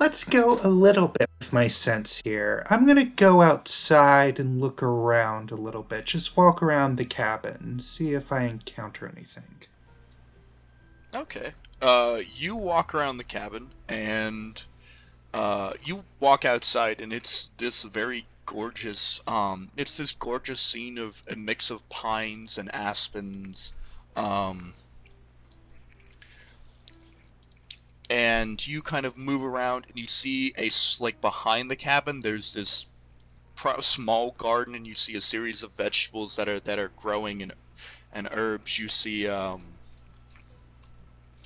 Let's 0.00 0.24
go 0.24 0.58
a 0.62 0.68
little 0.70 1.08
bit 1.08 1.28
with 1.38 1.52
my 1.52 1.68
sense 1.68 2.22
here. 2.24 2.66
I'm 2.70 2.86
gonna 2.86 3.04
go 3.04 3.42
outside 3.42 4.40
and 4.40 4.62
look 4.62 4.82
around 4.82 5.50
a 5.50 5.56
little 5.56 5.82
bit. 5.82 6.06
Just 6.06 6.38
walk 6.38 6.62
around 6.62 6.96
the 6.96 7.04
cabin, 7.04 7.58
and 7.60 7.82
see 7.82 8.14
if 8.14 8.32
I 8.32 8.44
encounter 8.44 9.06
anything. 9.06 9.66
Okay. 11.14 11.50
Uh, 11.82 12.20
you 12.34 12.56
walk 12.56 12.94
around 12.94 13.18
the 13.18 13.24
cabin 13.24 13.72
and 13.90 14.64
uh, 15.34 15.74
you 15.84 16.02
walk 16.18 16.46
outside, 16.46 17.02
and 17.02 17.12
it's 17.12 17.50
this 17.58 17.82
very 17.84 18.24
gorgeous. 18.46 19.20
Um, 19.26 19.68
it's 19.76 19.98
this 19.98 20.14
gorgeous 20.14 20.60
scene 20.60 20.96
of 20.96 21.22
a 21.30 21.36
mix 21.36 21.70
of 21.70 21.86
pines 21.90 22.56
and 22.56 22.74
aspens. 22.74 23.74
Um, 24.16 24.74
and 28.10 28.66
you 28.66 28.82
kind 28.82 29.06
of 29.06 29.16
move 29.16 29.42
around, 29.42 29.86
and 29.88 29.98
you 29.98 30.06
see 30.06 30.52
a 30.58 30.70
like 31.02 31.20
behind 31.20 31.70
the 31.70 31.76
cabin. 31.76 32.20
There's 32.20 32.54
this 32.54 32.86
pro- 33.54 33.80
small 33.80 34.32
garden, 34.32 34.74
and 34.74 34.86
you 34.86 34.94
see 34.94 35.16
a 35.16 35.20
series 35.20 35.62
of 35.62 35.72
vegetables 35.72 36.36
that 36.36 36.48
are 36.48 36.60
that 36.60 36.78
are 36.78 36.90
growing 36.96 37.42
and 37.42 37.52
and 38.12 38.28
herbs. 38.30 38.78
You 38.78 38.88
see 38.88 39.26
um, 39.26 39.62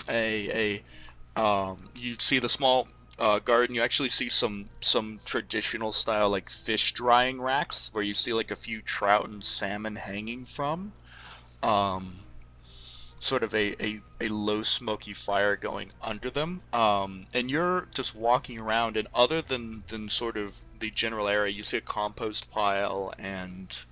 a 0.09 0.83
a 1.37 1.41
um, 1.41 1.89
you 1.97 2.17
see 2.19 2.39
the 2.39 2.49
small 2.49 2.89
uh, 3.19 3.39
garden. 3.39 3.75
You 3.75 3.83
actually 3.83 4.09
see 4.09 4.29
some 4.29 4.67
some 4.81 5.21
traditional 5.25 5.93
style 5.93 6.31
like 6.31 6.51
fish 6.51 6.93
drying 6.93 7.41
racks 7.41 7.91
where 7.93 8.05
you 8.05 8.15
see 8.15 8.33
like 8.33 8.51
a 8.51 8.57
few 8.57 8.81
trout 8.81 9.29
and 9.29 9.43
salmon 9.43 9.97
hanging 9.97 10.45
from. 10.45 10.93
Um, 11.63 12.17
sort 13.21 13.43
of 13.43 13.55
a, 13.55 13.75
a, 13.83 14.01
a 14.21 14.29
low 14.29 14.63
smoky 14.63 15.13
fire 15.13 15.57
going 15.57 15.91
under 16.03 16.31
them. 16.31 16.63
Um, 16.73 17.27
and 17.35 17.51
you're 17.51 17.89
just 17.95 18.15
walking 18.15 18.59
around, 18.59 18.97
and 18.97 19.09
other 19.15 19.43
than 19.43 19.83
than 19.89 20.09
sort 20.09 20.37
of 20.37 20.59
the 20.79 20.91
general 20.91 21.29
area, 21.29 21.53
you 21.53 21.63
see 21.63 21.79
a 21.79 21.83
compost 21.83 22.51
pile 22.51 23.13
and 23.19 23.85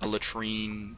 a 0.00 0.06
latrine 0.06 0.96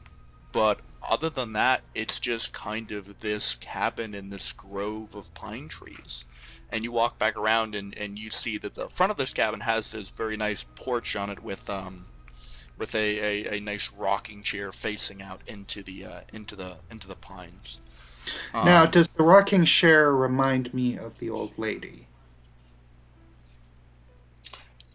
but 0.53 0.81
other 1.09 1.31
than 1.31 1.53
that, 1.53 1.83
it's 1.95 2.19
just 2.19 2.53
kind 2.53 2.93
of 2.93 3.21
this 3.21 3.57
cabin 3.57 4.15
in 4.15 4.31
this 4.31 4.53
grove 4.53 5.15
of 5.15 5.33
pine 5.35 5.69
trees. 5.69 6.25
And 6.71 6.85
you 6.85 6.93
walk 6.93 7.19
back 7.19 7.37
around 7.37 7.75
and, 7.75 7.97
and 7.97 8.19
you 8.19 8.31
see 8.31 8.59
that 8.59 8.75
the 8.75 8.89
front 8.89 9.11
of 9.11 9.17
this 9.17 9.33
cabin 9.33 9.61
has 9.61 9.91
this 9.91 10.11
very 10.11 10.37
nice 10.37 10.65
porch 10.65 11.17
on 11.17 11.31
it 11.31 11.43
with 11.43 11.69
um 11.69 12.07
with 12.81 12.95
a, 12.95 13.19
a, 13.47 13.59
a 13.59 13.61
nice 13.61 13.93
rocking 13.93 14.43
chair 14.43 14.73
facing 14.73 15.21
out 15.21 15.43
into 15.47 15.83
the 15.83 16.05
uh, 16.05 16.21
into 16.33 16.57
the 16.57 16.77
into 16.91 17.07
the 17.07 17.15
pines. 17.15 17.81
now, 18.55 18.87
does 18.87 19.09
the 19.09 19.23
rocking 19.23 19.67
chair 19.67 20.13
remind 20.13 20.73
me 20.73 20.97
of 20.97 21.19
the 21.19 21.29
old 21.29 21.57
lady? 21.59 22.07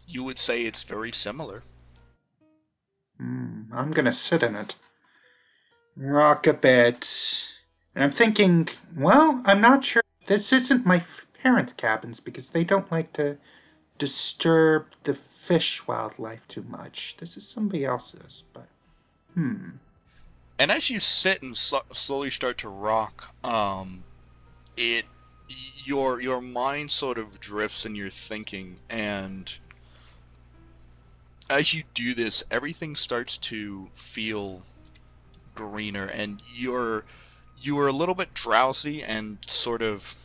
You 0.07 0.23
would 0.23 0.39
say 0.39 0.63
it's 0.63 0.83
very 0.83 1.11
similar. 1.11 1.61
Hmm, 3.19 3.63
I'm 3.71 3.91
gonna 3.91 4.11
sit 4.11 4.41
in 4.41 4.55
it. 4.55 4.75
Rock 5.95 6.47
a 6.47 6.53
bit. 6.53 7.51
And 7.93 8.03
I'm 8.03 8.11
thinking, 8.11 8.67
well, 8.97 9.41
I'm 9.45 9.61
not 9.61 9.85
sure. 9.85 10.01
This 10.25 10.51
isn't 10.51 10.85
my 10.85 10.97
f- 10.97 11.27
parents' 11.41 11.71
cabins 11.71 12.19
because 12.19 12.49
they 12.49 12.63
don't 12.63 12.91
like 12.91 13.13
to 13.13 13.37
disturb 13.97 14.87
the 15.03 15.13
fish 15.13 15.87
wildlife 15.87 16.47
too 16.47 16.63
much. 16.63 17.15
This 17.17 17.37
is 17.37 17.47
somebody 17.47 17.85
else's, 17.85 18.43
but. 18.53 18.67
Hmm. 19.33 19.69
And 20.57 20.71
as 20.71 20.89
you 20.89 20.99
sit 20.99 21.41
and 21.41 21.55
sl- 21.55 21.77
slowly 21.91 22.29
start 22.29 22.57
to 22.59 22.69
rock, 22.69 23.35
um, 23.43 24.03
it 24.77 25.05
your 25.83 26.21
your 26.21 26.41
mind 26.41 26.91
sort 26.91 27.17
of 27.17 27.39
drifts 27.39 27.85
in 27.85 27.95
your 27.95 28.09
thinking, 28.09 28.79
and 28.89 29.57
as 31.49 31.73
you 31.73 31.83
do 31.93 32.13
this, 32.13 32.43
everything 32.49 32.95
starts 32.95 33.37
to 33.37 33.89
feel 33.93 34.63
greener, 35.53 36.05
and 36.05 36.41
you're 36.53 37.03
you 37.59 37.77
are 37.79 37.87
a 37.87 37.93
little 37.93 38.15
bit 38.15 38.33
drowsy 38.33 39.03
and 39.03 39.37
sort 39.41 39.81
of 39.81 40.24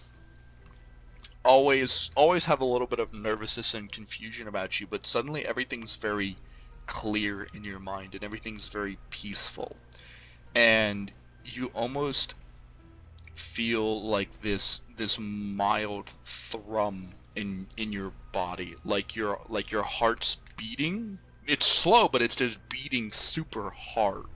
always 1.45 2.11
always 2.17 2.47
have 2.47 2.61
a 2.61 2.65
little 2.65 2.87
bit 2.87 2.99
of 2.99 3.15
nervousness 3.15 3.75
and 3.75 3.91
confusion 3.91 4.49
about 4.49 4.81
you, 4.81 4.87
but 4.87 5.07
suddenly 5.07 5.47
everything's 5.47 5.97
very 5.97 6.37
clear 6.87 7.47
in 7.55 7.65
your 7.65 7.79
mind 7.79 8.15
and 8.15 8.25
everything's 8.25 8.69
very 8.69 8.99
peaceful. 9.11 9.77
And 10.55 11.13
you 11.45 11.67
almost 11.75 12.35
feel 13.35 14.03
like 14.03 14.41
this 14.43 14.81
this 14.97 15.19
mild 15.19 16.11
thrum 16.25 17.11
in 17.37 17.67
in 17.77 17.91
your 17.93 18.13
body 18.33 18.75
like 18.85 19.17
your 19.17 19.41
like 19.49 19.71
your 19.71 19.83
heart's 19.83 20.37
beating. 20.57 21.19
It's 21.47 21.67
slow 21.67 22.09
but 22.09 22.23
it's 22.23 22.37
just 22.37 22.59
beating 22.69 23.13
super 23.13 23.71
hard. 23.71 24.27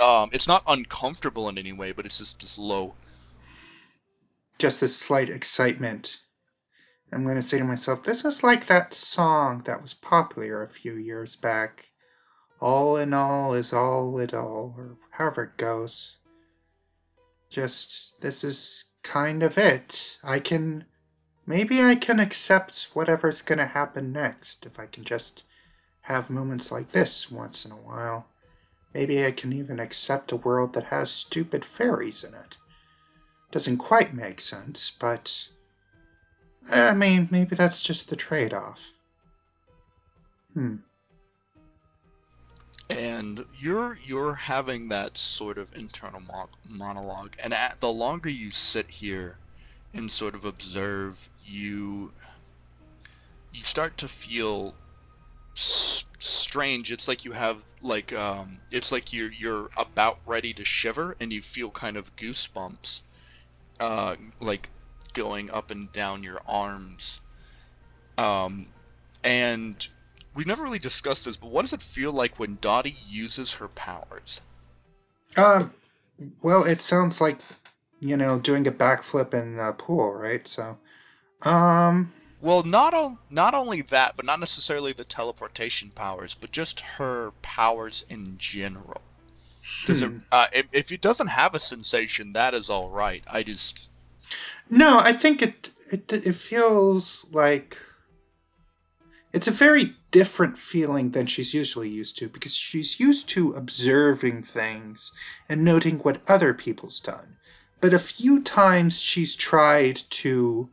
Um 0.00 0.30
it's 0.32 0.48
not 0.48 0.62
uncomfortable 0.66 1.48
in 1.48 1.56
any 1.56 1.72
way 1.72 1.92
but 1.92 2.04
it's 2.04 2.18
just 2.18 2.40
this 2.40 2.58
low 2.58 2.94
Just 4.60 4.82
this 4.82 4.94
slight 4.94 5.30
excitement. 5.30 6.20
I'm 7.10 7.26
gonna 7.26 7.40
say 7.40 7.56
to 7.56 7.64
myself, 7.64 8.02
this 8.02 8.26
is 8.26 8.42
like 8.42 8.66
that 8.66 8.92
song 8.92 9.62
that 9.64 9.80
was 9.80 9.94
popular 9.94 10.62
a 10.62 10.68
few 10.68 10.96
years 10.96 11.34
back. 11.34 11.92
All 12.60 12.98
in 12.98 13.14
all 13.14 13.54
is 13.54 13.72
all 13.72 14.18
it 14.18 14.34
all, 14.34 14.74
or 14.76 14.98
however 15.12 15.44
it 15.44 15.56
goes. 15.56 16.18
Just, 17.48 18.20
this 18.20 18.44
is 18.44 18.84
kind 19.02 19.42
of 19.42 19.56
it. 19.56 20.18
I 20.22 20.40
can. 20.40 20.84
Maybe 21.46 21.80
I 21.80 21.94
can 21.94 22.20
accept 22.20 22.90
whatever's 22.92 23.40
gonna 23.40 23.64
happen 23.64 24.12
next 24.12 24.66
if 24.66 24.78
I 24.78 24.84
can 24.84 25.04
just 25.04 25.42
have 26.02 26.28
moments 26.28 26.70
like 26.70 26.90
this 26.90 27.30
once 27.30 27.64
in 27.64 27.72
a 27.72 27.76
while. 27.76 28.26
Maybe 28.92 29.24
I 29.24 29.30
can 29.30 29.54
even 29.54 29.80
accept 29.80 30.32
a 30.32 30.36
world 30.36 30.74
that 30.74 30.88
has 30.88 31.10
stupid 31.10 31.64
fairies 31.64 32.22
in 32.22 32.34
it. 32.34 32.58
Doesn't 33.50 33.78
quite 33.78 34.14
make 34.14 34.40
sense, 34.40 34.90
but. 34.98 35.48
I 36.70 36.94
mean, 36.94 37.28
maybe 37.30 37.56
that's 37.56 37.82
just 37.82 38.10
the 38.10 38.16
trade 38.16 38.52
off. 38.52 38.92
Hmm. 40.54 40.76
and 42.90 43.44
you're 43.56 43.96
you're 44.04 44.34
having 44.34 44.88
that 44.88 45.16
sort 45.16 45.58
of 45.58 45.74
internal 45.76 46.20
mo- 46.20 46.48
monologue 46.68 47.36
and 47.42 47.54
at, 47.54 47.80
the 47.80 47.90
longer 47.90 48.28
you 48.28 48.50
sit 48.50 48.90
here 48.90 49.36
and 49.94 50.10
sort 50.10 50.34
of 50.34 50.44
observe 50.44 51.28
you 51.44 52.10
you 53.54 53.62
start 53.62 53.96
to 53.96 54.08
feel 54.08 54.74
s- 55.54 56.04
strange 56.18 56.90
it's 56.90 57.06
like 57.06 57.24
you 57.24 57.30
have 57.30 57.62
like 57.80 58.12
um 58.12 58.58
it's 58.72 58.90
like 58.90 59.12
you're 59.12 59.30
you're 59.32 59.68
about 59.78 60.18
ready 60.26 60.52
to 60.52 60.64
shiver 60.64 61.14
and 61.20 61.32
you 61.32 61.40
feel 61.40 61.70
kind 61.70 61.96
of 61.96 62.14
goosebumps 62.16 63.02
uh 63.80 64.16
like 64.40 64.70
going 65.14 65.50
up 65.50 65.70
and 65.70 65.92
down 65.92 66.22
your 66.22 66.40
arms 66.46 67.20
um 68.18 68.66
and 69.24 69.88
we've 70.34 70.46
never 70.46 70.62
really 70.62 70.78
discussed 70.78 71.24
this, 71.24 71.36
but 71.36 71.50
what 71.50 71.62
does 71.62 71.72
it 71.72 71.82
feel 71.82 72.12
like 72.12 72.38
when 72.38 72.58
Dottie 72.60 72.96
uses 73.08 73.54
her 73.54 73.68
powers? 73.68 74.40
Um, 75.36 75.72
well, 76.42 76.64
it 76.64 76.80
sounds 76.82 77.20
like, 77.20 77.38
you 78.00 78.16
know, 78.16 78.38
doing 78.38 78.66
a 78.66 78.72
backflip 78.72 79.34
in 79.34 79.58
a 79.58 79.72
pool, 79.72 80.12
right? 80.12 80.46
So, 80.46 80.78
um, 81.42 82.12
Well, 82.40 82.62
not 82.62 82.94
o- 82.94 83.18
not 83.30 83.54
only 83.54 83.82
that, 83.82 84.16
but 84.16 84.24
not 84.24 84.40
necessarily 84.40 84.92
the 84.92 85.04
teleportation 85.04 85.90
powers, 85.90 86.34
but 86.34 86.52
just 86.52 86.80
her 86.80 87.32
powers 87.42 88.04
in 88.08 88.36
general. 88.38 89.02
Does 89.86 90.02
it? 90.02 90.12
Uh, 90.30 90.46
if, 90.52 90.66
if 90.72 90.92
it 90.92 91.00
doesn't 91.00 91.28
have 91.28 91.54
a 91.54 91.60
sensation, 91.60 92.32
that 92.32 92.54
is 92.54 92.70
all 92.70 92.90
right. 92.90 93.22
I 93.30 93.42
just 93.42 93.90
No, 94.68 94.98
I 94.98 95.12
think 95.12 95.42
it 95.42 95.70
it 95.90 96.12
it 96.12 96.34
feels 96.34 97.26
like 97.32 97.78
it's 99.32 99.48
a 99.48 99.52
very 99.52 99.94
different 100.10 100.56
feeling 100.56 101.10
than 101.10 101.26
she's 101.26 101.54
usually 101.54 101.88
used 101.88 102.18
to 102.18 102.28
because 102.28 102.54
she's 102.54 102.98
used 102.98 103.28
to 103.30 103.52
observing 103.52 104.42
things 104.42 105.12
and 105.48 105.64
noting 105.64 105.98
what 105.98 106.20
other 106.28 106.52
people's 106.52 106.98
done. 106.98 107.36
But 107.80 107.94
a 107.94 107.98
few 107.98 108.42
times 108.42 109.00
she's 109.00 109.34
tried 109.34 110.02
to 110.10 110.68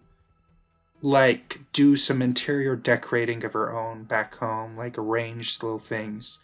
like 1.02 1.60
do 1.72 1.96
some 1.96 2.22
interior 2.22 2.76
decorating 2.76 3.44
of 3.44 3.54
her 3.54 3.72
own 3.72 4.04
back 4.04 4.36
home, 4.36 4.76
like 4.76 4.98
arrange 4.98 5.62
little 5.62 5.80
things. 5.80 6.40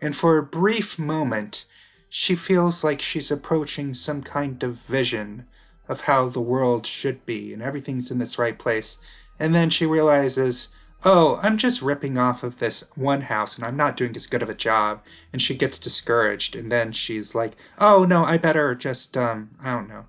And 0.00 0.16
for 0.16 0.38
a 0.38 0.42
brief 0.42 0.98
moment, 0.98 1.66
she 2.10 2.34
feels 2.34 2.82
like 2.82 3.00
she's 3.00 3.30
approaching 3.30 3.94
some 3.94 4.20
kind 4.20 4.62
of 4.64 4.74
vision 4.74 5.46
of 5.88 6.02
how 6.02 6.28
the 6.28 6.40
world 6.40 6.84
should 6.84 7.24
be 7.24 7.52
and 7.52 7.62
everything's 7.62 8.10
in 8.10 8.20
its 8.20 8.38
right 8.38 8.58
place. 8.58 8.98
And 9.38 9.54
then 9.54 9.70
she 9.70 9.86
realizes, 9.86 10.68
oh, 11.04 11.38
I'm 11.40 11.56
just 11.56 11.80
ripping 11.80 12.18
off 12.18 12.42
of 12.42 12.58
this 12.58 12.82
one 12.96 13.22
house 13.22 13.56
and 13.56 13.64
I'm 13.64 13.76
not 13.76 13.96
doing 13.96 14.14
as 14.16 14.26
good 14.26 14.42
of 14.42 14.48
a 14.48 14.54
job. 14.54 15.02
And 15.32 15.40
she 15.40 15.54
gets 15.54 15.78
discouraged. 15.78 16.56
And 16.56 16.70
then 16.70 16.90
she's 16.90 17.34
like, 17.34 17.52
oh, 17.78 18.04
no, 18.04 18.24
I 18.24 18.36
better 18.38 18.74
just, 18.74 19.16
um, 19.16 19.50
I 19.62 19.72
don't 19.72 19.88
know. 19.88 20.06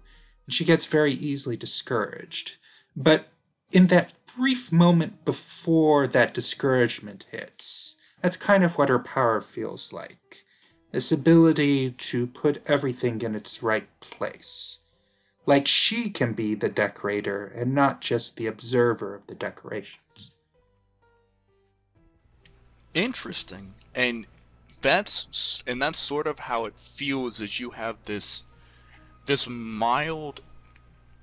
And 0.48 0.54
she 0.54 0.66
gets 0.66 0.88
very 0.88 1.14
easily 1.14 1.56
discouraged. 1.56 2.58
But 2.96 3.28
in 3.72 3.88
that 3.88 4.14
brief 4.36 4.72
moment 4.72 5.24
before 5.24 6.08
that 6.08 6.34
discouragement 6.34 7.26
hits, 7.30 7.96
that's 8.24 8.38
kind 8.38 8.64
of 8.64 8.78
what 8.78 8.90
her 8.90 9.00
power 9.00 9.40
feels 9.40 9.94
like. 9.94 10.41
This 10.92 11.12
ability 11.12 11.92
to 11.92 12.28
put 12.28 12.62
everything 12.70 13.22
in 13.22 13.36
its 13.36 13.64
right 13.64 13.88
place. 14.02 14.80
Like 15.46 15.68
she 15.68 16.10
can 16.10 16.34
be 16.34 16.54
the 16.54 16.70
decorator 16.70 17.46
and 17.46 17.74
not 17.74 18.02
just 18.02 18.38
the 18.38 18.48
observer 18.48 19.16
of 19.16 19.28
the 19.28 19.36
decorations. 19.36 20.32
interesting, 22.94 23.74
and 23.96 24.26
that's 24.82 25.64
and 25.68 25.82
that's 25.82 26.00
sort 26.00 26.28
of 26.28 26.40
how 26.40 26.66
it 26.66 26.78
feels 26.78 27.40
as 27.42 27.60
you 27.60 27.70
have 27.72 27.98
this 28.06 28.44
this 29.26 29.48
mild 29.48 30.42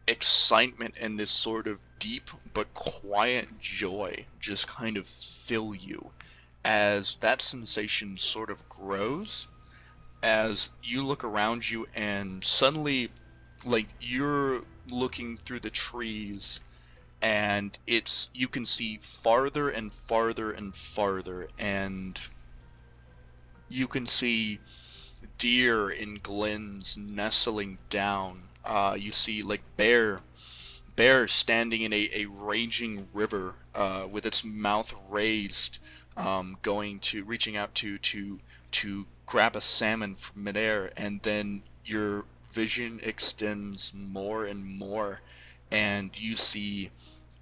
excitement 0.06 0.94
and 1.00 1.18
this 1.18 1.30
sort 1.30 1.66
of 1.66 1.80
deep 1.98 2.30
but 2.54 2.72
quiet 2.72 3.48
joy 3.60 4.24
just 4.40 4.66
kind 4.66 4.96
of 4.96 5.06
fill 5.06 5.74
you 5.74 6.10
as 6.64 7.16
that 7.16 7.42
sensation 7.42 8.16
sort 8.16 8.48
of 8.48 8.66
grows 8.68 9.48
as 10.22 10.74
you 10.82 11.02
look 11.02 11.24
around 11.24 11.70
you 11.70 11.86
and 11.94 12.42
suddenly 12.42 13.10
like 13.64 13.88
you're 14.00 14.62
looking 14.90 15.36
through 15.36 15.60
the 15.60 15.70
trees 15.70 16.60
and 17.20 17.78
it's 17.86 18.30
you 18.32 18.48
can 18.48 18.64
see 18.64 18.98
farther 19.00 19.68
and 19.68 19.92
farther 19.92 20.52
and 20.52 20.74
farther 20.74 21.48
and 21.58 22.20
you 23.68 23.86
can 23.86 24.06
see 24.06 24.60
deer 25.38 25.90
in 25.90 26.18
glens 26.22 26.96
nestling 26.96 27.78
down. 27.90 28.42
Uh, 28.64 28.96
you 28.98 29.10
see 29.10 29.42
like 29.42 29.62
bear 29.76 30.20
bear 30.96 31.26
standing 31.26 31.82
in 31.82 31.92
a, 31.92 32.10
a 32.14 32.26
raging 32.26 33.08
river 33.12 33.54
uh, 33.74 34.06
with 34.10 34.26
its 34.26 34.44
mouth 34.44 34.94
raised 35.08 35.78
um, 36.16 36.56
going 36.62 36.98
to 36.98 37.24
reaching 37.24 37.56
out 37.56 37.74
to 37.74 37.98
to 37.98 38.40
to 38.70 39.06
grab 39.28 39.54
a 39.54 39.60
salmon 39.60 40.14
from 40.14 40.42
midair 40.42 40.90
and 40.96 41.20
then 41.22 41.62
your 41.84 42.24
vision 42.50 42.98
extends 43.02 43.92
more 43.94 44.46
and 44.46 44.64
more 44.64 45.20
and 45.70 46.18
you 46.18 46.34
see 46.34 46.90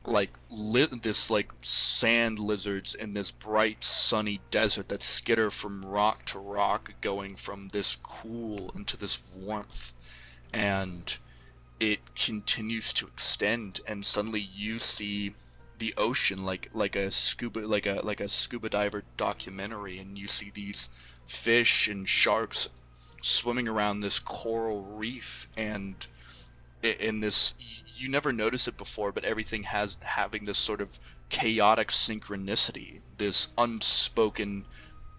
like 0.07 0.31
li- 0.51 0.87
this 1.03 1.31
like 1.31 1.53
sand 1.61 2.39
lizards 2.39 2.95
in 2.95 3.13
this 3.13 3.31
bright 3.31 3.83
sunny 3.83 4.41
desert 4.51 4.89
that 4.89 5.03
skitter 5.03 5.51
from 5.51 5.85
rock 5.85 6.25
to 6.25 6.39
rock 6.39 6.93
going 7.01 7.35
from 7.35 7.69
this 7.69 7.97
cool 8.03 8.71
into 8.75 8.97
this 8.97 9.21
warmth. 9.37 9.93
And 10.53 11.17
it 11.81 12.15
continues 12.15 12.93
to 12.95 13.07
extend 13.07 13.81
and 13.87 14.05
suddenly 14.05 14.41
you 14.41 14.79
see 14.79 15.35
the 15.79 15.93
ocean 15.99 16.43
like 16.43 16.71
like 16.73 16.97
a 16.97 17.11
scuba 17.11 17.61
like 17.61 17.85
a 17.85 18.01
like 18.03 18.21
a 18.21 18.29
scuba 18.31 18.71
diver 18.71 19.05
documentary 19.19 19.99
and 19.99 20.17
you 20.17 20.27
see 20.27 20.51
these 20.55 20.89
fish 21.27 21.89
and 21.89 22.09
sharks 22.09 22.69
swimming 23.23 23.69
around 23.69 24.01
this 24.01 24.21
coral 24.21 24.83
reef 24.83 25.49
and 25.57 26.07
in 26.83 27.19
this 27.19 27.83
you 27.97 28.09
never 28.09 28.33
notice 28.33 28.69
it 28.69 28.77
before 28.77 29.11
but 29.11 29.25
everything 29.25 29.65
has 29.65 29.99
having 30.03 30.45
this 30.45 30.59
sort 30.59 30.81
of 30.81 30.99
chaotic 31.29 31.89
synchronicity 31.89 33.01
this 33.19 33.49
unspoken 33.59 34.65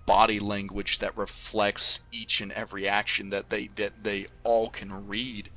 body 0.08 0.40
language 0.40 1.00
that 1.00 1.16
reflects 1.16 2.02
each 2.12 2.42
and 2.42 2.52
every 2.54 2.88
action 2.88 3.30
that 3.30 3.50
they 3.50 3.68
that 3.76 4.04
they 4.04 4.26
all 4.44 4.70
can 4.70 5.08
read. 5.08 5.50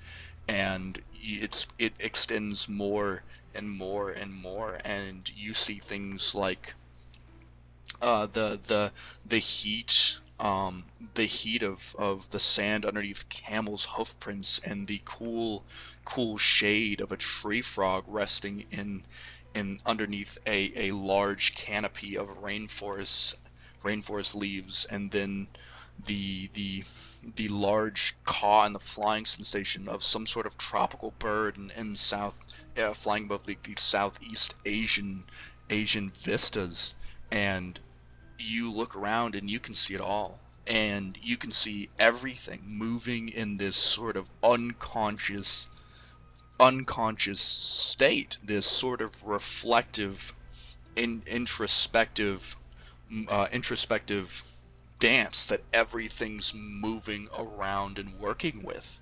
And 0.46 1.00
it's 1.14 1.66
it 1.78 1.94
extends 2.00 2.68
more 2.68 3.22
and 3.54 3.70
more 3.70 4.10
and 4.10 4.34
more 4.34 4.78
and 4.84 5.30
you 5.34 5.52
see 5.54 5.78
things 5.78 6.34
like 6.34 6.74
uh, 8.02 8.26
the 8.26 8.58
the 8.66 8.92
the 9.26 9.38
heat 9.38 10.18
um, 10.40 10.84
the 11.14 11.24
heat 11.24 11.62
of, 11.62 11.94
of 11.98 12.30
the 12.30 12.38
sand 12.38 12.84
underneath 12.84 13.28
camels' 13.28 13.86
hoofprints 13.92 14.58
and 14.60 14.86
the 14.86 15.00
cool 15.04 15.64
cool 16.04 16.38
shade 16.38 17.00
of 17.00 17.12
a 17.12 17.16
tree 17.16 17.62
frog 17.62 18.04
resting 18.08 18.64
in 18.70 19.02
in 19.54 19.78
underneath 19.84 20.38
a, 20.46 20.72
a 20.88 20.92
large 20.92 21.54
canopy 21.54 22.16
of 22.16 22.42
rainforest 22.42 23.36
rainforest 23.84 24.34
leaves 24.34 24.86
and 24.86 25.10
then 25.10 25.46
the 26.06 26.48
the 26.54 26.82
the 27.36 27.48
large 27.48 28.16
caw 28.24 28.64
and 28.64 28.74
the 28.74 28.78
flying 28.78 29.26
sensation 29.26 29.88
of 29.88 30.02
some 30.02 30.26
sort 30.26 30.46
of 30.46 30.56
tropical 30.56 31.12
bird 31.18 31.56
in, 31.56 31.70
in 31.76 31.94
south 31.94 32.64
uh, 32.78 32.92
flying 32.92 33.24
above 33.24 33.46
the, 33.46 33.56
the 33.62 33.74
southeast 33.76 34.54
Asian 34.64 35.24
Asian 35.68 36.10
vistas. 36.10 36.94
And 37.30 37.78
you 38.42 38.70
look 38.70 38.96
around 38.96 39.34
and 39.34 39.50
you 39.50 39.60
can 39.60 39.74
see 39.74 39.94
it 39.94 40.00
all. 40.00 40.40
And 40.66 41.18
you 41.22 41.36
can 41.36 41.50
see 41.50 41.88
everything 41.98 42.62
moving 42.66 43.28
in 43.28 43.56
this 43.56 43.76
sort 43.76 44.16
of 44.16 44.30
unconscious 44.42 45.68
unconscious 46.60 47.40
state 47.40 48.36
this 48.44 48.66
sort 48.66 49.00
of 49.00 49.26
reflective 49.26 50.34
in, 50.94 51.22
introspective 51.26 52.54
uh, 53.28 53.46
introspective 53.50 54.42
dance 55.00 55.46
that 55.46 55.62
everything's 55.72 56.54
moving 56.54 57.28
around 57.36 57.98
and 57.98 58.20
working 58.20 58.62
with. 58.62 59.00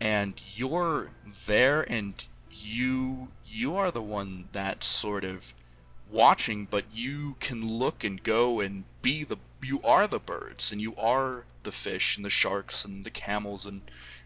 And 0.00 0.40
you're 0.56 1.10
there 1.46 1.82
and 1.82 2.26
you 2.50 3.28
you 3.44 3.76
are 3.76 3.90
the 3.90 4.02
one 4.02 4.48
that 4.52 4.82
sort 4.82 5.24
of 5.24 5.54
watching 6.10 6.66
but 6.70 6.84
you 6.92 7.36
can 7.40 7.66
look 7.66 8.04
and 8.04 8.22
go 8.22 8.60
and 8.60 8.84
be 9.02 9.24
the 9.24 9.36
you 9.62 9.80
are 9.82 10.06
the 10.06 10.18
birds 10.18 10.70
and 10.70 10.80
you 10.80 10.94
are 10.96 11.44
the 11.64 11.72
fish 11.72 12.16
and 12.16 12.24
the 12.24 12.30
sharks 12.30 12.84
and 12.84 13.04
the 13.04 13.10
camels 13.10 13.66
and 13.66 13.80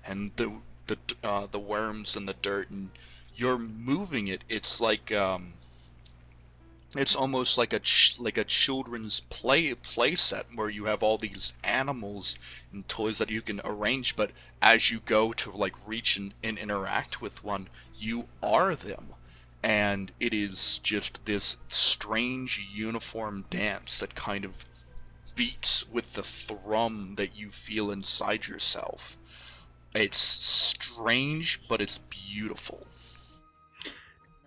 and 0.05 0.33
the 0.37 0.53
the 0.87 0.99
uh, 1.23 1.47
the 1.51 1.59
worms 1.59 2.17
and 2.17 2.29
the 2.29 2.35
dirt 2.43 2.71
and 2.71 2.91
you're 3.35 3.59
moving 3.59 4.29
it. 4.29 4.45
It's 4.49 4.81
like 4.81 5.13
um 5.13 5.55
it's 6.97 7.15
almost 7.15 7.57
like 7.57 7.73
a 7.73 7.79
ch- 7.79 8.19
like 8.19 8.37
a 8.37 8.45
children's 8.45 9.21
play 9.21 9.73
play 9.75 10.17
set 10.17 10.47
where 10.55 10.69
you 10.69 10.87
have 10.87 11.03
all 11.03 11.17
these 11.17 11.55
animals 11.63 12.37
and 12.73 12.89
toys 12.89 13.19
that 13.19 13.31
you 13.31 13.41
can 13.41 13.61
arrange 13.65 14.17
but 14.17 14.33
as 14.61 14.91
you 14.91 14.99
go 14.99 15.33
to 15.33 15.57
like 15.57 15.75
reach 15.87 16.17
and, 16.17 16.35
and 16.43 16.59
interact 16.59 17.23
with 17.23 17.45
one 17.45 17.69
you 17.97 18.27
are 18.43 18.75
them 18.75 19.15
and 19.63 20.13
it 20.21 20.33
is 20.33 20.79
just 20.83 21.25
this 21.25 21.59
strange 21.69 22.67
uniform 22.73 23.45
dance 23.51 23.99
that 23.99 24.15
kind 24.15 24.45
of 24.45 24.65
beats 25.35 25.89
with 25.91 26.15
the 26.15 26.23
thrum 26.23 27.15
that 27.17 27.39
you 27.39 27.49
feel 27.49 27.91
inside 27.91 28.47
yourself 28.47 29.19
it's 29.95 30.19
strange 30.19 31.61
but 31.69 31.81
it's 31.81 31.99
beautiful 31.99 32.87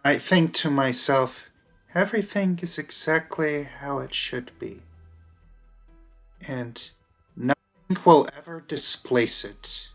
I 0.05 0.17
think 0.17 0.53
to 0.55 0.69
myself, 0.69 1.49
everything 1.95 2.59
is 2.61 2.77
exactly 2.77 3.63
how 3.63 3.99
it 3.99 4.13
should 4.13 4.51
be. 4.59 4.81
And 6.45 6.89
nothing 7.37 8.03
will 8.03 8.27
ever 8.37 8.59
displace 8.59 9.45
it. 9.45 9.91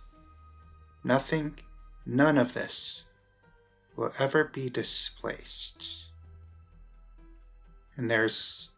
Nothing, 1.05 1.59
none 2.07 2.39
of 2.39 2.55
this 2.55 3.05
will 3.99 4.13
ever 4.19 4.45
be 4.45 4.71
displaced. 4.71 6.07
And 7.97 8.09
there's 8.09 8.71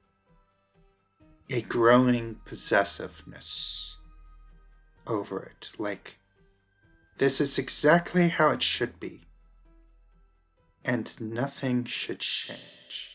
a 1.51 1.61
growing 1.61 2.41
possessiveness 2.47 3.99
over 5.07 5.43
it. 5.43 5.73
Like, 5.79 6.17
this 7.19 7.39
is 7.39 7.59
exactly 7.59 8.29
how 8.29 8.51
it 8.51 8.63
should 8.63 8.99
be. 8.99 9.27
And 10.83 11.21
nothing 11.21 11.85
should 11.85 12.21
change. 12.21 13.11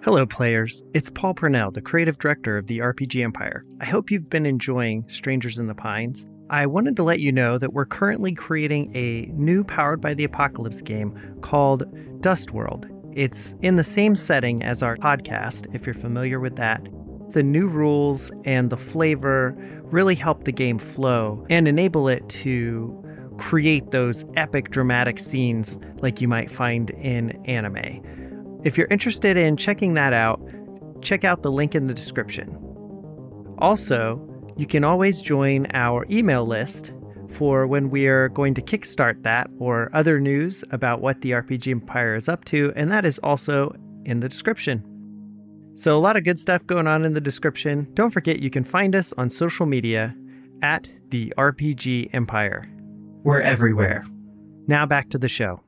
Hello, 0.00 0.24
players. 0.24 0.82
It's 0.94 1.10
Paul 1.10 1.34
Purnell, 1.34 1.70
the 1.70 1.82
creative 1.82 2.18
director 2.18 2.56
of 2.56 2.66
the 2.66 2.78
RPG 2.78 3.22
Empire. 3.22 3.66
I 3.80 3.84
hope 3.84 4.10
you've 4.10 4.30
been 4.30 4.46
enjoying 4.46 5.04
Strangers 5.08 5.58
in 5.58 5.66
the 5.66 5.74
Pines. 5.74 6.24
I 6.52 6.66
wanted 6.66 6.96
to 6.96 7.02
let 7.02 7.18
you 7.18 7.32
know 7.32 7.56
that 7.56 7.72
we're 7.72 7.86
currently 7.86 8.34
creating 8.34 8.94
a 8.94 9.22
new 9.32 9.64
Powered 9.64 10.02
by 10.02 10.12
the 10.12 10.24
Apocalypse 10.24 10.82
game 10.82 11.38
called 11.40 11.84
Dust 12.20 12.50
World. 12.50 12.86
It's 13.14 13.54
in 13.62 13.76
the 13.76 13.84
same 13.84 14.14
setting 14.14 14.62
as 14.62 14.82
our 14.82 14.98
podcast, 14.98 15.74
if 15.74 15.86
you're 15.86 15.94
familiar 15.94 16.40
with 16.40 16.56
that. 16.56 16.86
The 17.30 17.42
new 17.42 17.66
rules 17.68 18.30
and 18.44 18.68
the 18.68 18.76
flavor 18.76 19.56
really 19.84 20.14
help 20.14 20.44
the 20.44 20.52
game 20.52 20.78
flow 20.78 21.46
and 21.48 21.66
enable 21.66 22.06
it 22.08 22.28
to 22.28 23.02
create 23.38 23.90
those 23.90 24.26
epic 24.36 24.68
dramatic 24.68 25.20
scenes 25.20 25.78
like 26.00 26.20
you 26.20 26.28
might 26.28 26.50
find 26.50 26.90
in 26.90 27.30
anime. 27.46 28.60
If 28.62 28.76
you're 28.76 28.88
interested 28.90 29.38
in 29.38 29.56
checking 29.56 29.94
that 29.94 30.12
out, 30.12 30.38
check 31.00 31.24
out 31.24 31.42
the 31.42 31.50
link 31.50 31.74
in 31.74 31.86
the 31.86 31.94
description. 31.94 32.58
Also, 33.56 34.28
you 34.56 34.66
can 34.66 34.84
always 34.84 35.20
join 35.20 35.66
our 35.72 36.06
email 36.10 36.44
list 36.46 36.92
for 37.30 37.66
when 37.66 37.90
we 37.90 38.06
are 38.06 38.28
going 38.28 38.54
to 38.54 38.62
kickstart 38.62 39.22
that 39.22 39.48
or 39.58 39.90
other 39.94 40.20
news 40.20 40.64
about 40.70 41.00
what 41.00 41.20
the 41.22 41.30
RPG 41.30 41.70
Empire 41.70 42.14
is 42.14 42.28
up 42.28 42.44
to, 42.46 42.72
and 42.76 42.90
that 42.92 43.04
is 43.04 43.18
also 43.20 43.74
in 44.04 44.20
the 44.20 44.28
description. 44.28 44.84
So, 45.74 45.96
a 45.96 46.00
lot 46.00 46.16
of 46.16 46.24
good 46.24 46.38
stuff 46.38 46.66
going 46.66 46.86
on 46.86 47.04
in 47.04 47.14
the 47.14 47.20
description. 47.20 47.88
Don't 47.94 48.10
forget 48.10 48.40
you 48.40 48.50
can 48.50 48.64
find 48.64 48.94
us 48.94 49.14
on 49.16 49.30
social 49.30 49.64
media 49.64 50.14
at 50.62 50.90
the 51.08 51.32
RPG 51.38 52.10
Empire. 52.12 52.64
We're 53.24 53.40
everywhere. 53.40 54.04
Now 54.66 54.84
back 54.86 55.08
to 55.10 55.18
the 55.18 55.28
show. 55.28 55.60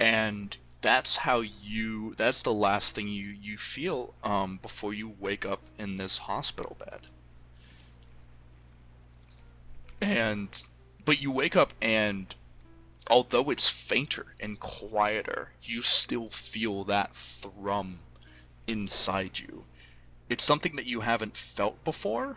and 0.00 0.56
that's 0.80 1.16
how 1.16 1.40
you 1.62 2.14
that's 2.16 2.42
the 2.42 2.52
last 2.52 2.94
thing 2.94 3.08
you 3.08 3.34
you 3.40 3.56
feel 3.56 4.14
um 4.22 4.58
before 4.60 4.92
you 4.92 5.14
wake 5.18 5.46
up 5.46 5.62
in 5.78 5.96
this 5.96 6.18
hospital 6.18 6.76
bed 6.78 7.00
and 10.04 10.62
but 11.04 11.20
you 11.20 11.30
wake 11.30 11.56
up 11.56 11.72
and 11.82 12.34
although 13.10 13.50
it's 13.50 13.68
fainter 13.68 14.26
and 14.40 14.60
quieter 14.60 15.50
you 15.60 15.82
still 15.82 16.28
feel 16.28 16.84
that 16.84 17.12
thrum 17.12 17.98
inside 18.66 19.38
you 19.38 19.64
it's 20.30 20.42
something 20.42 20.76
that 20.76 20.86
you 20.86 21.00
haven't 21.00 21.36
felt 21.36 21.82
before 21.84 22.36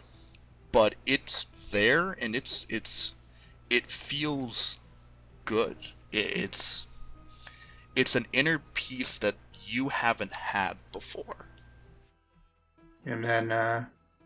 but 0.72 0.96
it's 1.06 1.46
there 1.72 2.12
and 2.20 2.36
it's 2.36 2.68
it's 2.70 3.16
it 3.70 3.88
feels 3.88 4.80
good 5.46 5.78
it's 6.12 6.88
it's 7.98 8.16
an 8.16 8.28
inner 8.32 8.62
peace 8.76 9.18
that 9.18 9.36
you 9.66 9.90
haven't 9.90 10.34
had 10.34 10.78
before. 10.94 11.48
And 13.04 13.24
then, 13.24 13.52
uh, 13.52 13.86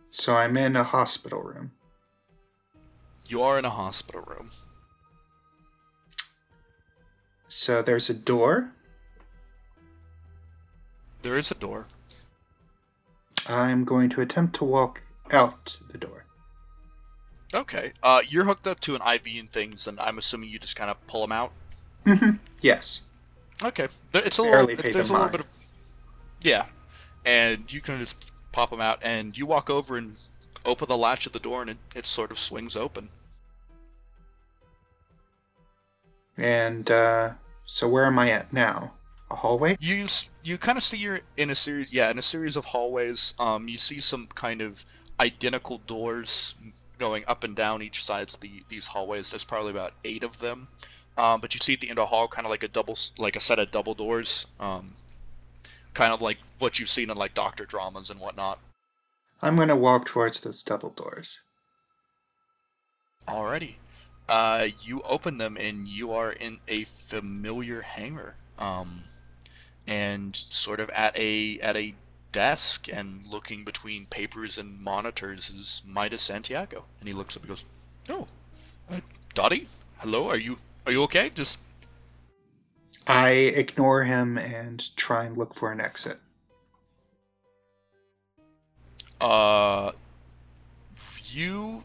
so 0.09 0.33
I'm 0.33 0.57
in 0.57 0.75
a 0.75 0.83
hospital 0.83 1.41
room. 1.41 1.71
You 3.32 3.41
are 3.43 3.57
in 3.57 3.63
a 3.63 3.69
hospital 3.69 4.23
room. 4.27 4.49
So 7.47 7.82
there's 7.82 8.09
a 8.09 8.13
door. 8.13 8.73
There 11.21 11.38
is 11.38 11.49
a 11.49 11.55
door. 11.55 11.88
I'm 13.47 13.86
going 13.86 14.09
to 14.09 14.21
attempt 14.21 14.57
to 14.57 14.65
walk 14.65 15.03
out 15.32 15.77
the 15.93 15.97
door. 15.97 16.25
Okay. 17.53 17.93
Uh, 18.03 18.21
you're 18.27 18.43
hooked 18.43 18.67
up 18.67 18.82
to 18.82 18.95
an 18.95 19.01
IV 19.01 19.39
and 19.39 19.49
things, 19.49 19.88
and 19.88 19.97
I'm 20.01 20.17
assuming 20.17 20.49
you 20.49 20.59
just 20.59 20.75
kind 20.75 20.91
of 20.91 21.07
pull 21.07 21.21
them 21.21 21.32
out. 21.32 21.53
Mm-hmm. 22.05 22.32
Yes. 22.59 23.03
Okay. 23.63 23.88
It's 24.13 24.39
a 24.39 24.43
Barely 24.43 24.75
little. 24.75 24.91
There's 24.91 25.09
a 25.09 25.13
little 25.13 25.29
bit 25.29 25.39
of. 25.39 25.47
Yeah, 26.43 26.65
and 27.25 27.71
you 27.71 27.79
can 27.79 27.97
just 27.99 28.34
pop 28.51 28.71
them 28.71 28.82
out, 28.82 28.99
and 29.01 29.38
you 29.38 29.45
walk 29.45 29.69
over 29.69 29.95
and 29.95 30.17
open 30.65 30.89
the 30.89 30.97
latch 30.97 31.25
of 31.27 31.32
the 31.32 31.39
door, 31.39 31.61
and 31.61 31.69
it, 31.69 31.77
it 31.95 32.05
sort 32.05 32.32
of 32.32 32.38
swings 32.38 32.75
open. 32.75 33.09
And, 36.41 36.89
uh, 36.89 37.33
so 37.65 37.87
where 37.87 38.05
am 38.05 38.19
I 38.19 38.31
at 38.31 38.51
now? 38.51 38.93
A 39.29 39.35
hallway? 39.35 39.77
you 39.79 40.07
you 40.43 40.57
kind 40.57 40.77
of 40.77 40.83
see 40.83 40.97
you're 40.97 41.21
in 41.37 41.49
a 41.51 41.55
series 41.55 41.93
yeah 41.93 42.11
in 42.11 42.17
a 42.19 42.21
series 42.21 42.57
of 42.57 42.65
hallways 42.65 43.33
um 43.39 43.69
you 43.69 43.77
see 43.77 44.01
some 44.01 44.27
kind 44.35 44.61
of 44.61 44.83
identical 45.21 45.77
doors 45.87 46.55
going 46.99 47.23
up 47.29 47.45
and 47.45 47.55
down 47.55 47.81
each 47.81 48.03
side 48.03 48.27
of 48.27 48.37
the 48.41 48.61
these 48.67 48.87
hallways 48.87 49.29
there's 49.31 49.45
probably 49.45 49.71
about 49.71 49.93
eight 50.03 50.25
of 50.25 50.37
them 50.39 50.67
um 51.17 51.39
but 51.39 51.53
you 51.53 51.61
see 51.61 51.75
at 51.75 51.79
the 51.79 51.89
end 51.89 51.97
of 51.97 52.03
the 52.03 52.07
hall 52.07 52.27
kind 52.27 52.45
of 52.45 52.49
like 52.49 52.63
a 52.63 52.67
double 52.67 52.97
like 53.17 53.37
a 53.37 53.39
set 53.39 53.57
of 53.57 53.71
double 53.71 53.93
doors 53.93 54.47
um 54.59 54.91
kind 55.93 56.11
of 56.11 56.21
like 56.21 56.37
what 56.59 56.77
you've 56.77 56.89
seen 56.89 57.09
in 57.09 57.15
like 57.15 57.33
doctor 57.33 57.65
dramas 57.65 58.09
and 58.09 58.19
whatnot 58.19 58.59
I'm 59.41 59.55
going 59.55 59.69
to 59.69 59.75
walk 59.75 60.05
towards 60.05 60.41
those 60.41 60.61
double 60.61 60.91
doors. 60.91 61.39
Alrighty. 63.27 63.75
Uh, 64.32 64.69
you 64.82 65.01
open 65.01 65.38
them 65.38 65.57
and 65.59 65.89
you 65.89 66.13
are 66.13 66.32
in 66.32 66.57
a 66.69 66.86
familiar 66.86 67.82
hangar. 67.82 68.36
Um, 68.57 69.03
and 69.86 70.34
sort 70.34 70.79
of 70.79 70.89
at 70.91 71.17
a 71.19 71.59
at 71.59 71.75
a 71.75 71.93
desk 72.32 72.88
and 72.88 73.27
looking 73.27 73.65
between 73.65 74.05
papers 74.05 74.57
and 74.57 74.79
monitors 74.79 75.49
is 75.49 75.82
Midas 75.86 76.21
Santiago. 76.21 76.86
And 77.01 77.09
he 77.09 77.13
looks 77.13 77.36
up 77.36 77.43
and 77.43 77.49
goes, 77.49 77.65
"Oh, 78.07 78.25
uh, 78.89 79.01
Dottie, 79.34 79.67
hello. 79.97 80.29
Are 80.29 80.38
you 80.38 80.59
are 80.86 80.93
you 80.93 81.03
okay? 81.03 81.29
Just 81.29 81.59
I 83.07 83.32
ignore 83.32 84.05
him 84.05 84.38
and 84.38 84.95
try 84.95 85.25
and 85.25 85.36
look 85.36 85.53
for 85.53 85.73
an 85.73 85.82
exit. 85.82 86.19
uh, 89.19 89.91
you." 91.25 91.84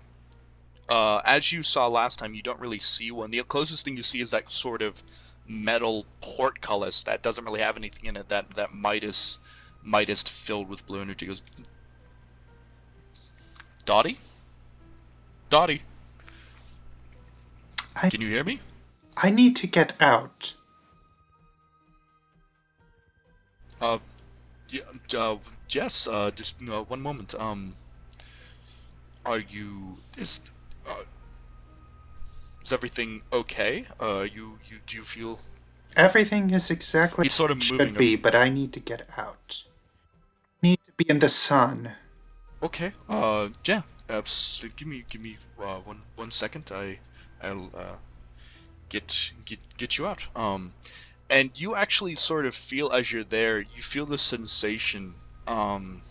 Uh, 0.88 1.20
as 1.37 1.53
you 1.53 1.62
saw 1.62 1.87
last 1.87 2.18
time, 2.18 2.32
you 2.34 2.43
don't 2.43 2.59
really 2.61 2.78
see 2.78 3.11
one. 3.11 3.30
The 3.30 3.43
closest 3.43 3.84
thing 3.84 3.97
you 3.97 4.03
see 4.03 4.20
is 4.20 4.30
that 4.30 4.51
sort 4.51 4.80
of 4.80 5.03
metal 5.47 6.07
portcullis 6.22 7.03
that 7.05 7.22
doesn't 7.22 7.45
really 7.45 7.61
have 7.61 7.76
anything 7.76 8.07
in 8.07 8.16
it. 8.16 8.28
That 8.30 8.51
that 8.53 8.74
Midas, 8.74 9.39
Midas 9.82 10.22
filled 10.22 10.68
with 10.68 10.87
blue 10.87 11.03
energy. 11.03 11.26
Goes, 11.26 11.43
Dottie, 13.84 14.18
Dottie, 15.51 15.82
I- 17.95 18.09
can 18.09 18.20
you 18.22 18.28
hear 18.28 18.45
me? 18.45 18.61
I 19.18 19.28
need 19.30 19.57
to 19.57 19.66
get 19.66 19.93
out. 20.01 20.55
Uh, 23.80 23.99
yeah, 24.70 24.80
uh, 25.18 25.37
yes. 25.68 26.09
Uh, 26.09 26.30
just 26.30 26.57
uh, 26.62 26.82
one 26.84 27.01
moment. 27.03 27.34
Um, 27.39 27.74
are 29.26 29.39
you 29.39 29.99
is 30.16 30.41
uh, 30.89 31.03
is 32.67 32.73
everything 32.73 33.23
okay? 33.33 33.87
Uh, 34.01 34.27
you 34.37 34.59
you 34.69 34.79
do 34.87 34.97
you 34.97 35.03
feel 35.03 35.39
Everything 35.97 36.51
is 36.51 36.71
exactly 36.71 37.25
He's 37.25 37.33
sort 37.33 37.51
of 37.51 37.62
should 37.62 37.97
be, 37.97 38.17
but 38.17 38.35
I 38.35 38.51
need 38.51 38.73
to 38.75 38.81
get 38.81 39.09
out. 39.17 39.64
need 40.62 40.79
to 40.87 40.93
be 40.97 41.09
in 41.09 41.21
the 41.21 41.31
sun. 41.31 41.93
okay? 42.62 42.93
Uh, 43.09 43.49
yeah. 43.64 43.83
Give 44.77 44.89
me 44.89 45.05
give 45.11 45.23
me 45.23 45.39
uh, 45.59 45.79
one 45.91 46.01
one 46.17 46.31
second. 46.31 46.71
I 46.75 46.99
I'll 47.43 47.71
uh, 47.75 47.97
get 48.89 49.33
get 49.45 49.61
get 49.77 49.97
you 49.97 50.07
out. 50.07 50.27
Um, 50.37 50.75
and 51.31 51.51
you 51.59 51.75
actually 51.75 52.14
sort 52.14 52.47
of 52.47 52.55
feel 52.55 52.91
as 52.93 53.12
you're 53.12 53.25
there, 53.25 53.61
you 53.61 53.83
feel 53.83 54.07
the 54.07 54.19
sensation 54.19 55.14
um 55.47 56.03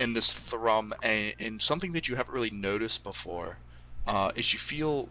in 0.00 0.14
this 0.14 0.32
thrum 0.32 0.92
and, 1.02 1.34
and 1.38 1.60
something 1.60 1.92
that 1.92 2.08
you 2.08 2.16
haven't 2.16 2.34
really 2.34 2.50
noticed 2.50 3.04
before 3.04 3.58
uh, 4.06 4.32
is 4.34 4.52
you 4.52 4.58
feel 4.58 5.08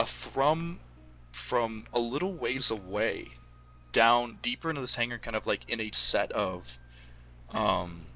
a 0.00 0.04
thrum 0.04 0.80
from 1.30 1.84
a 1.92 2.00
little 2.00 2.32
ways 2.32 2.70
away 2.70 3.28
down 3.92 4.38
deeper 4.40 4.70
into 4.70 4.80
this 4.80 4.96
hangar 4.96 5.18
kind 5.18 5.36
of 5.36 5.46
like 5.46 5.68
in 5.68 5.78
a 5.78 5.90
set 5.92 6.32
of 6.32 6.78
um 7.52 8.06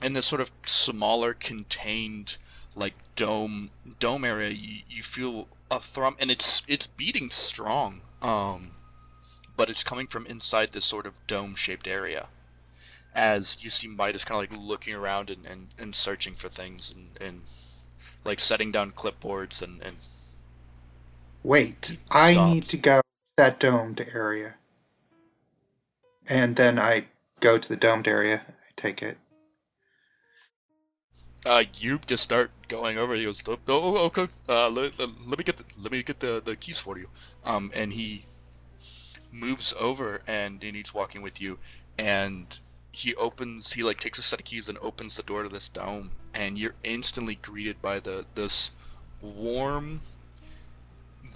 in 0.00 0.12
this 0.12 0.26
sort 0.26 0.40
of 0.40 0.52
smaller 0.62 1.34
contained 1.34 2.36
like 2.76 2.94
dome 3.16 3.70
dome 3.98 4.24
area 4.24 4.50
you, 4.50 4.82
you 4.88 5.02
feel 5.02 5.48
a 5.72 5.80
thrum 5.80 6.14
and 6.20 6.30
it's 6.30 6.62
it's 6.68 6.86
beating 6.86 7.30
strong 7.30 8.00
um 8.22 8.70
but 9.56 9.68
it's 9.68 9.82
coming 9.82 10.06
from 10.06 10.24
inside 10.26 10.70
this 10.70 10.84
sort 10.84 11.04
of 11.04 11.26
dome 11.26 11.56
shaped 11.56 11.88
area 11.88 12.28
as 13.12 13.64
you 13.64 13.70
see 13.70 13.88
Midas 13.88 14.24
kind 14.24 14.44
of 14.44 14.52
like 14.52 14.62
looking 14.62 14.94
around 14.94 15.30
and, 15.30 15.46
and, 15.46 15.66
and 15.80 15.94
searching 15.94 16.34
for 16.34 16.48
things 16.48 16.94
and, 16.94 17.08
and 17.20 17.40
like 18.24 18.38
setting 18.38 18.70
down 18.70 18.92
clipboards 18.92 19.62
and, 19.62 19.82
and 19.82 19.96
Wait, 21.42 21.96
I 22.10 22.32
stops. 22.32 22.54
need 22.54 22.62
to 22.68 22.76
go 22.76 22.96
to 22.98 23.02
that 23.38 23.58
domed 23.60 24.06
area. 24.14 24.56
And 26.28 26.56
then 26.56 26.78
I 26.78 27.06
go 27.40 27.58
to 27.58 27.68
the 27.68 27.76
domed 27.76 28.08
area. 28.08 28.42
I 28.48 28.72
take 28.76 29.02
it. 29.02 29.18
uh, 31.46 31.64
you 31.76 31.98
just 32.06 32.22
start 32.22 32.50
going 32.68 32.98
over. 32.98 33.14
He 33.14 33.24
goes, 33.24 33.42
"Oh, 33.46 33.58
oh 33.68 34.06
okay. 34.06 34.26
Uh, 34.48 34.68
let, 34.68 34.98
let, 34.98 35.08
let 35.26 35.38
me 35.38 35.44
get 35.44 35.56
the, 35.56 35.64
let 35.80 35.92
me 35.92 36.02
get 36.02 36.20
the, 36.20 36.42
the 36.44 36.56
keys 36.56 36.78
for 36.80 36.98
you." 36.98 37.08
Um, 37.44 37.70
and 37.74 37.92
he 37.92 38.24
moves 39.32 39.74
over 39.78 40.22
and, 40.26 40.62
and 40.64 40.74
he's 40.76 40.94
walking 40.94 41.22
with 41.22 41.40
you, 41.40 41.58
and 41.98 42.58
he 42.92 43.14
opens. 43.14 43.72
He 43.74 43.82
like 43.82 43.98
takes 44.00 44.18
a 44.18 44.22
set 44.22 44.40
of 44.40 44.44
keys 44.44 44.68
and 44.68 44.78
opens 44.78 45.16
the 45.16 45.22
door 45.22 45.44
to 45.44 45.48
this 45.48 45.68
dome, 45.68 46.10
and 46.34 46.58
you're 46.58 46.74
instantly 46.82 47.36
greeted 47.36 47.80
by 47.80 48.00
the 48.00 48.26
this 48.34 48.72
warm, 49.20 50.00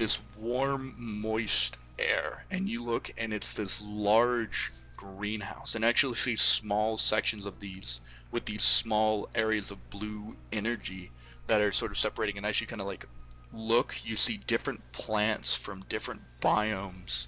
this 0.00 0.22
warm, 0.38 0.94
moist 0.96 1.76
air. 1.98 2.46
And 2.50 2.68
you 2.70 2.82
look, 2.82 3.10
and 3.18 3.34
it's 3.34 3.52
this 3.52 3.84
large 3.86 4.72
greenhouse, 4.96 5.74
and 5.74 5.84
actually 5.84 6.14
see 6.14 6.36
small 6.36 6.96
sections 6.96 7.44
of 7.44 7.60
these 7.60 8.00
with 8.30 8.46
these 8.46 8.62
small 8.62 9.28
areas 9.34 9.70
of 9.70 9.90
blue 9.90 10.36
energy 10.52 11.10
that 11.48 11.60
are 11.60 11.70
sort 11.70 11.90
of 11.90 11.98
separating. 11.98 12.38
And 12.38 12.46
as 12.46 12.62
you 12.62 12.66
kind 12.66 12.80
of 12.80 12.86
like 12.86 13.04
look, 13.52 13.94
you 14.02 14.16
see 14.16 14.40
different 14.46 14.80
plants 14.92 15.54
from 15.54 15.84
different 15.90 16.22
biomes 16.40 17.26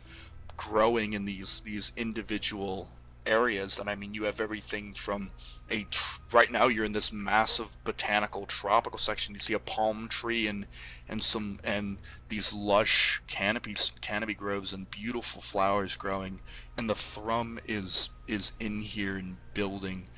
growing 0.57 1.13
in 1.13 1.27
these 1.27 1.61
these 1.61 1.93
individual 1.97 2.89
areas 3.25 3.79
and 3.79 3.89
i 3.89 3.95
mean 3.95 4.15
you 4.15 4.25
have 4.25 4.41
everything 4.41 4.93
from 4.93 5.31
a 5.71 5.85
tr- 5.85 6.21
right 6.33 6.51
now 6.51 6.67
you're 6.69 6.85
in 6.85 6.93
this 6.93 7.13
massive 7.13 7.77
botanical 7.85 8.47
tropical 8.47 8.99
section. 8.99 9.35
You 9.35 9.41
see 9.41 9.55
a 9.55 9.59
palm 9.59 10.09
tree 10.09 10.47
and 10.47 10.67
and 11.09 11.23
some 11.23 11.61
and 11.65 11.99
these 12.29 12.53
lush 12.53 13.23
canopies 13.27 13.93
canopy 14.01 14.35
groves 14.35 14.73
and 14.73 14.91
beautiful 14.91 15.41
flowers 15.41 15.97
growing. 15.97 16.41
And 16.77 16.89
the 16.89 16.95
thrum 16.95 17.59
is 17.67 18.11
is 18.27 18.53
in 18.61 18.83
here 18.83 19.17
and 19.17 19.37
building 19.55 20.09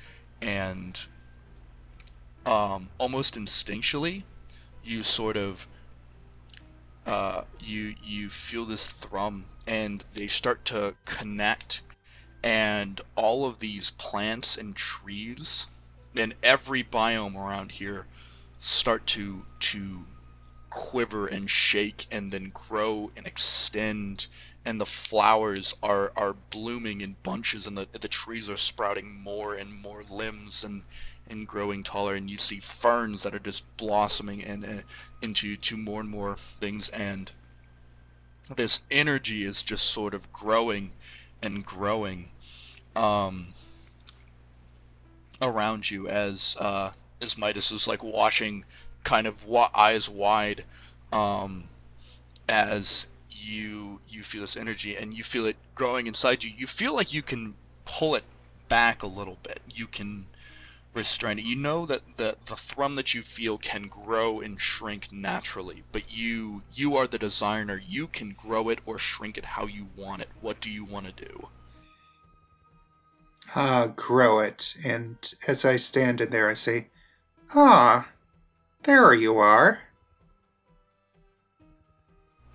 and 0.41 0.99
um, 2.45 2.89
almost 2.99 3.35
instinctually, 3.35 4.23
you 4.83 5.01
sort 5.01 5.35
of 5.35 5.67
uh, 7.07 7.41
you 7.59 7.95
you 8.03 8.29
feel 8.29 8.65
this 8.65 8.85
thrum, 8.85 9.45
and 9.67 10.05
they 10.13 10.27
start 10.27 10.65
to 10.65 10.95
connect, 11.05 11.81
and 12.45 13.01
all 13.15 13.45
of 13.47 13.57
these 13.57 13.89
plants 13.89 14.55
and 14.55 14.75
trees, 14.75 15.65
and 16.15 16.35
every 16.43 16.83
biome 16.83 17.35
around 17.35 17.71
here, 17.71 18.05
start 18.59 19.07
to 19.07 19.45
to 19.59 20.05
quiver 20.69 21.25
and 21.25 21.49
shake, 21.49 22.05
and 22.11 22.31
then 22.31 22.51
grow 22.53 23.11
and 23.17 23.25
extend. 23.25 24.27
And 24.63 24.79
the 24.79 24.85
flowers 24.85 25.75
are 25.81 26.11
are 26.15 26.35
blooming 26.51 27.01
in 27.01 27.15
bunches 27.23 27.65
and 27.65 27.75
the 27.77 27.87
the 27.99 28.07
trees 28.07 28.47
are 28.49 28.57
sprouting 28.57 29.19
more 29.23 29.55
and 29.55 29.73
more 29.81 30.03
limbs 30.09 30.63
and 30.63 30.83
and 31.27 31.47
growing 31.47 31.81
taller. 31.81 32.13
And 32.13 32.29
you 32.29 32.37
see 32.37 32.59
ferns 32.59 33.23
that 33.23 33.33
are 33.33 33.39
just 33.39 33.75
blossoming 33.77 34.43
and 34.43 34.63
uh, 34.63 34.81
into 35.23 35.57
to 35.57 35.77
more 35.77 35.99
and 35.99 36.09
more 36.09 36.35
things. 36.35 36.89
And 36.89 37.31
this 38.55 38.83
energy 38.91 39.43
is 39.43 39.63
just 39.63 39.85
sort 39.85 40.13
of 40.13 40.31
growing 40.31 40.91
and 41.41 41.65
growing 41.65 42.31
um, 42.95 43.53
around 45.41 45.89
you 45.91 46.07
as 46.07 46.57
uh, 46.59 46.91
as 47.21 47.37
Midas 47.37 47.71
is 47.71 47.87
like 47.87 48.03
watching 48.03 48.65
kind 49.03 49.27
of 49.27 49.45
wa- 49.45 49.69
eyes 49.75 50.09
wide 50.09 50.65
um, 51.11 51.65
as 52.49 53.07
you 53.29 53.99
you 54.07 54.23
feel 54.23 54.41
this 54.41 54.57
energy 54.57 54.95
and 54.95 55.13
you 55.13 55.23
feel 55.23 55.45
it 55.45 55.55
growing 55.75 56.07
inside 56.07 56.43
you 56.43 56.51
you 56.55 56.65
feel 56.65 56.95
like 56.95 57.13
you 57.13 57.21
can 57.21 57.53
pull 57.85 58.15
it 58.15 58.23
back 58.67 59.03
a 59.03 59.07
little 59.07 59.37
bit. 59.43 59.59
You 59.71 59.87
can 59.87 60.27
restrain 60.93 61.39
it. 61.39 61.45
You 61.45 61.55
know 61.55 61.85
that 61.85 62.17
the 62.17 62.37
the 62.45 62.55
thrum 62.55 62.95
that 62.95 63.13
you 63.13 63.21
feel 63.21 63.57
can 63.57 63.83
grow 63.83 64.39
and 64.39 64.59
shrink 64.59 65.11
naturally 65.11 65.83
but 65.91 66.15
you 66.17 66.63
you 66.73 66.95
are 66.95 67.07
the 67.07 67.19
designer. 67.19 67.81
You 67.85 68.07
can 68.07 68.31
grow 68.31 68.69
it 68.69 68.79
or 68.85 68.97
shrink 68.97 69.37
it 69.37 69.45
how 69.45 69.65
you 69.65 69.87
want 69.95 70.21
it. 70.21 70.29
What 70.41 70.59
do 70.61 70.71
you 70.71 70.83
want 70.83 71.05
to 71.05 71.25
do 71.25 71.49
uh, 73.53 73.87
grow 73.87 74.39
it. 74.39 74.75
And 74.85 75.17
as 75.47 75.65
I 75.65 75.75
stand 75.75 76.21
in 76.21 76.29
there, 76.31 76.49
I 76.49 76.53
say, 76.53 76.87
Ah, 77.53 78.09
there 78.83 79.13
you 79.13 79.37
are. 79.37 79.79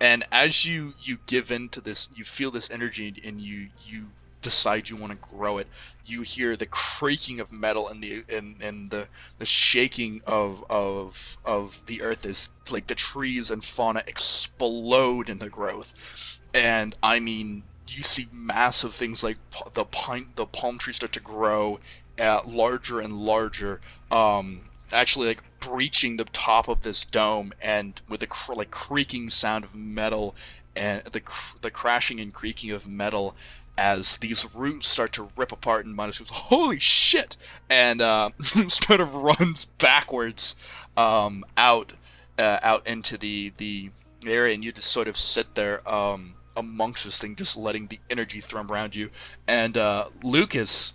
and 0.01 0.23
as 0.31 0.65
you 0.65 0.93
you 0.99 1.19
give 1.27 1.51
in 1.51 1.69
to 1.69 1.79
this 1.79 2.09
you 2.15 2.23
feel 2.23 2.49
this 2.51 2.71
energy 2.71 3.13
and 3.23 3.39
you 3.39 3.67
you 3.85 4.07
decide 4.41 4.89
you 4.89 4.95
want 4.95 5.11
to 5.11 5.29
grow 5.35 5.59
it 5.59 5.67
you 6.03 6.23
hear 6.23 6.55
the 6.55 6.65
creaking 6.65 7.39
of 7.39 7.51
metal 7.51 7.87
and 7.87 8.01
the 8.03 8.23
and, 8.33 8.59
and 8.63 8.89
the 8.89 9.07
the 9.37 9.45
shaking 9.45 10.19
of 10.25 10.63
of 10.71 11.37
of 11.45 11.85
the 11.85 12.01
earth 12.01 12.25
as 12.25 12.49
like 12.71 12.87
the 12.87 12.95
trees 12.95 13.51
and 13.51 13.63
fauna 13.63 14.01
explode 14.07 15.29
into 15.29 15.47
growth 15.49 16.41
and 16.55 16.97
i 17.03 17.19
mean 17.19 17.61
you 17.97 18.03
see 18.03 18.27
massive 18.31 18.93
things 18.93 19.23
like 19.23 19.37
the 19.73 19.85
pine 19.85 20.27
the 20.35 20.45
palm 20.45 20.77
trees 20.77 20.97
start 20.97 21.13
to 21.13 21.19
grow 21.19 21.79
uh, 22.19 22.41
larger 22.45 22.99
and 22.99 23.13
larger 23.13 23.79
um 24.11 24.61
actually 24.93 25.27
like 25.27 25.43
breaching 25.59 26.17
the 26.17 26.25
top 26.25 26.67
of 26.67 26.81
this 26.81 27.03
dome 27.05 27.53
and 27.61 28.01
with 28.09 28.21
a 28.21 28.27
cr- 28.27 28.53
like 28.53 28.71
creaking 28.71 29.29
sound 29.29 29.63
of 29.63 29.75
metal 29.75 30.35
and 30.75 31.03
the 31.05 31.19
cr- 31.19 31.57
the 31.61 31.71
crashing 31.71 32.19
and 32.19 32.33
creaking 32.33 32.71
of 32.71 32.87
metal 32.87 33.35
as 33.77 34.17
these 34.17 34.53
roots 34.53 34.87
start 34.87 35.13
to 35.13 35.29
rip 35.37 35.51
apart 35.51 35.85
and 35.85 35.95
Midas 35.95 36.19
goes, 36.19 36.29
"Holy 36.29 36.79
shit!" 36.79 37.37
and 37.69 38.01
uh, 38.01 38.29
sort 38.41 38.99
of 38.99 39.15
runs 39.15 39.65
backwards 39.79 40.55
um, 40.97 41.43
out 41.57 41.93
uh, 42.37 42.59
out 42.61 42.85
into 42.85 43.17
the 43.17 43.53
the 43.57 43.89
area, 44.25 44.53
and 44.53 44.63
you 44.63 44.71
just 44.71 44.91
sort 44.91 45.07
of 45.07 45.17
sit 45.17 45.55
there 45.55 45.87
um, 45.89 46.35
amongst 46.55 47.05
this 47.05 47.19
thing, 47.19 47.35
just 47.35 47.57
letting 47.57 47.87
the 47.87 47.99
energy 48.09 48.39
thrum 48.39 48.71
around 48.71 48.95
you. 48.95 49.09
And 49.47 49.77
uh, 49.77 50.07
Lucas, 50.23 50.93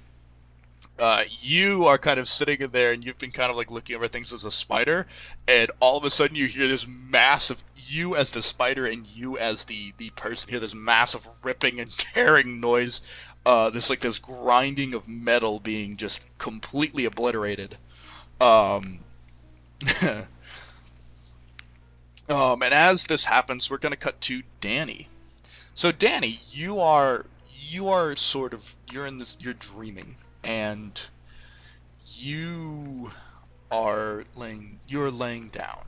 uh, 0.99 1.25
you 1.41 1.85
are 1.85 1.99
kind 1.99 2.19
of 2.19 2.29
sitting 2.29 2.61
in 2.61 2.71
there 2.71 2.93
and 2.93 3.05
you've 3.05 3.19
been 3.19 3.31
kind 3.31 3.51
of 3.51 3.57
like 3.57 3.71
looking 3.71 3.95
over 3.95 4.09
things 4.09 4.33
as 4.33 4.45
a 4.45 4.51
spider, 4.51 5.07
and 5.47 5.71
all 5.81 5.99
of 5.99 6.05
a 6.05 6.11
sudden 6.11 6.37
you 6.37 6.47
hear 6.47 6.67
this 6.69 6.87
massive 6.87 7.63
you 7.75 8.17
as 8.17 8.31
the 8.31 8.43
spider 8.43 8.87
and 8.87 9.07
you 9.07 9.37
as 9.37 9.67
the 9.67 9.93
the 9.99 10.11
person 10.11 10.51
hear 10.51 10.61
this 10.61 10.75
massive 10.75 11.29
ripping 11.43 11.81
and 11.81 11.91
tearing 11.99 12.61
noise, 12.61 13.03
uh, 13.45 13.69
this 13.69 13.91
like 13.91 14.01
this 14.01 14.19
grinding 14.19 14.95
of 14.95 15.07
metal 15.07 15.61
being 15.61 15.97
just 15.97 16.27
completely 16.39 17.05
obliterated. 17.05 17.77
Um, 18.41 19.01
um, 22.29 22.63
and 22.63 22.73
as 22.73 23.05
this 23.05 23.27
happens, 23.27 23.71
we're 23.71 23.77
gonna 23.79 23.97
cut 23.97 24.21
to 24.23 24.43
Danny. 24.63 25.09
So 25.77 25.93
Danny, 25.93 26.41
you 26.53 26.81
are 26.81 27.27
you 27.53 27.89
are 27.89 28.17
sort 28.17 28.55
of 28.55 28.75
you're 28.91 29.05
in 29.05 29.19
this 29.19 29.37
you're 29.39 29.53
dreaming 29.53 30.17
and 30.43 30.99
you 32.03 33.11
are 33.71 34.25
laying 34.35 34.81
you're 34.89 35.11
laying 35.11 35.49
down 35.49 35.85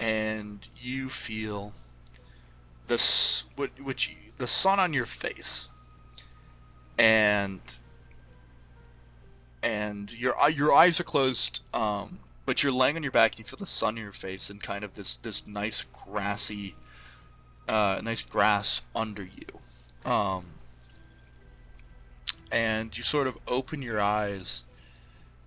and 0.00 0.66
you 0.76 1.10
feel 1.10 1.74
this 2.86 3.44
what 3.56 3.68
which 3.78 4.16
the 4.38 4.46
sun 4.46 4.80
on 4.80 4.94
your 4.94 5.04
face 5.04 5.68
and 6.98 7.60
and 9.62 10.18
your 10.18 10.34
your 10.54 10.72
eyes 10.72 11.00
are 11.00 11.04
closed 11.04 11.60
um 11.74 12.20
but 12.46 12.62
you're 12.62 12.72
laying 12.72 12.96
on 12.96 13.02
your 13.02 13.12
back 13.12 13.38
you 13.38 13.44
feel 13.44 13.58
the 13.58 13.66
sun 13.66 13.98
in 13.98 14.02
your 14.02 14.10
face 14.10 14.48
and 14.48 14.62
kind 14.62 14.84
of 14.84 14.94
this 14.94 15.16
this 15.18 15.46
nice 15.46 15.84
grassy 16.06 16.74
uh 17.68 18.00
nice 18.02 18.22
grass 18.22 18.82
under 18.94 19.22
you. 19.22 20.10
Um 20.10 20.46
and 22.50 22.96
you 22.96 23.02
sort 23.02 23.26
of 23.26 23.36
open 23.46 23.82
your 23.82 24.00
eyes 24.00 24.64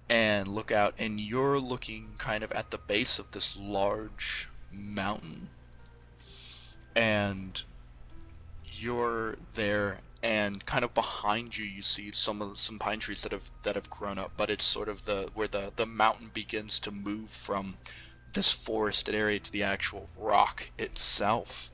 and 0.10 0.48
look 0.48 0.72
out 0.72 0.94
and 1.00 1.20
you're 1.20 1.60
looking 1.60 2.10
kind 2.18 2.44
of 2.44 2.52
at 2.52 2.70
the 2.70 2.78
base 2.78 3.18
of 3.18 3.32
this 3.32 3.58
large 3.58 4.50
mountain. 4.72 5.48
And 6.96 7.64
you're 8.78 9.38
there 9.54 10.00
and 10.24 10.66
kind 10.66 10.84
of 10.84 10.94
behind 10.94 11.58
you 11.58 11.66
you 11.66 11.82
see 11.82 12.12
some 12.12 12.42
of 12.42 12.58
some 12.58 12.78
pine 12.78 13.00
trees 13.00 13.24
that 13.24 13.32
have 13.32 13.50
that 13.64 13.76
have 13.76 13.90
grown 13.90 14.18
up 14.18 14.32
but 14.38 14.50
it's 14.50 14.64
sort 14.64 14.88
of 14.88 15.06
the 15.06 15.30
where 15.34 15.48
the 15.48 15.72
the 15.76 15.86
mountain 15.86 16.30
begins 16.34 16.80
to 16.80 16.92
move 16.92 17.30
from 17.30 17.76
this 18.34 18.52
forested 18.52 19.16
area 19.16 19.40
to 19.40 19.52
the 19.52 19.64
actual 19.64 20.08
rock 20.20 20.70
itself 20.78 21.72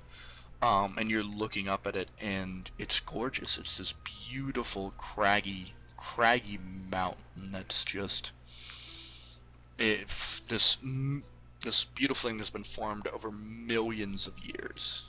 um, 0.62 0.96
and 0.98 1.10
you're 1.10 1.24
looking 1.24 1.68
up 1.68 1.86
at 1.88 1.96
it 1.96 2.10
and 2.22 2.70
it's 2.80 3.00
gorgeous. 3.00 3.58
It's 3.58 3.78
this 3.78 3.94
beautiful 4.30 4.94
craggy 4.98 5.74
craggy 5.98 6.60
mountain 6.92 7.52
that's 7.52 7.84
just 7.84 8.32
it, 9.80 10.08
this 10.48 10.78
this 11.64 11.86
beautiful 11.86 12.30
thing 12.30 12.38
that's 12.38 12.50
been 12.50 12.64
formed 12.64 13.08
over 13.08 13.32
millions 13.32 14.28
of 14.28 14.34
years. 14.46 15.06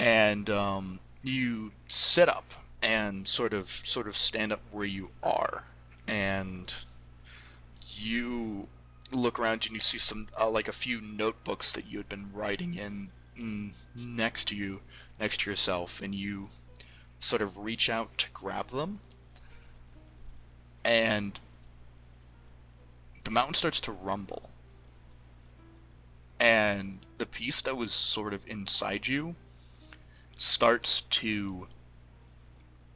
And 0.00 0.48
um, 0.48 1.00
you 1.22 1.72
sit 1.88 2.28
up 2.28 2.44
and 2.82 3.26
sort 3.26 3.52
of 3.52 3.66
sort 3.66 4.06
of 4.06 4.16
stand 4.16 4.52
up 4.52 4.60
where 4.70 4.86
you 4.86 5.10
are, 5.22 5.64
and 6.06 6.72
you 7.96 8.68
look 9.10 9.38
around 9.38 9.64
and 9.66 9.72
you 9.74 9.80
see 9.80 9.98
some 9.98 10.28
uh, 10.38 10.48
like 10.48 10.68
a 10.68 10.72
few 10.72 11.00
notebooks 11.00 11.72
that 11.72 11.90
you 11.90 11.98
had 11.98 12.08
been 12.08 12.30
writing 12.32 12.74
in 12.74 13.10
mm, 13.38 13.70
next 13.96 14.48
to 14.48 14.56
you, 14.56 14.80
next 15.20 15.40
to 15.40 15.50
yourself, 15.50 16.02
and 16.02 16.14
you 16.14 16.48
sort 17.20 17.42
of 17.42 17.58
reach 17.58 17.88
out 17.90 18.16
to 18.18 18.30
grab 18.32 18.68
them, 18.68 19.00
and 20.84 21.40
the 23.24 23.30
mountain 23.30 23.54
starts 23.54 23.80
to 23.80 23.92
rumble, 23.92 24.50
and 26.38 27.00
the 27.18 27.26
piece 27.26 27.60
that 27.62 27.76
was 27.76 27.92
sort 27.92 28.32
of 28.32 28.48
inside 28.48 29.06
you 29.06 29.34
starts 30.36 31.00
to 31.02 31.66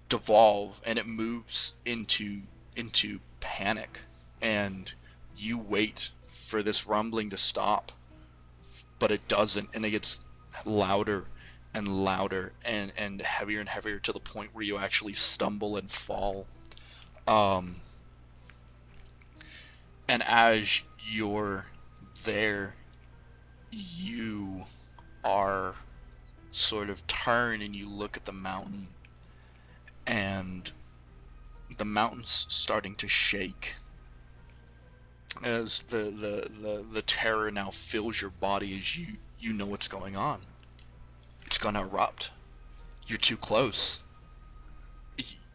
devolve 0.09 0.81
and 0.87 0.99
it 0.99 1.07
moves 1.07 1.73
into 1.85 2.43
into 2.77 3.19
panic. 3.41 4.01
And 4.41 4.93
you 5.37 5.59
wait 5.59 6.11
for 6.27 6.63
this 6.63 6.87
rumbling 6.87 7.31
to 7.31 7.37
stop 7.37 7.93
but 8.99 9.11
it 9.11 9.27
doesn't 9.29 9.69
and 9.75 9.85
it 9.85 9.91
gets 9.91 10.21
louder 10.65 11.25
and 11.75 12.05
louder 12.05 12.53
and 12.65 12.93
and 12.97 13.21
heavier 13.21 13.61
and 13.61 13.69
heavier 13.69 13.99
to 13.99 14.13
the 14.13 14.21
point 14.21 14.51
where 14.53 14.65
you 14.65 14.79
actually 14.79 15.13
stumble 15.13 15.77
and 15.77 15.91
fall. 15.91 16.47
Um 17.27 17.75
and 20.09 20.23
as 20.25 20.83
you're 21.11 21.67
there 22.25 22.75
you 23.73 24.63
are 25.25 25.75
sort 26.51 26.91
of 26.91 27.07
turn 27.07 27.63
and 27.63 27.75
you 27.75 27.89
look 27.89 28.17
at 28.17 28.25
the 28.25 28.33
mountain 28.33 28.89
and 30.07 30.71
the 31.77 31.85
mountain's 31.85 32.47
starting 32.51 32.95
to 32.97 33.09
shake 33.09 33.77
as 35.43 35.83
the, 35.83 35.97
the, 35.97 36.49
the, 36.51 36.85
the 36.93 37.03
terror 37.03 37.51
now 37.51 37.71
fills 37.71 38.21
your 38.21 38.31
body 38.31 38.77
as 38.77 38.97
you, 38.97 39.15
you 39.39 39.53
know 39.53 39.67
what's 39.67 39.89
going 39.89 40.17
on. 40.17 40.41
It's 41.47 41.59
gonna 41.59 41.83
erupt. 41.83 42.33
You're 43.07 43.19
too 43.19 43.37
close. 43.37 44.03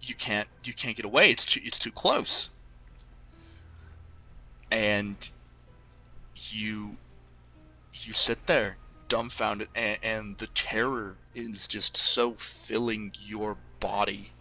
You 0.02 0.16
can't 0.16 0.48
you 0.64 0.74
can't 0.74 0.96
get 0.96 1.06
away. 1.06 1.32
It's 1.32 1.46
too 1.46 1.60
it's 1.64 1.80
too 1.80 1.92
close. 1.92 2.50
And 4.72 5.16
you 6.52 6.98
you 7.94 8.14
sit 8.14 8.46
there 8.46 8.78
dumbfounded 9.10 9.70
and, 9.76 9.98
and 10.04 10.38
the 10.38 10.48
terror 10.48 11.16
is 11.34 11.68
just 11.68 11.98
so 11.98 12.32
filling 12.34 13.12
your 13.26 13.58
body 13.80 14.32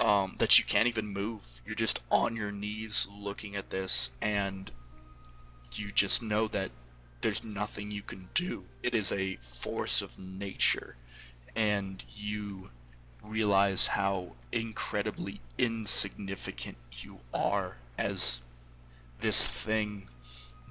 um, 0.00 0.36
that 0.38 0.58
you 0.58 0.64
can't 0.64 0.88
even 0.88 1.06
move. 1.06 1.60
You're 1.64 1.74
just 1.74 2.00
on 2.10 2.36
your 2.36 2.50
knees 2.50 3.08
looking 3.12 3.56
at 3.56 3.70
this, 3.70 4.12
and 4.20 4.70
you 5.74 5.92
just 5.92 6.22
know 6.22 6.48
that 6.48 6.70
there's 7.20 7.44
nothing 7.44 7.90
you 7.90 8.02
can 8.02 8.28
do. 8.34 8.64
It 8.82 8.94
is 8.94 9.12
a 9.12 9.36
force 9.36 10.02
of 10.02 10.18
nature, 10.18 10.96
and 11.54 12.02
you 12.08 12.70
realize 13.22 13.88
how 13.88 14.32
incredibly 14.52 15.40
insignificant 15.58 16.78
you 16.92 17.20
are 17.34 17.76
as 17.98 18.42
this 19.20 19.46
thing, 19.46 20.08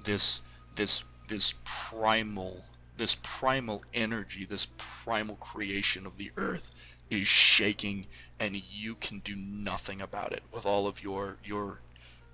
this 0.04 0.42
this 0.74 1.04
this 1.28 1.54
primal 1.64 2.64
this 2.96 3.16
primal 3.22 3.82
energy, 3.94 4.44
this 4.44 4.68
primal 4.76 5.36
creation 5.36 6.04
of 6.04 6.18
the 6.18 6.30
earth 6.36 6.89
is 7.10 7.26
shaking 7.26 8.06
and 8.38 8.56
you 8.72 8.94
can 8.94 9.18
do 9.18 9.36
nothing 9.36 10.00
about 10.00 10.32
it 10.32 10.42
with 10.52 10.64
all 10.64 10.86
of 10.86 11.02
your 11.02 11.36
your 11.44 11.80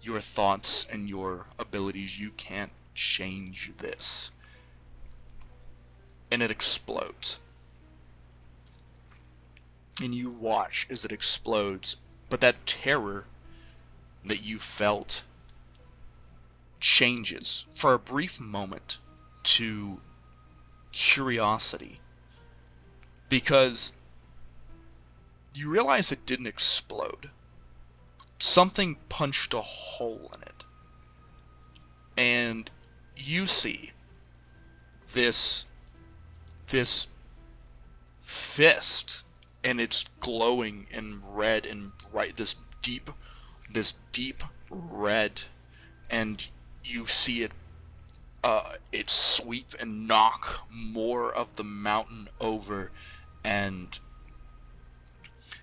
your 0.00 0.20
thoughts 0.20 0.86
and 0.90 1.08
your 1.08 1.46
abilities. 1.58 2.20
You 2.20 2.30
can't 2.30 2.70
change 2.94 3.72
this. 3.78 4.32
And 6.30 6.42
it 6.42 6.50
explodes. 6.50 7.40
And 10.02 10.14
you 10.14 10.30
watch 10.30 10.86
as 10.90 11.04
it 11.04 11.12
explodes. 11.12 11.96
But 12.28 12.40
that 12.40 12.66
terror 12.66 13.24
that 14.24 14.44
you 14.44 14.58
felt 14.58 15.22
changes 16.80 17.66
for 17.72 17.94
a 17.94 17.98
brief 17.98 18.40
moment 18.40 18.98
to 19.44 20.00
curiosity. 20.92 22.00
Because 23.28 23.92
you 25.56 25.70
realize 25.70 26.12
it 26.12 26.26
didn't 26.26 26.46
explode. 26.46 27.30
Something 28.38 28.96
punched 29.08 29.54
a 29.54 29.60
hole 29.60 30.30
in 30.34 30.42
it. 30.42 30.64
And 32.18 32.70
you 33.16 33.46
see 33.46 33.92
this 35.12 35.64
this 36.68 37.08
fist 38.16 39.24
and 39.62 39.80
it's 39.80 40.04
glowing 40.20 40.86
in 40.90 41.22
red 41.32 41.64
and 41.64 41.92
bright 42.10 42.36
this 42.36 42.56
deep 42.82 43.10
this 43.72 43.94
deep 44.12 44.42
red 44.70 45.42
and 46.10 46.48
you 46.84 47.06
see 47.06 47.42
it 47.42 47.52
uh, 48.44 48.74
it 48.92 49.08
sweep 49.10 49.74
and 49.80 50.06
knock 50.06 50.68
more 50.70 51.32
of 51.32 51.56
the 51.56 51.64
mountain 51.64 52.28
over 52.40 52.90
and 53.44 53.98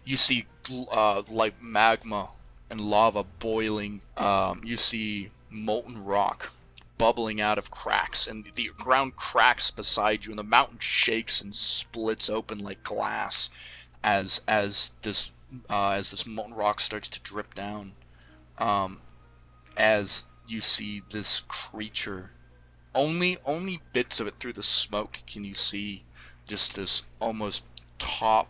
you 0.06 0.18
see 0.18 0.46
uh, 0.92 1.22
like 1.30 1.62
magma 1.62 2.30
and 2.70 2.82
lava 2.82 3.24
boiling. 3.40 4.02
Um, 4.18 4.62
you 4.64 4.78
see 4.78 5.30
molten 5.50 6.04
rock 6.04 6.52
bubbling 6.98 7.42
out 7.42 7.58
of 7.58 7.72
cracks, 7.72 8.28
and 8.28 8.46
the 8.56 8.70
ground 8.78 9.16
cracks 9.16 9.72
beside 9.72 10.26
you, 10.26 10.32
and 10.32 10.40
the 10.40 10.44
mountain 10.44 10.80
shakes 10.80 11.42
and 11.42 11.54
splits 11.54 12.30
open 12.30 12.60
like 12.60 12.84
glass 12.84 13.50
as 14.04 14.42
as 14.48 14.92
this 15.02 15.32
uh, 15.70 15.92
as 15.92 16.12
this 16.12 16.26
molten 16.26 16.54
rock 16.54 16.80
starts 16.80 17.10
to 17.10 17.22
drip 17.22 17.54
down. 17.54 17.94
Um, 18.58 19.00
as 19.78 20.26
you 20.48 20.60
see 20.60 21.02
this 21.10 21.42
creature, 21.48 22.32
only 22.94 23.38
only 23.46 23.82
bits 23.94 24.20
of 24.20 24.28
it 24.28 24.36
through 24.36 24.54
the 24.54 24.64
smoke 24.64 25.20
can 25.28 25.44
you 25.44 25.54
see. 25.54 26.04
Just 26.46 26.76
this 26.76 27.04
almost 27.22 27.64
top 27.98 28.50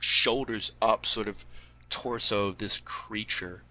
shoulders 0.00 0.72
up 0.82 1.06
sort 1.06 1.28
of 1.28 1.44
torso 1.88 2.48
of 2.48 2.58
this 2.58 2.80
creature 2.84 3.62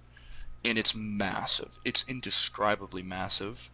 and 0.64 0.78
it's 0.78 0.94
massive. 0.96 1.80
It's 1.86 2.06
indescribably 2.08 3.02
massive. 3.02 3.70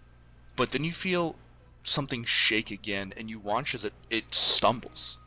But 0.56 0.72
then 0.72 0.84
you 0.84 0.92
feel 0.92 1.36
something 1.84 2.24
shake 2.24 2.72
again 2.72 3.14
and 3.18 3.30
you 3.30 3.40
watch 3.40 3.76
as 3.76 3.86
it, 3.86 3.94
it 4.10 4.34
stumbles 4.34 5.18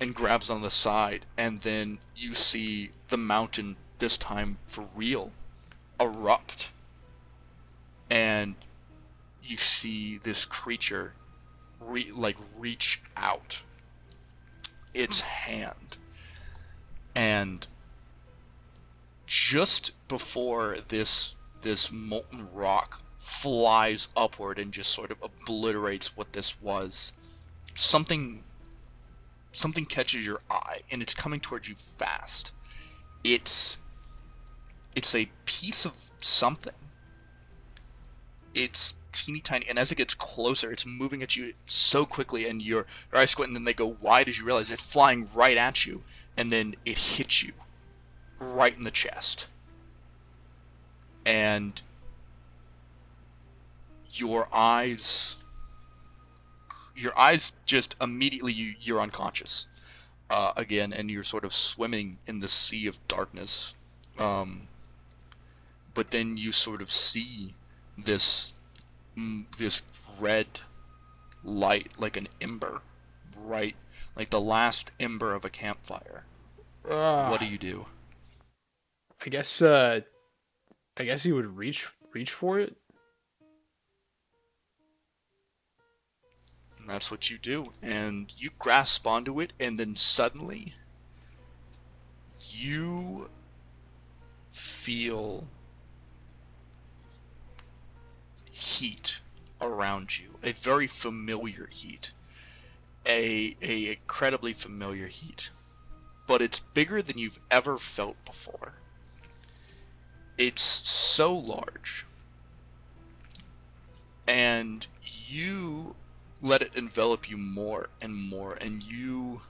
and 0.00 0.14
grabs 0.14 0.50
on 0.50 0.62
the 0.62 0.70
side 0.70 1.26
and 1.36 1.60
then 1.60 1.98
you 2.16 2.34
see 2.34 2.90
the 3.08 3.16
mountain 3.16 3.76
this 3.98 4.16
time 4.16 4.58
for 4.66 4.86
real 4.96 5.32
erupt. 6.00 6.70
And 8.10 8.54
you 9.42 9.56
see 9.56 10.18
this 10.18 10.44
creature 10.44 11.14
re- 11.80 12.10
like 12.12 12.36
reach 12.58 13.00
out 13.16 13.62
its 14.94 15.22
hand 15.22 15.74
and 17.14 17.66
just 19.26 19.92
before 20.08 20.78
this 20.88 21.34
this 21.62 21.92
molten 21.92 22.48
rock 22.52 23.00
flies 23.18 24.08
upward 24.16 24.58
and 24.58 24.72
just 24.72 24.90
sort 24.90 25.10
of 25.10 25.16
obliterates 25.22 26.16
what 26.16 26.32
this 26.32 26.60
was 26.60 27.12
something 27.74 28.42
something 29.52 29.84
catches 29.84 30.26
your 30.26 30.40
eye 30.50 30.80
and 30.90 31.02
it's 31.02 31.14
coming 31.14 31.40
towards 31.40 31.68
you 31.68 31.76
fast. 31.76 32.54
It's 33.22 33.78
it's 34.96 35.14
a 35.14 35.28
piece 35.44 35.84
of 35.86 35.96
something. 36.18 36.74
It's 38.54 38.94
teeny 39.12 39.40
tiny 39.40 39.66
and 39.68 39.78
as 39.78 39.92
it 39.92 39.96
gets 39.96 40.14
closer 40.14 40.72
it's 40.72 40.86
moving 40.86 41.22
at 41.22 41.36
you 41.36 41.52
so 41.66 42.06
quickly 42.06 42.48
and 42.48 42.62
your, 42.62 42.86
your 43.12 43.20
eyes 43.20 43.30
squint 43.30 43.50
and 43.50 43.56
then 43.56 43.64
they 43.64 43.74
go 43.74 43.94
wide 44.00 44.26
as 44.26 44.38
you 44.38 44.44
realize 44.44 44.70
it's 44.70 44.90
flying 44.90 45.28
right 45.34 45.58
at 45.58 45.84
you 45.84 46.02
and 46.36 46.50
then 46.50 46.74
it 46.84 46.98
hits 46.98 47.42
you 47.42 47.52
right 48.38 48.76
in 48.76 48.82
the 48.82 48.90
chest. 48.90 49.46
And 51.24 51.80
your 54.10 54.48
eyes 54.52 55.36
your 56.94 57.18
eyes 57.18 57.54
just 57.64 57.96
immediately 58.00 58.52
you, 58.52 58.74
you're 58.80 59.00
unconscious 59.00 59.66
uh, 60.30 60.52
again 60.56 60.92
and 60.92 61.10
you're 61.10 61.22
sort 61.22 61.44
of 61.44 61.52
swimming 61.52 62.18
in 62.26 62.38
the 62.40 62.48
sea 62.48 62.86
of 62.86 62.98
darkness 63.08 63.74
um, 64.18 64.68
but 65.94 66.10
then 66.10 66.36
you 66.36 66.52
sort 66.52 66.82
of 66.82 66.90
see 66.90 67.54
this 67.96 68.52
mm, 69.16 69.44
this 69.56 69.82
red 70.20 70.46
light 71.44 71.88
like 71.98 72.16
an 72.16 72.28
ember 72.40 72.80
right 73.44 73.74
like 74.16 74.30
the 74.30 74.40
last 74.40 74.90
ember 75.00 75.34
of 75.34 75.44
a 75.44 75.50
campfire 75.50 76.24
Uh, 76.88 77.28
what 77.28 77.40
do 77.40 77.46
you 77.46 77.58
do? 77.58 77.86
I 79.24 79.28
guess. 79.28 79.62
Uh, 79.62 80.00
I 80.96 81.04
guess 81.04 81.24
you 81.24 81.34
would 81.34 81.56
reach 81.56 81.88
reach 82.12 82.30
for 82.30 82.58
it. 82.58 82.76
And 86.78 86.88
that's 86.88 87.10
what 87.10 87.30
you 87.30 87.38
do. 87.38 87.72
And 87.80 88.32
you 88.36 88.50
grasp 88.58 89.06
onto 89.06 89.40
it, 89.40 89.52
and 89.60 89.78
then 89.78 89.94
suddenly 89.94 90.74
you 92.50 93.30
feel 94.50 95.46
heat 98.50 99.20
around 99.60 100.18
you. 100.18 100.38
A 100.42 100.52
very 100.52 100.88
familiar 100.88 101.68
heat. 101.70 102.12
A, 103.06 103.56
a 103.62 103.92
incredibly 103.92 104.52
familiar 104.52 105.06
heat. 105.06 105.50
But 106.26 106.40
it's 106.40 106.60
bigger 106.60 107.02
than 107.02 107.18
you've 107.18 107.40
ever 107.50 107.78
felt 107.78 108.16
before. 108.24 108.74
It's 110.38 110.62
so 110.62 111.34
large. 111.34 112.06
And 114.26 114.86
you 115.04 115.96
let 116.40 116.62
it 116.62 116.72
envelop 116.74 117.28
you 117.30 117.36
more 117.36 117.88
and 118.00 118.14
more, 118.14 118.56
and 118.60 118.82
you 118.82 119.40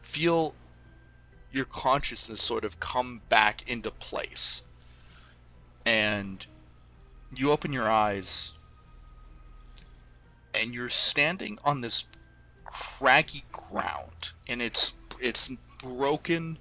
feel 0.00 0.54
your 1.52 1.64
consciousness 1.64 2.42
sort 2.42 2.64
of 2.64 2.80
come 2.80 3.22
back 3.28 3.68
into 3.68 3.90
place. 3.90 4.62
And 5.86 6.46
you 7.34 7.50
open 7.50 7.72
your 7.72 7.90
eyes, 7.90 8.52
and 10.54 10.74
you're 10.74 10.88
standing 10.88 11.58
on 11.64 11.80
this 11.80 12.06
craggy 12.78 13.44
ground, 13.52 14.32
and 14.48 14.62
it's 14.62 14.94
it's 15.20 15.50
broken, 15.82 16.58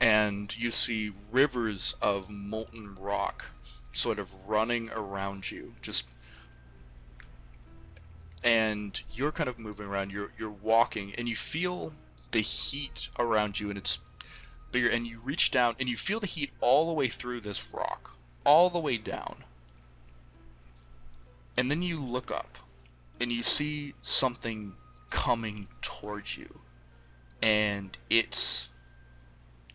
and 0.00 0.56
you 0.58 0.70
see 0.70 1.12
rivers 1.30 1.94
of 2.02 2.28
molten 2.30 2.94
rock 2.96 3.46
sort 3.92 4.18
of 4.18 4.32
running 4.48 4.90
around 4.90 5.50
you, 5.50 5.74
just 5.80 6.08
and 8.42 9.02
you're 9.12 9.32
kind 9.32 9.48
of 9.48 9.58
moving 9.58 9.86
around. 9.86 10.10
You're 10.10 10.32
you're 10.38 10.50
walking, 10.50 11.14
and 11.16 11.28
you 11.28 11.36
feel 11.36 11.92
the 12.32 12.40
heat 12.40 13.08
around 13.18 13.60
you, 13.60 13.68
and 13.68 13.78
it's 13.78 14.00
bigger. 14.72 14.88
And 14.88 15.06
you 15.06 15.20
reach 15.22 15.50
down, 15.50 15.76
and 15.78 15.88
you 15.88 15.96
feel 15.96 16.20
the 16.20 16.26
heat 16.26 16.50
all 16.60 16.88
the 16.88 16.94
way 16.94 17.08
through 17.08 17.40
this 17.40 17.66
rock, 17.72 18.16
all 18.44 18.70
the 18.70 18.80
way 18.80 18.96
down. 18.96 19.44
And 21.56 21.70
then 21.70 21.82
you 21.82 22.00
look 22.00 22.30
up, 22.30 22.58
and 23.20 23.30
you 23.30 23.42
see 23.42 23.94
something 24.02 24.74
coming 25.10 25.68
towards 25.82 26.38
you, 26.38 26.60
and 27.42 27.96
it's 28.08 28.68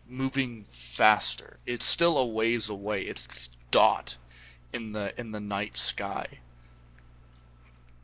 moving 0.08 0.64
faster. 0.68 1.58
It's 1.66 1.84
still 1.84 2.18
a 2.18 2.26
ways 2.26 2.68
away. 2.68 3.02
It's 3.02 3.50
dot 3.70 4.16
in 4.72 4.92
the 4.92 5.18
in 5.18 5.32
the 5.32 5.40
night 5.40 5.76
sky 5.76 6.26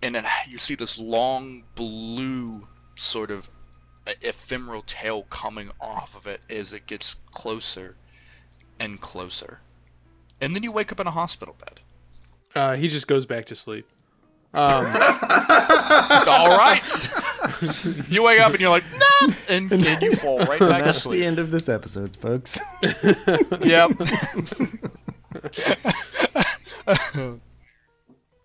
and 0.02 0.14
then 0.14 0.26
you 0.48 0.58
see 0.58 0.74
this 0.74 0.98
long 0.98 1.62
blue 1.74 2.66
sort 2.96 3.30
of 3.30 3.48
ephemeral 4.22 4.82
tail 4.82 5.22
coming 5.24 5.70
off 5.80 6.16
of 6.16 6.26
it 6.26 6.40
as 6.50 6.72
it 6.72 6.86
gets 6.86 7.14
closer 7.30 7.96
and 8.80 9.00
closer. 9.00 9.60
And 10.40 10.56
then 10.56 10.64
you 10.64 10.72
wake 10.72 10.90
up 10.90 10.98
in 10.98 11.06
a 11.06 11.12
hospital 11.12 11.54
bed. 11.58 11.80
Uh, 12.54 12.74
he 12.74 12.88
just 12.88 13.06
goes 13.06 13.24
back 13.24 13.46
to 13.46 13.54
sleep. 13.54 13.88
Um, 14.54 14.84
All 16.28 16.56
right. 16.58 16.82
you 18.08 18.22
wake 18.22 18.40
up 18.40 18.52
and 18.52 18.60
you're 18.60 18.70
like, 18.70 18.84
no, 18.92 19.34
and, 19.48 19.72
and 19.72 20.02
you 20.02 20.12
fall 20.14 20.38
right 20.40 20.58
back 20.58 20.58
to 20.58 20.66
That's 20.84 20.84
the 20.98 21.00
sleep. 21.00 21.22
end 21.22 21.38
of 21.38 21.50
this 21.50 21.68
episode, 21.68 22.14
folks. 22.16 22.60
Yep. 23.64 23.92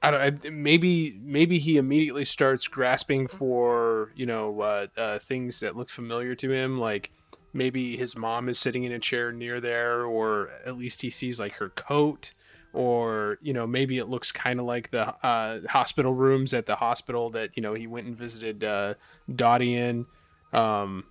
I 0.01 0.11
don't. 0.11 0.45
I, 0.45 0.49
maybe 0.51 1.19
maybe 1.23 1.57
he 1.57 1.77
immediately 1.77 2.23
starts 2.23 2.67
grasping 2.67 3.27
for 3.27 4.11
you 4.15 4.25
know 4.25 4.61
uh, 4.61 4.87
uh, 4.95 5.19
things 5.19 5.59
that 5.61 5.75
look 5.75 5.89
familiar 5.89 6.35
to 6.35 6.51
him, 6.51 6.79
like 6.79 7.11
maybe 7.53 7.97
his 7.97 8.15
mom 8.15 8.47
is 8.47 8.59
sitting 8.59 8.83
in 8.83 8.91
a 8.91 8.99
chair 8.99 9.31
near 9.31 9.59
there, 9.59 10.05
or 10.05 10.49
at 10.65 10.77
least 10.77 11.01
he 11.01 11.09
sees 11.09 11.39
like 11.39 11.53
her 11.55 11.69
coat, 11.69 12.33
or 12.77 13.39
you 13.41 13.53
know 13.53 13.65
maybe 13.65 13.97
it 13.97 14.07
looks 14.07 14.31
kind 14.31 14.59
of 14.59 14.67
like 14.67 14.91
the 14.91 15.07
uh, 15.25 15.61
hospital 15.67 16.13
rooms 16.13 16.53
at 16.53 16.67
the 16.67 16.75
hospital 16.75 17.31
that 17.31 17.57
you 17.57 17.63
know 17.63 17.73
he 17.73 17.87
went 17.87 18.05
and 18.05 18.15
visited 18.15 18.63
uh, 18.63 18.93
Dottie 19.35 19.73
in. 19.73 20.05
Um, 20.53 21.03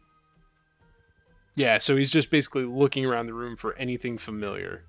yeah, 1.57 1.79
so 1.79 1.97
he's 1.97 2.13
just 2.13 2.31
basically 2.31 2.65
looking 2.65 3.05
around 3.05 3.27
the 3.27 3.35
room 3.35 3.57
for 3.57 3.75
anything 3.79 4.17
familiar. 4.17 4.85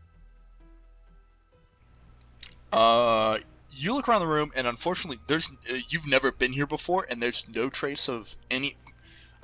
Uh, 2.71 3.39
you 3.71 3.95
look 3.95 4.07
around 4.07 4.19
the 4.19 4.27
room, 4.27 4.51
and 4.55 4.67
unfortunately, 4.67 5.19
there's 5.25 5.49
uh, 5.71 5.77
you've 5.89 6.07
never 6.07 6.31
been 6.31 6.53
here 6.53 6.67
before, 6.67 7.07
and 7.09 7.23
there's 7.23 7.43
no 7.49 7.69
trace 7.69 8.07
of 8.07 8.35
any. 8.51 8.77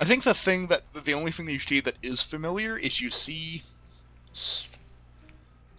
I 0.00 0.04
think 0.04 0.22
the 0.22 0.34
thing 0.34 0.68
that 0.68 0.82
the 0.94 1.14
only 1.14 1.32
thing 1.32 1.46
that 1.46 1.52
you 1.52 1.58
see 1.58 1.80
that 1.80 1.96
is 2.00 2.22
familiar 2.22 2.78
is 2.78 3.00
you 3.00 3.10
see 3.10 3.62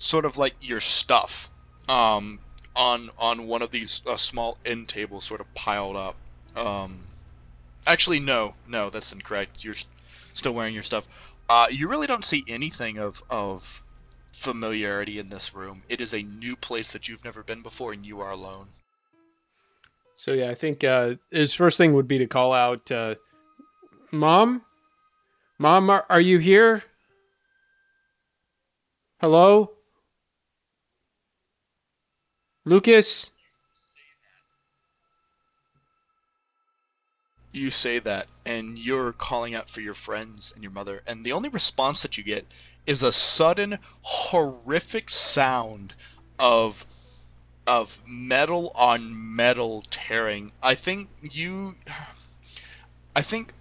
sort 0.05 0.23
of 0.23 0.37
like 0.37 0.53
your 0.61 0.79
stuff 0.79 1.49
um, 1.89 2.39
on 2.75 3.09
on 3.17 3.47
one 3.47 3.63
of 3.63 3.71
these 3.71 4.01
uh, 4.07 4.15
small 4.15 4.57
end 4.65 4.87
tables, 4.87 5.23
sort 5.23 5.41
of 5.41 5.51
piled 5.55 5.95
up. 5.95 6.15
Um, 6.55 6.99
actually, 7.87 8.19
no, 8.19 8.53
no, 8.67 8.89
that's 8.89 9.11
incorrect. 9.11 9.63
You're 9.63 9.73
still 10.33 10.53
wearing 10.53 10.75
your 10.75 10.83
stuff. 10.83 11.07
Uh, 11.49 11.67
you 11.71 11.87
really 11.87 12.07
don't 12.07 12.23
see 12.23 12.43
anything 12.47 12.99
of 12.99 13.23
of 13.31 13.83
familiarity 14.31 15.17
in 15.17 15.29
this 15.29 15.55
room. 15.55 15.81
It 15.89 15.99
is 15.99 16.13
a 16.13 16.21
new 16.21 16.55
place 16.55 16.93
that 16.93 17.09
you've 17.09 17.25
never 17.25 17.41
been 17.41 17.63
before, 17.63 17.91
and 17.91 18.05
you 18.05 18.21
are 18.21 18.31
alone. 18.31 18.67
So 20.13 20.33
yeah, 20.33 20.51
I 20.51 20.55
think 20.55 20.83
uh, 20.83 21.15
his 21.31 21.53
first 21.53 21.77
thing 21.77 21.93
would 21.93 22.07
be 22.07 22.19
to 22.19 22.27
call 22.27 22.53
out, 22.53 22.91
uh, 22.91 23.15
"Mom, 24.11 24.61
Mom, 25.57 25.89
are, 25.89 26.05
are 26.09 26.21
you 26.21 26.37
here? 26.37 26.83
Hello, 29.19 29.71
Lucas." 32.65 33.31
You 37.53 37.71
say 37.71 37.99
that, 37.99 38.27
and 38.45 38.77
you're 38.77 39.13
calling 39.13 39.55
out 39.55 39.69
for 39.69 39.79
your 39.79 39.93
friends 39.93 40.51
and 40.53 40.61
your 40.61 40.73
mother, 40.73 41.03
and 41.07 41.23
the 41.23 41.31
only 41.31 41.47
response 41.47 42.01
that 42.01 42.17
you 42.17 42.23
get 42.23 42.45
is 42.85 43.01
a 43.01 43.13
sudden, 43.13 43.77
horrific 44.01 45.09
sound 45.09 45.93
of 46.37 46.85
of 47.67 48.01
metal 48.05 48.71
on 48.75 49.35
metal 49.35 49.83
tearing. 49.89 50.51
I 50.61 50.75
think 50.75 51.09
you, 51.21 51.75
I 53.15 53.21
think 53.21 53.53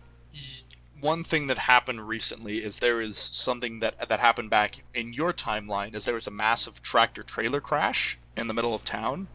one 1.01 1.25
thing 1.25 1.47
that 1.47 1.59
happened 1.59 2.09
recently 2.09 2.63
is 2.63 2.79
there 2.81 3.01
is 3.01 3.17
something 3.17 3.81
that 3.81 4.09
that 4.09 4.21
happened 4.21 4.51
back 4.51 4.83
in 4.93 5.13
your 5.13 5.33
timeline. 5.33 5.95
Is 5.95 6.05
there 6.05 6.15
was 6.15 6.27
a 6.27 6.33
massive 6.33 6.83
tractor 6.83 7.23
trailer 7.23 7.61
crash 7.61 8.19
in 8.37 8.47
the 8.47 8.55
middle 8.55 8.75
of 8.75 8.85
town. 8.85 9.29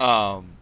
Um, 0.00 0.56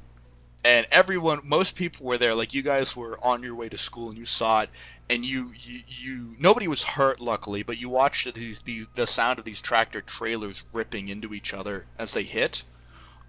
and 0.64 0.86
everyone 0.92 1.40
most 1.42 1.74
people 1.74 2.04
were 2.04 2.18
there 2.18 2.34
like 2.34 2.52
you 2.52 2.60
guys 2.60 2.94
were 2.94 3.18
on 3.22 3.42
your 3.42 3.54
way 3.54 3.66
to 3.70 3.78
school 3.78 4.10
and 4.10 4.18
you 4.18 4.26
saw 4.26 4.60
it 4.60 4.68
and 5.08 5.24
you 5.24 5.50
you, 5.56 5.80
you 5.86 6.36
nobody 6.38 6.68
was 6.68 6.84
hurt 6.84 7.18
luckily 7.18 7.62
but 7.62 7.80
you 7.80 7.88
watched 7.88 8.30
these 8.34 8.60
the, 8.62 8.84
the 8.94 9.06
sound 9.06 9.38
of 9.38 9.46
these 9.46 9.62
tractor 9.62 10.02
trailers 10.02 10.66
ripping 10.74 11.08
into 11.08 11.32
each 11.32 11.54
other 11.54 11.86
as 11.98 12.12
they 12.12 12.24
hit 12.24 12.62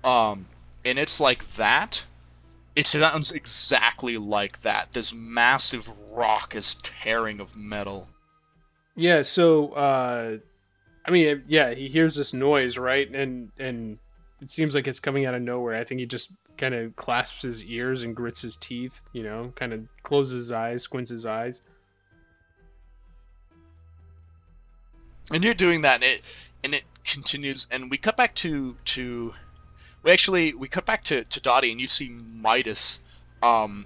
um 0.04 0.46
and 0.84 1.00
it's 1.00 1.22
like 1.22 1.46
that 1.54 2.04
it 2.76 2.86
sounds 2.86 3.32
exactly 3.32 4.18
like 4.18 4.60
that 4.60 4.92
this 4.92 5.14
massive 5.14 5.90
rock 6.12 6.54
is 6.54 6.76
tearing 6.84 7.40
of 7.40 7.56
metal 7.56 8.10
Yeah. 8.96 9.22
So, 9.22 9.70
uh, 9.70 10.38
I 11.06 11.12
mean, 11.12 11.44
yeah, 11.48 11.74
he 11.74 11.88
hears 11.88 12.16
this 12.16 12.34
noise, 12.34 12.78
right, 12.78 13.10
and 13.10 13.52
and 13.58 13.98
it 14.42 14.50
seems 14.50 14.76
like 14.76 14.88
it's 14.88 15.00
coming 15.00 15.26
out 15.26 15.34
of 15.36 15.42
nowhere. 15.42 15.76
I 15.76 15.84
think 15.84 16.00
he 16.00 16.06
just 16.06 16.34
kind 16.58 16.74
of 16.74 16.96
clasps 16.96 17.44
his 17.44 17.64
ears 17.66 18.04
and 18.04 18.16
grits 18.16 18.42
his 18.42 18.58
teeth. 18.58 19.02
You 19.14 19.24
know, 19.24 19.54
kind 19.56 19.74
of 19.74 19.88
closes 20.04 20.34
his 20.34 20.52
eyes, 20.52 20.84
squints 20.84 21.12
his 21.12 21.26
eyes. 21.26 21.62
and 25.34 25.44
you're 25.44 25.54
doing 25.54 25.82
that 25.82 25.96
and 25.96 26.04
it 26.04 26.22
and 26.64 26.74
it 26.74 26.84
continues 27.06 27.68
and 27.72 27.90
we 27.90 27.98
cut 27.98 28.18
back 28.18 28.36
to 28.36 28.76
to 28.86 29.34
we 30.04 30.12
actually 30.12 30.54
we 30.54 30.68
cut 30.68 30.86
back 30.86 31.04
to 31.04 31.24
to 31.26 31.42
Dottie 31.42 31.72
and 31.72 31.80
you 31.80 31.88
see 31.88 32.10
Midas 32.10 33.02
um 33.42 33.86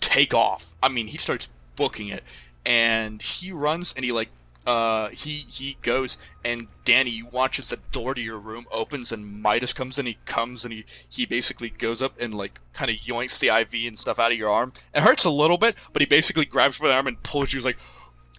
take 0.00 0.34
off 0.34 0.74
i 0.82 0.88
mean 0.88 1.08
he 1.08 1.18
starts 1.18 1.48
booking 1.74 2.08
it 2.08 2.22
and 2.64 3.22
he 3.22 3.52
runs 3.52 3.92
and 3.94 4.04
he 4.04 4.12
like 4.12 4.30
uh 4.66 5.08
he 5.10 5.44
he 5.48 5.76
goes 5.82 6.18
and 6.44 6.66
danny 6.84 7.22
watches 7.32 7.68
the 7.70 7.78
door 7.92 8.14
to 8.14 8.20
your 8.20 8.38
room 8.38 8.66
opens 8.72 9.12
and 9.12 9.40
midas 9.40 9.72
comes 9.72 9.98
in 9.98 10.06
he 10.06 10.18
comes 10.24 10.64
and 10.64 10.74
he 10.74 10.84
he 11.08 11.24
basically 11.24 11.70
goes 11.70 12.02
up 12.02 12.20
and 12.20 12.34
like 12.34 12.60
kind 12.72 12.90
of 12.90 12.96
yoinks 12.96 13.38
the 13.38 13.48
iv 13.48 13.86
and 13.86 13.98
stuff 13.98 14.18
out 14.18 14.32
of 14.32 14.38
your 14.38 14.50
arm 14.50 14.72
it 14.94 15.02
hurts 15.02 15.24
a 15.24 15.30
little 15.30 15.56
bit 15.56 15.76
but 15.92 16.02
he 16.02 16.06
basically 16.06 16.44
grabs 16.44 16.78
by 16.78 16.88
the 16.88 16.94
arm 16.94 17.06
and 17.06 17.22
pulls 17.22 17.52
you 17.52 17.58
he's 17.58 17.64
like 17.64 17.78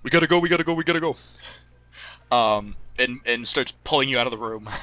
we 0.03 0.09
gotta 0.09 0.27
go, 0.27 0.39
we 0.39 0.47
gotta 0.47 0.63
go, 0.63 0.73
we 0.73 0.85
gotta 0.85 1.01
go. 1.01 1.15
Um, 2.31 2.75
and 2.97 3.19
and 3.25 3.47
starts 3.47 3.73
pulling 3.83 4.09
you 4.09 4.17
out 4.17 4.25
of 4.27 4.31
the 4.31 4.37
room. 4.37 4.69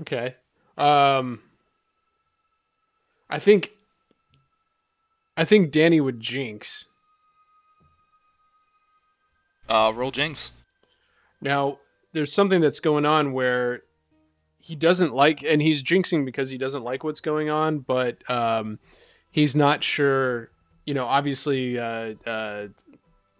Okay. 0.00 0.34
Um 0.76 1.40
I 3.30 3.38
think 3.38 3.70
I 5.36 5.44
think 5.44 5.70
Danny 5.70 6.00
would 6.00 6.18
jinx. 6.18 6.86
Uh, 9.68 9.92
roll 9.94 10.10
Jinx. 10.10 10.52
Now, 11.40 11.78
there's 12.12 12.32
something 12.32 12.60
that's 12.60 12.80
going 12.80 13.04
on 13.04 13.32
where 13.32 13.82
he 14.64 14.74
doesn't 14.74 15.12
like 15.12 15.42
and 15.42 15.60
he's 15.60 15.82
jinxing 15.82 16.24
because 16.24 16.48
he 16.48 16.56
doesn't 16.56 16.82
like 16.84 17.04
what's 17.04 17.20
going 17.20 17.50
on, 17.50 17.80
but 17.80 18.28
um 18.30 18.78
he's 19.30 19.54
not 19.54 19.84
sure, 19.84 20.48
you 20.86 20.94
know, 20.94 21.04
obviously 21.04 21.78
uh 21.78 22.14
uh 22.26 22.68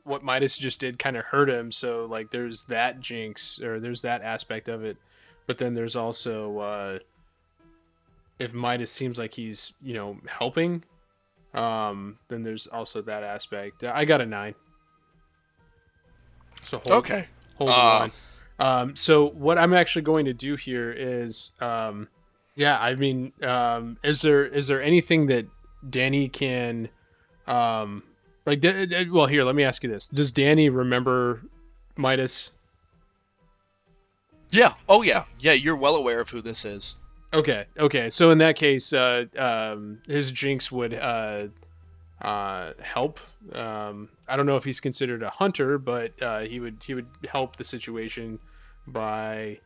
what 0.03 0.23
Midas 0.23 0.59
just 0.59 0.81
did 0.81 0.99
kind 0.99 1.17
of 1.17 1.25
hurt 1.25 1.49
him, 1.49 1.73
so 1.73 2.05
like 2.05 2.31
there's 2.31 2.65
that 2.65 3.01
jinx 3.01 3.59
or 3.63 3.81
there's 3.81 4.03
that 4.03 4.21
aspect 4.21 4.69
of 4.69 4.85
it. 4.85 4.99
But 5.47 5.57
then 5.57 5.73
there's 5.73 5.97
also 5.97 6.59
uh 6.59 6.99
if 8.39 8.53
Midas 8.53 8.91
seems 8.91 9.19
like 9.19 9.33
he's, 9.33 9.73
you 9.81 9.95
know, 9.95 10.19
helping, 10.27 10.83
um, 11.55 12.19
then 12.29 12.43
there's 12.43 12.67
also 12.67 13.01
that 13.03 13.23
aspect. 13.23 13.85
I 13.85 14.05
got 14.05 14.21
a 14.21 14.27
nine. 14.27 14.55
So 16.65 16.79
hold, 16.79 16.93
Okay. 16.99 17.27
hold 17.57 17.71
Uh, 17.71 17.99
line. 18.01 18.13
Um, 18.59 18.97
so 18.97 19.29
what 19.31 19.59
I'm 19.59 19.75
actually 19.75 20.03
going 20.03 20.25
to 20.27 20.33
do 20.35 20.57
here 20.57 20.93
is, 20.93 21.53
um, 21.61 22.09
yeah, 22.55 22.79
I 22.81 22.95
mean, 22.95 23.33
um, 23.43 23.97
is 24.05 24.21
there 24.23 24.45
is 24.45 24.67
there 24.69 24.81
anything 24.83 25.27
that 25.27 25.47
Danny 25.89 26.29
can, 26.29 26.89
um, 27.47 28.05
like, 28.47 28.61
d- 28.61 28.87
d- 28.87 29.11
well, 29.11 29.27
here, 29.27 29.43
let 29.45 29.55
me 29.57 29.65
ask 29.65 29.83
you 29.83 29.89
this: 29.91 30.07
Does 30.07 30.31
Danny 30.31 30.69
remember 30.71 31.43
Midas? 31.97 32.53
Yeah. 34.51 34.75
Oh 34.89 35.03
yeah. 35.03 35.25
Yeah. 35.41 35.53
You're 35.53 35.77
well 35.77 35.97
aware 35.97 36.21
of 36.21 36.31
who 36.31 36.41
this 36.41 36.65
is. 36.65 36.97
Okay, 37.33 37.65
okay. 37.77 38.09
So 38.11 38.31
in 38.31 38.39
that 38.39 38.55
case, 38.55 38.93
uh, 38.93 39.25
um, 39.37 39.99
his 40.07 40.31
jinx 40.31 40.71
would 40.71 40.95
uh, 40.95 41.49
uh, 42.21 42.73
help. 42.81 43.21
Um, 43.53 44.09
I 44.29 44.37
don't 44.37 44.47
know 44.47 44.57
if 44.57 44.65
he's 44.65 44.81
considered 44.81 45.23
a 45.23 45.31
hunter, 45.31 45.79
but 45.79 46.21
uh, 46.23 46.41
he 46.41 46.61
would 46.61 46.83
he 46.85 46.95
would 46.95 47.09
help 47.29 47.57
the 47.57 47.65
situation 47.65 48.39
by, 48.87 49.59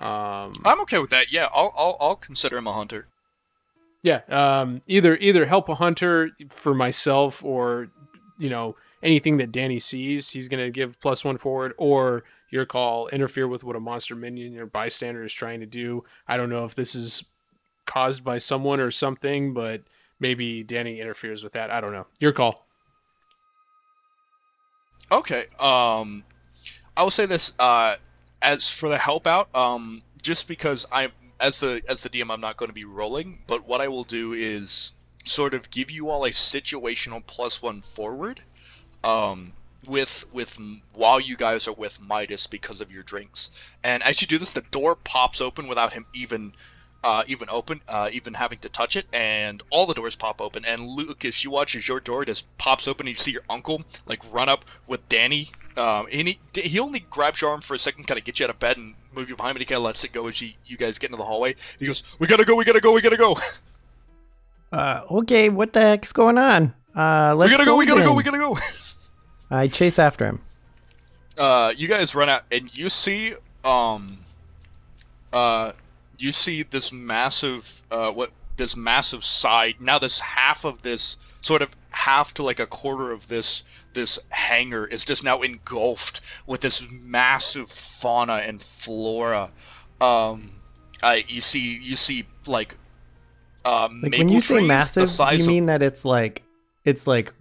um, 0.00 0.52
I'm 0.64 0.80
okay 0.82 0.98
with 0.98 1.10
that. 1.10 1.32
Yeah. 1.32 1.48
I'll 1.52 1.72
I'll, 1.76 1.96
I'll 2.00 2.16
consider 2.16 2.58
him 2.58 2.66
a 2.66 2.72
hunter. 2.72 3.08
yeah, 4.02 4.20
um, 4.28 4.80
either 4.86 5.16
either 5.20 5.46
help 5.46 5.68
a 5.68 5.74
hunter 5.74 6.30
for 6.50 6.74
myself 6.74 7.44
or 7.44 7.88
you 8.38 8.48
know 8.48 8.76
anything 9.02 9.38
that 9.38 9.52
Danny 9.52 9.78
sees, 9.78 10.30
he's 10.30 10.48
gonna 10.48 10.70
give 10.70 11.00
plus 11.00 11.24
one 11.24 11.38
forward, 11.38 11.74
or 11.78 12.24
your 12.50 12.64
call 12.64 13.08
interfere 13.08 13.46
with 13.48 13.64
what 13.64 13.76
a 13.76 13.80
monster 13.80 14.14
minion 14.14 14.56
or 14.58 14.66
bystander 14.66 15.24
is 15.24 15.34
trying 15.34 15.60
to 15.60 15.66
do. 15.66 16.04
I 16.26 16.36
don't 16.36 16.50
know 16.50 16.64
if 16.64 16.74
this 16.74 16.94
is 16.94 17.24
caused 17.86 18.24
by 18.24 18.38
someone 18.38 18.80
or 18.80 18.90
something, 18.90 19.52
but 19.52 19.82
maybe 20.20 20.62
Danny 20.62 21.00
interferes 21.00 21.42
with 21.42 21.52
that. 21.52 21.70
I 21.70 21.80
don't 21.80 21.92
know. 21.92 22.06
Your 22.20 22.32
call. 22.32 22.66
Okay. 25.10 25.46
Um, 25.58 26.24
I 26.96 27.02
will 27.02 27.10
say 27.10 27.26
this. 27.26 27.52
Uh, 27.58 27.96
as 28.42 28.70
for 28.70 28.88
the 28.88 28.98
help 28.98 29.26
out, 29.26 29.54
um, 29.54 30.02
just 30.22 30.48
because 30.48 30.86
I'm 30.92 31.10
as 31.40 31.60
the 31.60 31.82
as 31.88 32.02
the 32.02 32.10
DM, 32.10 32.30
I'm 32.30 32.40
not 32.40 32.56
going 32.56 32.68
to 32.68 32.74
be 32.74 32.84
rolling, 32.84 33.40
but 33.46 33.66
what 33.66 33.80
I 33.80 33.88
will 33.88 34.04
do 34.04 34.32
is 34.32 34.92
sort 35.24 35.54
of 35.54 35.70
give 35.70 35.90
you 35.90 36.08
all 36.08 36.24
a 36.24 36.30
situational 36.30 37.24
plus 37.26 37.62
one 37.62 37.80
forward. 37.80 38.42
Um, 39.04 39.52
with 39.86 40.24
with 40.32 40.58
while 40.94 41.20
you 41.20 41.36
guys 41.36 41.68
are 41.68 41.72
with 41.72 42.00
Midas 42.00 42.46
because 42.46 42.80
of 42.80 42.92
your 42.92 43.02
jinx, 43.02 43.50
and 43.84 44.02
as 44.02 44.20
you 44.20 44.26
do 44.26 44.38
this, 44.38 44.52
the 44.52 44.62
door 44.62 44.96
pops 44.96 45.40
open 45.40 45.68
without 45.68 45.92
him 45.92 46.06
even. 46.14 46.52
Uh, 47.04 47.22
even 47.28 47.48
open, 47.48 47.80
uh, 47.88 48.10
even 48.12 48.34
having 48.34 48.58
to 48.58 48.68
touch 48.68 48.96
it, 48.96 49.06
and 49.12 49.62
all 49.70 49.86
the 49.86 49.94
doors 49.94 50.16
pop 50.16 50.40
open. 50.40 50.64
And 50.64 50.82
Lucas, 50.82 51.44
you 51.44 51.50
watch 51.52 51.76
as 51.76 51.86
your 51.86 52.00
door 52.00 52.24
just 52.24 52.46
pops 52.58 52.88
open, 52.88 53.06
and 53.06 53.10
you 53.10 53.14
see 53.14 53.30
your 53.30 53.44
uncle 53.48 53.82
like 54.06 54.20
run 54.32 54.48
up 54.48 54.64
with 54.88 55.08
Danny. 55.08 55.48
Um, 55.76 56.08
and 56.12 56.26
he 56.26 56.40
he 56.54 56.80
only 56.80 56.98
grabs 57.08 57.40
your 57.40 57.50
arm 57.50 57.60
for 57.60 57.74
a 57.74 57.78
second, 57.78 58.08
kind 58.08 58.18
of 58.18 58.24
gets 58.24 58.40
you 58.40 58.44
out 58.46 58.50
of 58.50 58.58
bed 58.58 58.78
and 58.78 58.94
move 59.14 59.30
you 59.30 59.36
behind, 59.36 59.54
but 59.54 59.60
he 59.60 59.64
kind 59.64 59.76
of 59.76 59.84
lets 59.84 60.02
it 60.02 60.12
go 60.12 60.26
as 60.26 60.42
you, 60.42 60.50
you 60.66 60.76
guys 60.76 60.98
get 60.98 61.10
into 61.10 61.18
the 61.18 61.24
hallway. 61.24 61.54
He 61.78 61.86
goes, 61.86 62.02
"We 62.18 62.26
gotta 62.26 62.44
go, 62.44 62.56
we 62.56 62.64
gotta 62.64 62.80
go, 62.80 62.92
we 62.92 63.00
gotta 63.00 63.16
go, 63.16 63.36
Uh, 64.72 65.00
okay, 65.10 65.48
what 65.48 65.72
the 65.72 65.80
heck's 65.80 66.12
going 66.12 66.36
on? 66.36 66.74
Uh, 66.94 67.30
we 67.34 67.38
let's 67.40 67.52
gotta 67.52 67.64
go, 67.64 67.76
we 67.76 67.86
gotta 67.86 68.04
go, 68.04 68.12
we 68.14 68.22
gotta 68.24 68.38
go." 68.38 68.58
I 69.50 69.66
chase 69.68 69.98
after 69.98 70.26
him. 70.26 70.40
uh, 71.38 71.72
you 71.76 71.86
guys 71.88 72.14
run 72.14 72.28
out 72.28 72.42
and 72.50 72.76
you 72.76 72.88
see 72.90 73.34
um 73.64 74.18
uh 75.32 75.72
you 76.18 76.32
see 76.32 76.62
this 76.62 76.92
massive 76.92 77.82
uh 77.90 78.10
what 78.10 78.30
this 78.56 78.76
massive 78.76 79.22
side 79.24 79.76
now 79.80 79.98
this 79.98 80.20
half 80.20 80.64
of 80.64 80.82
this 80.82 81.16
sort 81.40 81.62
of 81.62 81.76
half 81.90 82.34
to 82.34 82.42
like 82.42 82.58
a 82.58 82.66
quarter 82.66 83.12
of 83.12 83.28
this 83.28 83.62
this 83.94 84.18
hangar 84.30 84.86
is 84.86 85.04
just 85.04 85.22
now 85.24 85.40
engulfed 85.42 86.20
with 86.46 86.60
this 86.60 86.86
massive 86.90 87.68
fauna 87.68 88.34
and 88.34 88.60
flora. 88.60 89.50
Um 90.00 90.50
uh, 91.02 91.16
you 91.28 91.40
see 91.40 91.78
you 91.80 91.96
see 91.96 92.26
like 92.46 92.76
uh, 93.64 93.88
Like 94.02 94.18
when 94.18 94.28
you 94.28 94.40
say 94.40 94.60
massive, 94.66 95.08
do 95.08 95.36
you 95.36 95.42
of- 95.42 95.46
mean 95.46 95.66
that 95.66 95.82
it's 95.82 96.04
like 96.04 96.42
it's 96.84 97.06
like 97.06 97.32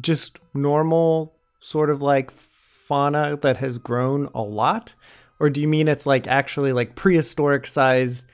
just 0.00 0.38
normal 0.54 1.34
sort 1.60 1.90
of 1.90 2.00
like 2.02 2.30
fauna 2.30 3.36
that 3.40 3.56
has 3.58 3.78
grown 3.78 4.28
a 4.34 4.42
lot, 4.42 4.94
or 5.42 5.50
do 5.50 5.60
you 5.60 5.66
mean 5.66 5.88
it's 5.88 6.06
like 6.06 6.28
actually 6.28 6.72
like 6.72 6.94
prehistoric 6.94 7.66
size, 7.66 8.26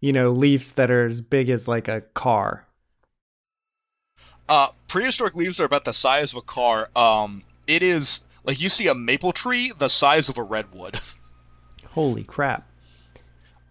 you 0.00 0.12
know, 0.12 0.30
leaves 0.30 0.70
that 0.72 0.92
are 0.92 1.06
as 1.06 1.20
big 1.20 1.50
as 1.50 1.66
like 1.66 1.88
a 1.88 2.02
car? 2.14 2.68
Uh, 4.48 4.68
prehistoric 4.86 5.34
leaves 5.34 5.58
are 5.60 5.64
about 5.64 5.84
the 5.84 5.92
size 5.92 6.32
of 6.32 6.38
a 6.38 6.42
car. 6.42 6.88
Um, 6.94 7.42
it 7.66 7.82
is 7.82 8.24
like 8.44 8.62
you 8.62 8.68
see 8.68 8.86
a 8.86 8.94
maple 8.94 9.32
tree 9.32 9.72
the 9.76 9.88
size 9.88 10.28
of 10.28 10.38
a 10.38 10.42
redwood. 10.44 11.00
Holy 11.90 12.22
crap! 12.22 12.70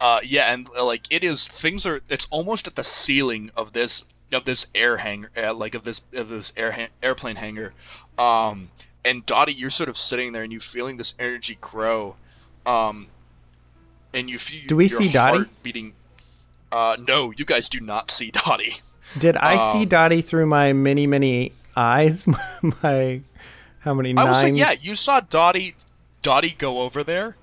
Uh, 0.02 0.20
yeah, 0.22 0.54
and 0.54 0.68
uh, 0.78 0.84
like 0.84 1.06
it 1.10 1.24
is 1.24 1.48
things 1.48 1.86
are. 1.86 2.02
It's 2.10 2.28
almost 2.30 2.68
at 2.68 2.76
the 2.76 2.84
ceiling 2.84 3.52
of 3.56 3.72
this 3.72 4.04
of 4.34 4.44
this 4.44 4.68
air 4.76 4.98
hangar, 4.98 5.32
uh, 5.42 5.54
like 5.54 5.76
of 5.76 5.86
this 5.86 6.02
of 6.14 6.28
this 6.28 6.52
air 6.58 6.74
ha- 6.74 6.90
airplane 7.02 7.38
hangar. 7.38 7.74
Um, 8.18 8.70
and 9.06 9.26
Dottie, 9.26 9.54
you're 9.54 9.70
sort 9.70 9.88
of 9.88 9.96
sitting 9.96 10.34
there 10.34 10.44
and 10.44 10.52
you 10.52 10.60
feeling 10.60 10.98
this 10.98 11.16
energy 11.18 11.58
grow. 11.62 12.18
Um, 12.66 13.08
and 14.14 14.30
you 14.30 14.38
feel 14.38 14.62
Do 14.68 14.76
we 14.76 14.88
your 14.88 15.02
see 15.02 15.10
Dottie? 15.10 15.46
beating. 15.64 15.94
Uh, 16.72 16.98
no, 17.08 17.32
you 17.36 17.46
guys 17.46 17.68
do 17.70 17.80
not 17.80 18.12
see 18.12 18.32
Dottie. 18.46 18.76
Did 19.20 19.36
I 19.38 19.72
see 19.74 19.80
Um, 19.84 19.88
Dottie 19.90 20.22
through 20.22 20.46
my 20.46 20.74
many 20.74 21.06
many 21.08 21.52
eyes? 21.76 22.28
my 22.82 23.22
how 23.80 23.94
many? 23.94 24.16
I 24.18 24.24
will 24.24 24.34
say, 24.34 24.48
nine? 24.52 24.56
yeah, 24.56 24.72
you 24.80 24.96
saw 24.96 25.20
Dottie, 25.20 25.76
Dottie 26.22 26.52
go 26.58 26.82
over 26.82 27.04
there. 27.04 27.36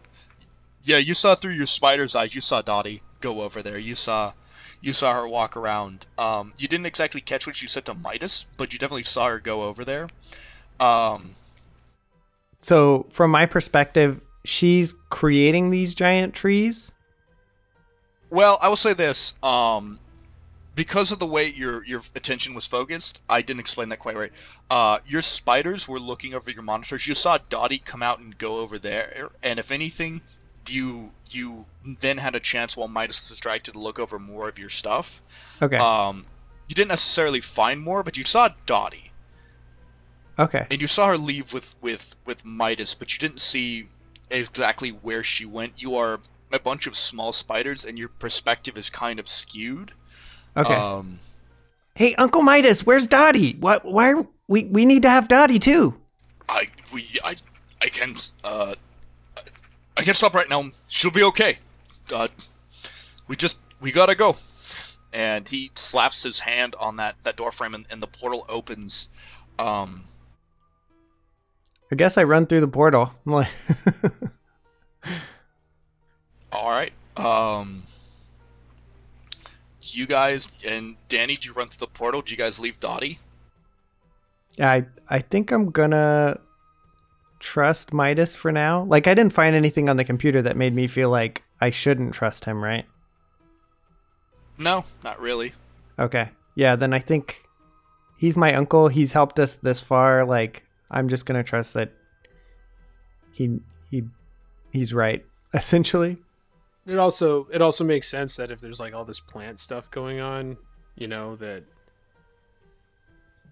Yeah, 0.84 0.98
you 0.98 1.12
saw 1.14 1.34
through 1.34 1.52
your 1.54 1.66
spider's 1.66 2.14
eyes. 2.16 2.34
You 2.34 2.40
saw 2.40 2.62
Dottie 2.62 3.02
go 3.20 3.42
over 3.42 3.60
there. 3.60 3.76
You 3.76 3.94
saw, 3.96 4.32
you 4.80 4.92
saw 4.92 5.12
her 5.14 5.26
walk 5.28 5.56
around. 5.56 6.06
Um, 6.16 6.54
you 6.56 6.68
didn't 6.68 6.86
exactly 6.86 7.20
catch 7.20 7.46
what 7.46 7.56
she 7.56 7.66
said 7.66 7.84
to 7.86 7.94
Midas, 7.94 8.46
but 8.56 8.72
you 8.72 8.78
definitely 8.78 9.02
saw 9.02 9.28
her 9.28 9.40
go 9.40 9.62
over 9.64 9.84
there. 9.84 10.08
Um, 10.80 11.30
So 12.60 13.06
from 13.10 13.30
my 13.32 13.44
perspective, 13.44 14.20
she's 14.48 14.94
creating 15.10 15.70
these 15.70 15.94
giant 15.94 16.34
trees. 16.34 16.90
well, 18.30 18.58
I 18.62 18.68
will 18.68 18.76
say 18.76 18.94
this. 18.94 19.36
Um, 19.42 19.98
because 20.74 21.10
of 21.12 21.18
the 21.18 21.26
way 21.26 21.48
your 21.48 21.84
your 21.84 22.00
attention 22.14 22.54
was 22.54 22.66
focused, 22.66 23.22
I 23.28 23.42
didn't 23.42 23.60
explain 23.60 23.88
that 23.90 23.98
quite 23.98 24.16
right. 24.16 24.32
Uh, 24.70 24.98
your 25.06 25.22
spiders 25.22 25.88
were 25.88 25.98
looking 25.98 26.34
over 26.34 26.50
your 26.50 26.62
monitors. 26.62 27.06
You 27.06 27.14
saw 27.14 27.38
Dottie 27.48 27.78
come 27.78 28.02
out 28.02 28.20
and 28.20 28.36
go 28.38 28.58
over 28.58 28.78
there, 28.78 29.30
and 29.42 29.58
if 29.58 29.70
anything, 29.70 30.22
you 30.68 31.10
you 31.30 31.66
then 31.84 32.18
had 32.18 32.34
a 32.34 32.40
chance 32.40 32.76
while 32.76 32.88
Midas 32.88 33.20
was 33.20 33.28
distracted 33.28 33.72
to 33.72 33.80
look 33.80 33.98
over 33.98 34.18
more 34.18 34.48
of 34.48 34.58
your 34.58 34.68
stuff. 34.68 35.20
Okay. 35.60 35.76
Um, 35.76 36.24
you 36.68 36.74
didn't 36.74 36.88
necessarily 36.88 37.40
find 37.40 37.80
more, 37.80 38.02
but 38.02 38.16
you 38.16 38.24
saw 38.24 38.50
Dottie, 38.66 39.10
okay. 40.38 40.66
and 40.70 40.80
you 40.80 40.86
saw 40.86 41.08
her 41.08 41.18
leave 41.18 41.52
with 41.52 41.74
with 41.82 42.14
with 42.24 42.44
Midas, 42.44 42.94
but 42.94 43.12
you 43.12 43.18
didn't 43.18 43.40
see 43.40 43.88
exactly 44.30 44.90
where 44.90 45.22
she 45.22 45.44
went. 45.44 45.74
You 45.76 45.96
are 45.96 46.20
a 46.52 46.58
bunch 46.58 46.86
of 46.86 46.96
small 46.96 47.32
spiders, 47.32 47.84
and 47.84 47.98
your 47.98 48.08
perspective 48.08 48.78
is 48.78 48.90
kind 48.90 49.18
of 49.18 49.28
skewed. 49.28 49.92
Okay. 50.56 50.74
Um, 50.74 51.20
hey, 51.94 52.14
Uncle 52.16 52.42
Midas, 52.42 52.84
where's 52.86 53.06
Dottie? 53.06 53.54
What? 53.54 53.84
Why? 53.84 54.12
Are, 54.12 54.26
we 54.48 54.64
we 54.64 54.84
need 54.84 55.02
to 55.02 55.10
have 55.10 55.28
Dottie 55.28 55.58
too. 55.58 55.94
I 56.48 56.68
we 56.92 57.06
I 57.22 57.36
I 57.82 57.88
can 57.88 58.14
uh 58.42 58.74
I 59.96 60.02
can 60.02 60.14
stop 60.14 60.34
right 60.34 60.48
now. 60.48 60.70
She'll 60.88 61.10
be 61.10 61.24
okay. 61.24 61.56
Uh, 62.12 62.28
we 63.26 63.36
just 63.36 63.60
we 63.80 63.92
gotta 63.92 64.14
go. 64.14 64.36
And 65.12 65.48
he 65.48 65.70
slaps 65.74 66.22
his 66.22 66.40
hand 66.40 66.74
on 66.78 66.96
that 66.96 67.22
that 67.24 67.36
door 67.36 67.50
frame, 67.50 67.74
and, 67.74 67.86
and 67.90 68.02
the 68.02 68.06
portal 68.06 68.46
opens. 68.48 69.08
Um, 69.58 70.04
I 71.90 71.94
guess 71.94 72.18
I 72.18 72.24
run 72.24 72.46
through 72.46 72.60
the 72.60 72.68
portal. 72.68 73.12
I'm 73.26 73.32
like, 73.32 73.48
All 76.52 76.70
right. 76.70 76.92
Um, 77.16 77.82
you 79.80 80.06
guys 80.06 80.50
and 80.66 80.96
Danny, 81.08 81.34
do 81.34 81.48
you 81.48 81.54
run 81.54 81.68
through 81.68 81.86
the 81.86 81.92
portal? 81.92 82.22
Do 82.22 82.32
you 82.32 82.36
guys 82.38 82.58
leave 82.60 82.78
Dottie? 82.80 83.18
yeah, 84.56 84.70
I 84.70 84.86
I 85.08 85.20
think 85.20 85.50
I'm 85.52 85.70
gonna 85.70 86.38
trust 87.38 87.92
Midas 87.92 88.34
for 88.36 88.52
now. 88.52 88.82
Like 88.84 89.06
I 89.06 89.14
didn't 89.14 89.32
find 89.32 89.54
anything 89.56 89.88
on 89.88 89.96
the 89.96 90.04
computer 90.04 90.42
that 90.42 90.56
made 90.56 90.74
me 90.74 90.86
feel 90.86 91.10
like 91.10 91.42
I 91.60 91.70
shouldn't 91.70 92.12
trust 92.14 92.44
him, 92.44 92.62
right? 92.62 92.84
No, 94.58 94.84
not 95.04 95.20
really. 95.20 95.52
Okay. 95.98 96.30
Yeah, 96.56 96.74
then 96.76 96.92
I 96.92 96.98
think 96.98 97.44
he's 98.16 98.36
my 98.36 98.52
uncle. 98.54 98.88
He's 98.88 99.12
helped 99.12 99.38
us 99.38 99.54
this 99.54 99.80
far. 99.80 100.24
Like 100.24 100.64
I'm 100.90 101.08
just 101.08 101.26
gonna 101.26 101.44
trust 101.44 101.74
that 101.74 101.92
he 103.32 103.60
he 103.90 104.04
he's 104.72 104.92
right, 104.92 105.24
essentially. 105.54 106.18
It 106.86 106.98
also 106.98 107.46
it 107.52 107.60
also 107.60 107.84
makes 107.84 108.08
sense 108.08 108.36
that 108.36 108.50
if 108.50 108.60
there's 108.60 108.80
like 108.80 108.94
all 108.94 109.04
this 109.04 109.20
plant 109.20 109.60
stuff 109.60 109.90
going 109.90 110.20
on, 110.20 110.56
you 110.96 111.06
know 111.06 111.36
that 111.36 111.64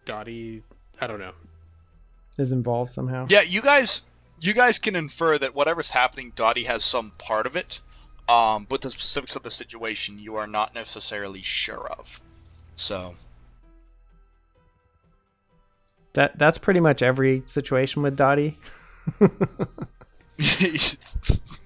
Dottie, 0.06 0.62
I 1.00 1.06
don't 1.06 1.18
know. 1.18 1.32
Is 2.38 2.52
involved 2.52 2.92
somehow. 2.92 3.26
Yeah, 3.28 3.42
you 3.42 3.60
guys, 3.60 4.02
you 4.40 4.54
guys 4.54 4.78
can 4.78 4.96
infer 4.96 5.36
that 5.38 5.54
whatever's 5.54 5.90
happening, 5.90 6.32
Dottie 6.34 6.64
has 6.64 6.84
some 6.84 7.12
part 7.18 7.46
of 7.46 7.56
it. 7.56 7.80
Um, 8.28 8.66
but 8.68 8.80
the 8.80 8.90
specifics 8.90 9.36
of 9.36 9.42
the 9.42 9.50
situation, 9.50 10.18
you 10.18 10.36
are 10.36 10.46
not 10.46 10.74
necessarily 10.74 11.42
sure 11.42 11.86
of. 11.86 12.20
So, 12.74 13.14
That 16.16 16.38
that's 16.38 16.56
pretty 16.56 16.80
much 16.80 17.02
every 17.02 17.42
situation 17.44 18.00
with 18.00 18.16
Dottie. 18.16 18.56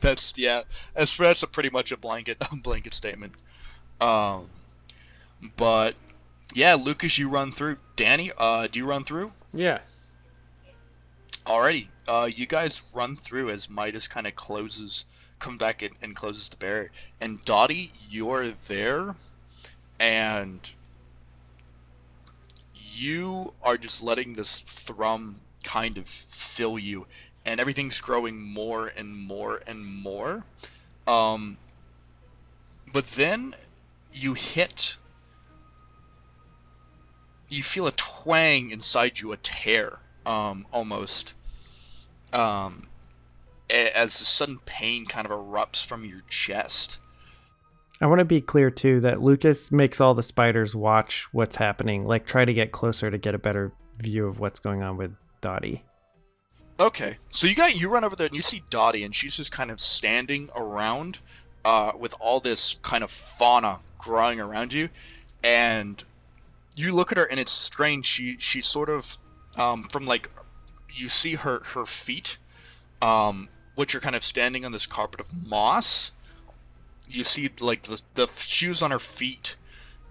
that's 0.00 0.36
yeah. 0.36 0.62
As 0.96 1.14
for 1.14 1.22
that's 1.22 1.44
a 1.44 1.46
pretty 1.46 1.70
much 1.70 1.92
a 1.92 1.96
blanket 1.96 2.38
a 2.40 2.56
blanket 2.62 2.92
statement. 2.92 3.34
Um, 4.00 4.46
but 5.56 5.94
yeah, 6.52 6.74
Lucas, 6.74 7.16
you 7.16 7.28
run 7.28 7.52
through. 7.52 7.76
Danny, 7.94 8.32
uh, 8.36 8.66
do 8.66 8.80
you 8.80 8.86
run 8.86 9.04
through? 9.04 9.30
Yeah. 9.54 9.78
Alrighty, 11.46 11.86
uh, 12.08 12.28
you 12.34 12.46
guys 12.46 12.82
run 12.92 13.14
through 13.14 13.50
as 13.50 13.70
Midas 13.70 14.08
kind 14.08 14.26
of 14.26 14.34
closes, 14.34 15.06
comes 15.38 15.58
back 15.58 15.80
and, 15.80 15.94
and 16.02 16.16
closes 16.16 16.48
the 16.48 16.56
barrier. 16.56 16.90
And 17.20 17.44
Dottie, 17.44 17.92
you're 18.08 18.48
there, 18.48 19.14
and 20.00 20.72
you 23.00 23.54
are 23.62 23.76
just 23.76 24.02
letting 24.02 24.34
this 24.34 24.60
thrum 24.60 25.40
kind 25.64 25.98
of 25.98 26.08
fill 26.08 26.78
you, 26.78 27.06
and 27.44 27.60
everything's 27.60 28.00
growing 28.00 28.40
more 28.40 28.88
and 28.96 29.16
more 29.16 29.62
and 29.66 29.84
more. 29.84 30.44
Um, 31.06 31.56
but 32.92 33.04
then 33.12 33.54
you 34.12 34.34
hit. 34.34 34.96
You 37.48 37.62
feel 37.62 37.86
a 37.86 37.92
twang 37.92 38.70
inside 38.70 39.18
you, 39.18 39.32
a 39.32 39.36
tear, 39.36 39.98
um, 40.24 40.66
almost. 40.72 41.34
Um, 42.32 42.86
as 43.68 44.20
a 44.20 44.24
sudden 44.24 44.58
pain 44.66 45.06
kind 45.06 45.26
of 45.26 45.32
erupts 45.32 45.84
from 45.84 46.04
your 46.04 46.22
chest. 46.28 46.98
I 48.00 48.06
want 48.06 48.20
to 48.20 48.24
be 48.24 48.40
clear 48.40 48.70
too 48.70 49.00
that 49.00 49.20
Lucas 49.20 49.70
makes 49.70 50.00
all 50.00 50.14
the 50.14 50.22
spiders 50.22 50.74
watch 50.74 51.28
what's 51.32 51.56
happening, 51.56 52.06
like 52.06 52.26
try 52.26 52.44
to 52.46 52.54
get 52.54 52.72
closer 52.72 53.10
to 53.10 53.18
get 53.18 53.34
a 53.34 53.38
better 53.38 53.72
view 53.98 54.26
of 54.26 54.40
what's 54.40 54.58
going 54.58 54.82
on 54.82 54.96
with 54.96 55.14
Dottie. 55.42 55.84
Okay, 56.78 57.18
so 57.28 57.46
you 57.46 57.54
got 57.54 57.78
you 57.78 57.90
run 57.90 58.04
over 58.04 58.16
there 58.16 58.26
and 58.26 58.34
you 58.34 58.40
see 58.40 58.62
Dottie, 58.70 59.04
and 59.04 59.14
she's 59.14 59.36
just 59.36 59.52
kind 59.52 59.70
of 59.70 59.78
standing 59.80 60.48
around, 60.56 61.18
uh, 61.66 61.92
with 61.98 62.14
all 62.20 62.40
this 62.40 62.78
kind 62.80 63.04
of 63.04 63.10
fauna 63.10 63.80
growing 63.98 64.40
around 64.40 64.72
you, 64.72 64.88
and 65.44 66.02
you 66.74 66.94
look 66.94 67.12
at 67.12 67.18
her 67.18 67.24
and 67.24 67.38
it's 67.38 67.52
strange. 67.52 68.06
She 68.06 68.36
she's 68.38 68.64
sort 68.64 68.88
of, 68.88 69.18
um, 69.58 69.88
from 69.90 70.06
like, 70.06 70.30
you 70.94 71.08
see 71.08 71.34
her 71.34 71.60
her 71.74 71.84
feet, 71.84 72.38
um, 73.02 73.50
which 73.74 73.94
are 73.94 74.00
kind 74.00 74.16
of 74.16 74.24
standing 74.24 74.64
on 74.64 74.72
this 74.72 74.86
carpet 74.86 75.20
of 75.20 75.30
moss. 75.46 76.12
You 77.10 77.24
see 77.24 77.50
like 77.60 77.82
the 77.82 78.00
the 78.14 78.26
shoes 78.26 78.82
on 78.82 78.90
her 78.90 78.98
feet, 78.98 79.56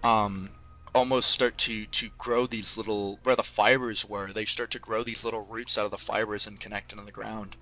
um, 0.04 0.50
almost 0.94 1.30
start 1.30 1.56
to 1.58 1.86
to 1.86 2.08
grow 2.18 2.46
these 2.46 2.76
little 2.76 3.18
where 3.22 3.36
the 3.36 3.42
fibers 3.42 4.08
were 4.08 4.32
they 4.32 4.44
start 4.44 4.70
to 4.72 4.78
grow 4.78 5.02
these 5.02 5.24
little 5.24 5.42
roots 5.42 5.78
out 5.78 5.84
of 5.84 5.90
the 5.90 5.98
fibers 5.98 6.46
and 6.46 6.60
connect 6.60 6.92
into 6.92 7.04
the 7.04 7.12
ground. 7.12 7.56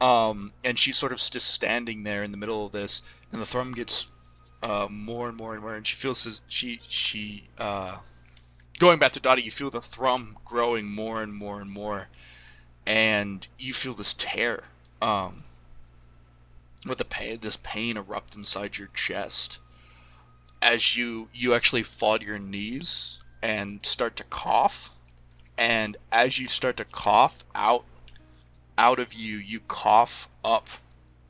Um, 0.00 0.52
and 0.62 0.78
she's 0.78 0.98
sort 0.98 1.12
of 1.12 1.18
just 1.18 1.48
standing 1.48 2.02
there 2.02 2.22
in 2.22 2.30
the 2.30 2.36
middle 2.36 2.66
of 2.66 2.72
this 2.72 3.02
and 3.32 3.40
the 3.40 3.46
thrum 3.46 3.72
gets 3.72 4.10
uh, 4.62 4.88
more 4.90 5.28
and 5.28 5.38
more 5.38 5.54
and 5.54 5.62
more 5.62 5.74
and 5.74 5.86
she 5.86 5.96
feels 5.96 6.24
this, 6.24 6.42
she 6.48 6.78
she 6.82 7.44
uh, 7.58 7.96
going 8.78 8.98
back 8.98 9.12
to 9.12 9.20
Dottie 9.20 9.42
you 9.42 9.50
feel 9.50 9.70
the 9.70 9.80
thrum 9.80 10.36
growing 10.44 10.86
more 10.86 11.22
and 11.22 11.32
more 11.32 11.62
and 11.62 11.70
more 11.70 12.08
and 12.86 13.46
you 13.58 13.72
feel 13.72 13.94
this 13.94 14.14
tear 14.18 14.64
um, 15.00 15.44
with 16.86 16.98
the 16.98 17.04
pain 17.04 17.38
this 17.40 17.56
pain 17.56 17.96
erupt 17.96 18.34
inside 18.36 18.78
your 18.78 18.88
chest 18.88 19.58
as 20.62 20.96
you 20.96 21.28
you 21.32 21.54
actually 21.54 21.82
fall 21.82 22.18
to 22.18 22.26
your 22.26 22.38
knees 22.38 23.20
and 23.42 23.84
start 23.86 24.16
to 24.16 24.24
cough. 24.24 24.90
And 25.58 25.96
as 26.10 26.38
you 26.38 26.46
start 26.46 26.76
to 26.78 26.84
cough 26.84 27.44
out 27.54 27.84
out 28.76 28.98
of 28.98 29.14
you 29.14 29.36
you 29.36 29.60
cough 29.60 30.28
up 30.44 30.68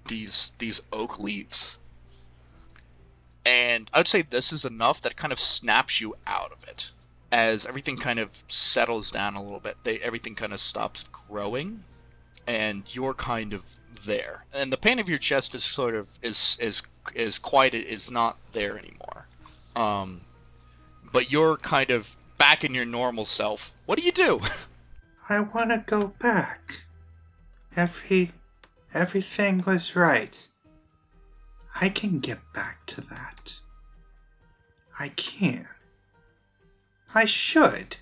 these 0.08 0.52
these 0.58 0.80
oak 0.92 1.18
leaves. 1.18 1.78
And 3.44 3.88
i'd 3.94 4.08
say 4.08 4.22
this 4.22 4.52
is 4.52 4.64
enough 4.64 5.00
that 5.02 5.16
kind 5.16 5.32
of 5.32 5.38
snaps 5.38 6.00
you 6.00 6.16
out 6.26 6.52
of 6.52 6.66
it. 6.68 6.90
As 7.30 7.66
everything 7.66 7.96
kind 7.96 8.18
of 8.18 8.42
settles 8.46 9.10
down 9.10 9.34
a 9.34 9.42
little 9.42 9.60
bit 9.60 9.76
they 9.84 9.98
everything 9.98 10.34
kind 10.34 10.52
of 10.52 10.60
stops 10.60 11.04
growing 11.04 11.84
and 12.46 12.94
you're 12.94 13.14
kind 13.14 13.52
of 13.52 13.64
there 14.04 14.44
and 14.54 14.72
the 14.72 14.76
pain 14.76 14.98
of 14.98 15.08
your 15.08 15.18
chest 15.18 15.54
is 15.54 15.64
sort 15.64 15.94
of 15.94 16.18
is 16.22 16.58
is 16.60 16.82
is 17.14 17.38
quite 17.38 17.74
is 17.74 18.10
not 18.10 18.36
there 18.52 18.78
anymore 18.78 19.26
um 19.76 20.20
but 21.12 21.32
you're 21.32 21.56
kind 21.56 21.90
of 21.90 22.16
back 22.38 22.64
in 22.64 22.74
your 22.74 22.84
normal 22.84 23.24
self 23.24 23.74
what 23.86 23.98
do 23.98 24.04
you 24.04 24.12
do 24.12 24.40
I 25.28 25.40
want 25.40 25.70
to 25.70 25.78
go 25.78 26.08
back. 26.20 26.84
Every 27.74 28.30
everything 28.94 29.64
was 29.66 29.96
right. 29.96 30.48
I 31.80 31.88
can 31.88 32.20
get 32.20 32.38
back 32.54 32.86
to 32.86 33.00
that. 33.00 33.60
I 34.98 35.08
can. 35.08 35.66
I 37.12 37.24
should. 37.24 37.96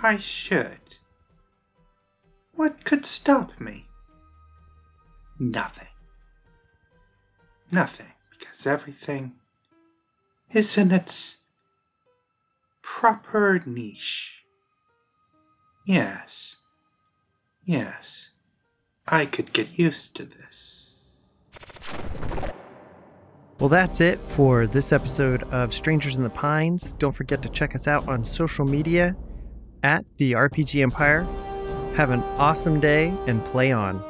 I 0.00 0.16
should. 0.18 0.96
What 2.54 2.84
could 2.84 3.04
stop 3.04 3.60
me? 3.60 3.85
Nothing. 5.38 5.88
Nothing, 7.72 8.12
because 8.30 8.66
everything 8.66 9.34
is 10.52 10.78
in 10.78 10.90
its 10.90 11.36
proper 12.82 13.60
niche. 13.66 14.44
Yes. 15.86 16.56
Yes. 17.64 18.30
I 19.06 19.26
could 19.26 19.52
get 19.52 19.78
used 19.78 20.14
to 20.16 20.24
this. 20.24 21.02
Well, 23.58 23.68
that's 23.68 24.00
it 24.00 24.20
for 24.26 24.66
this 24.66 24.92
episode 24.92 25.42
of 25.44 25.72
Strangers 25.72 26.16
in 26.16 26.22
the 26.22 26.30
Pines. 26.30 26.92
Don't 26.98 27.14
forget 27.14 27.42
to 27.42 27.48
check 27.48 27.74
us 27.74 27.86
out 27.86 28.06
on 28.08 28.24
social 28.24 28.66
media 28.66 29.16
at 29.82 30.04
the 30.18 30.32
RPG 30.32 30.82
Empire. 30.82 31.26
Have 31.94 32.10
an 32.10 32.22
awesome 32.36 32.80
day 32.80 33.14
and 33.26 33.44
play 33.46 33.72
on. 33.72 34.04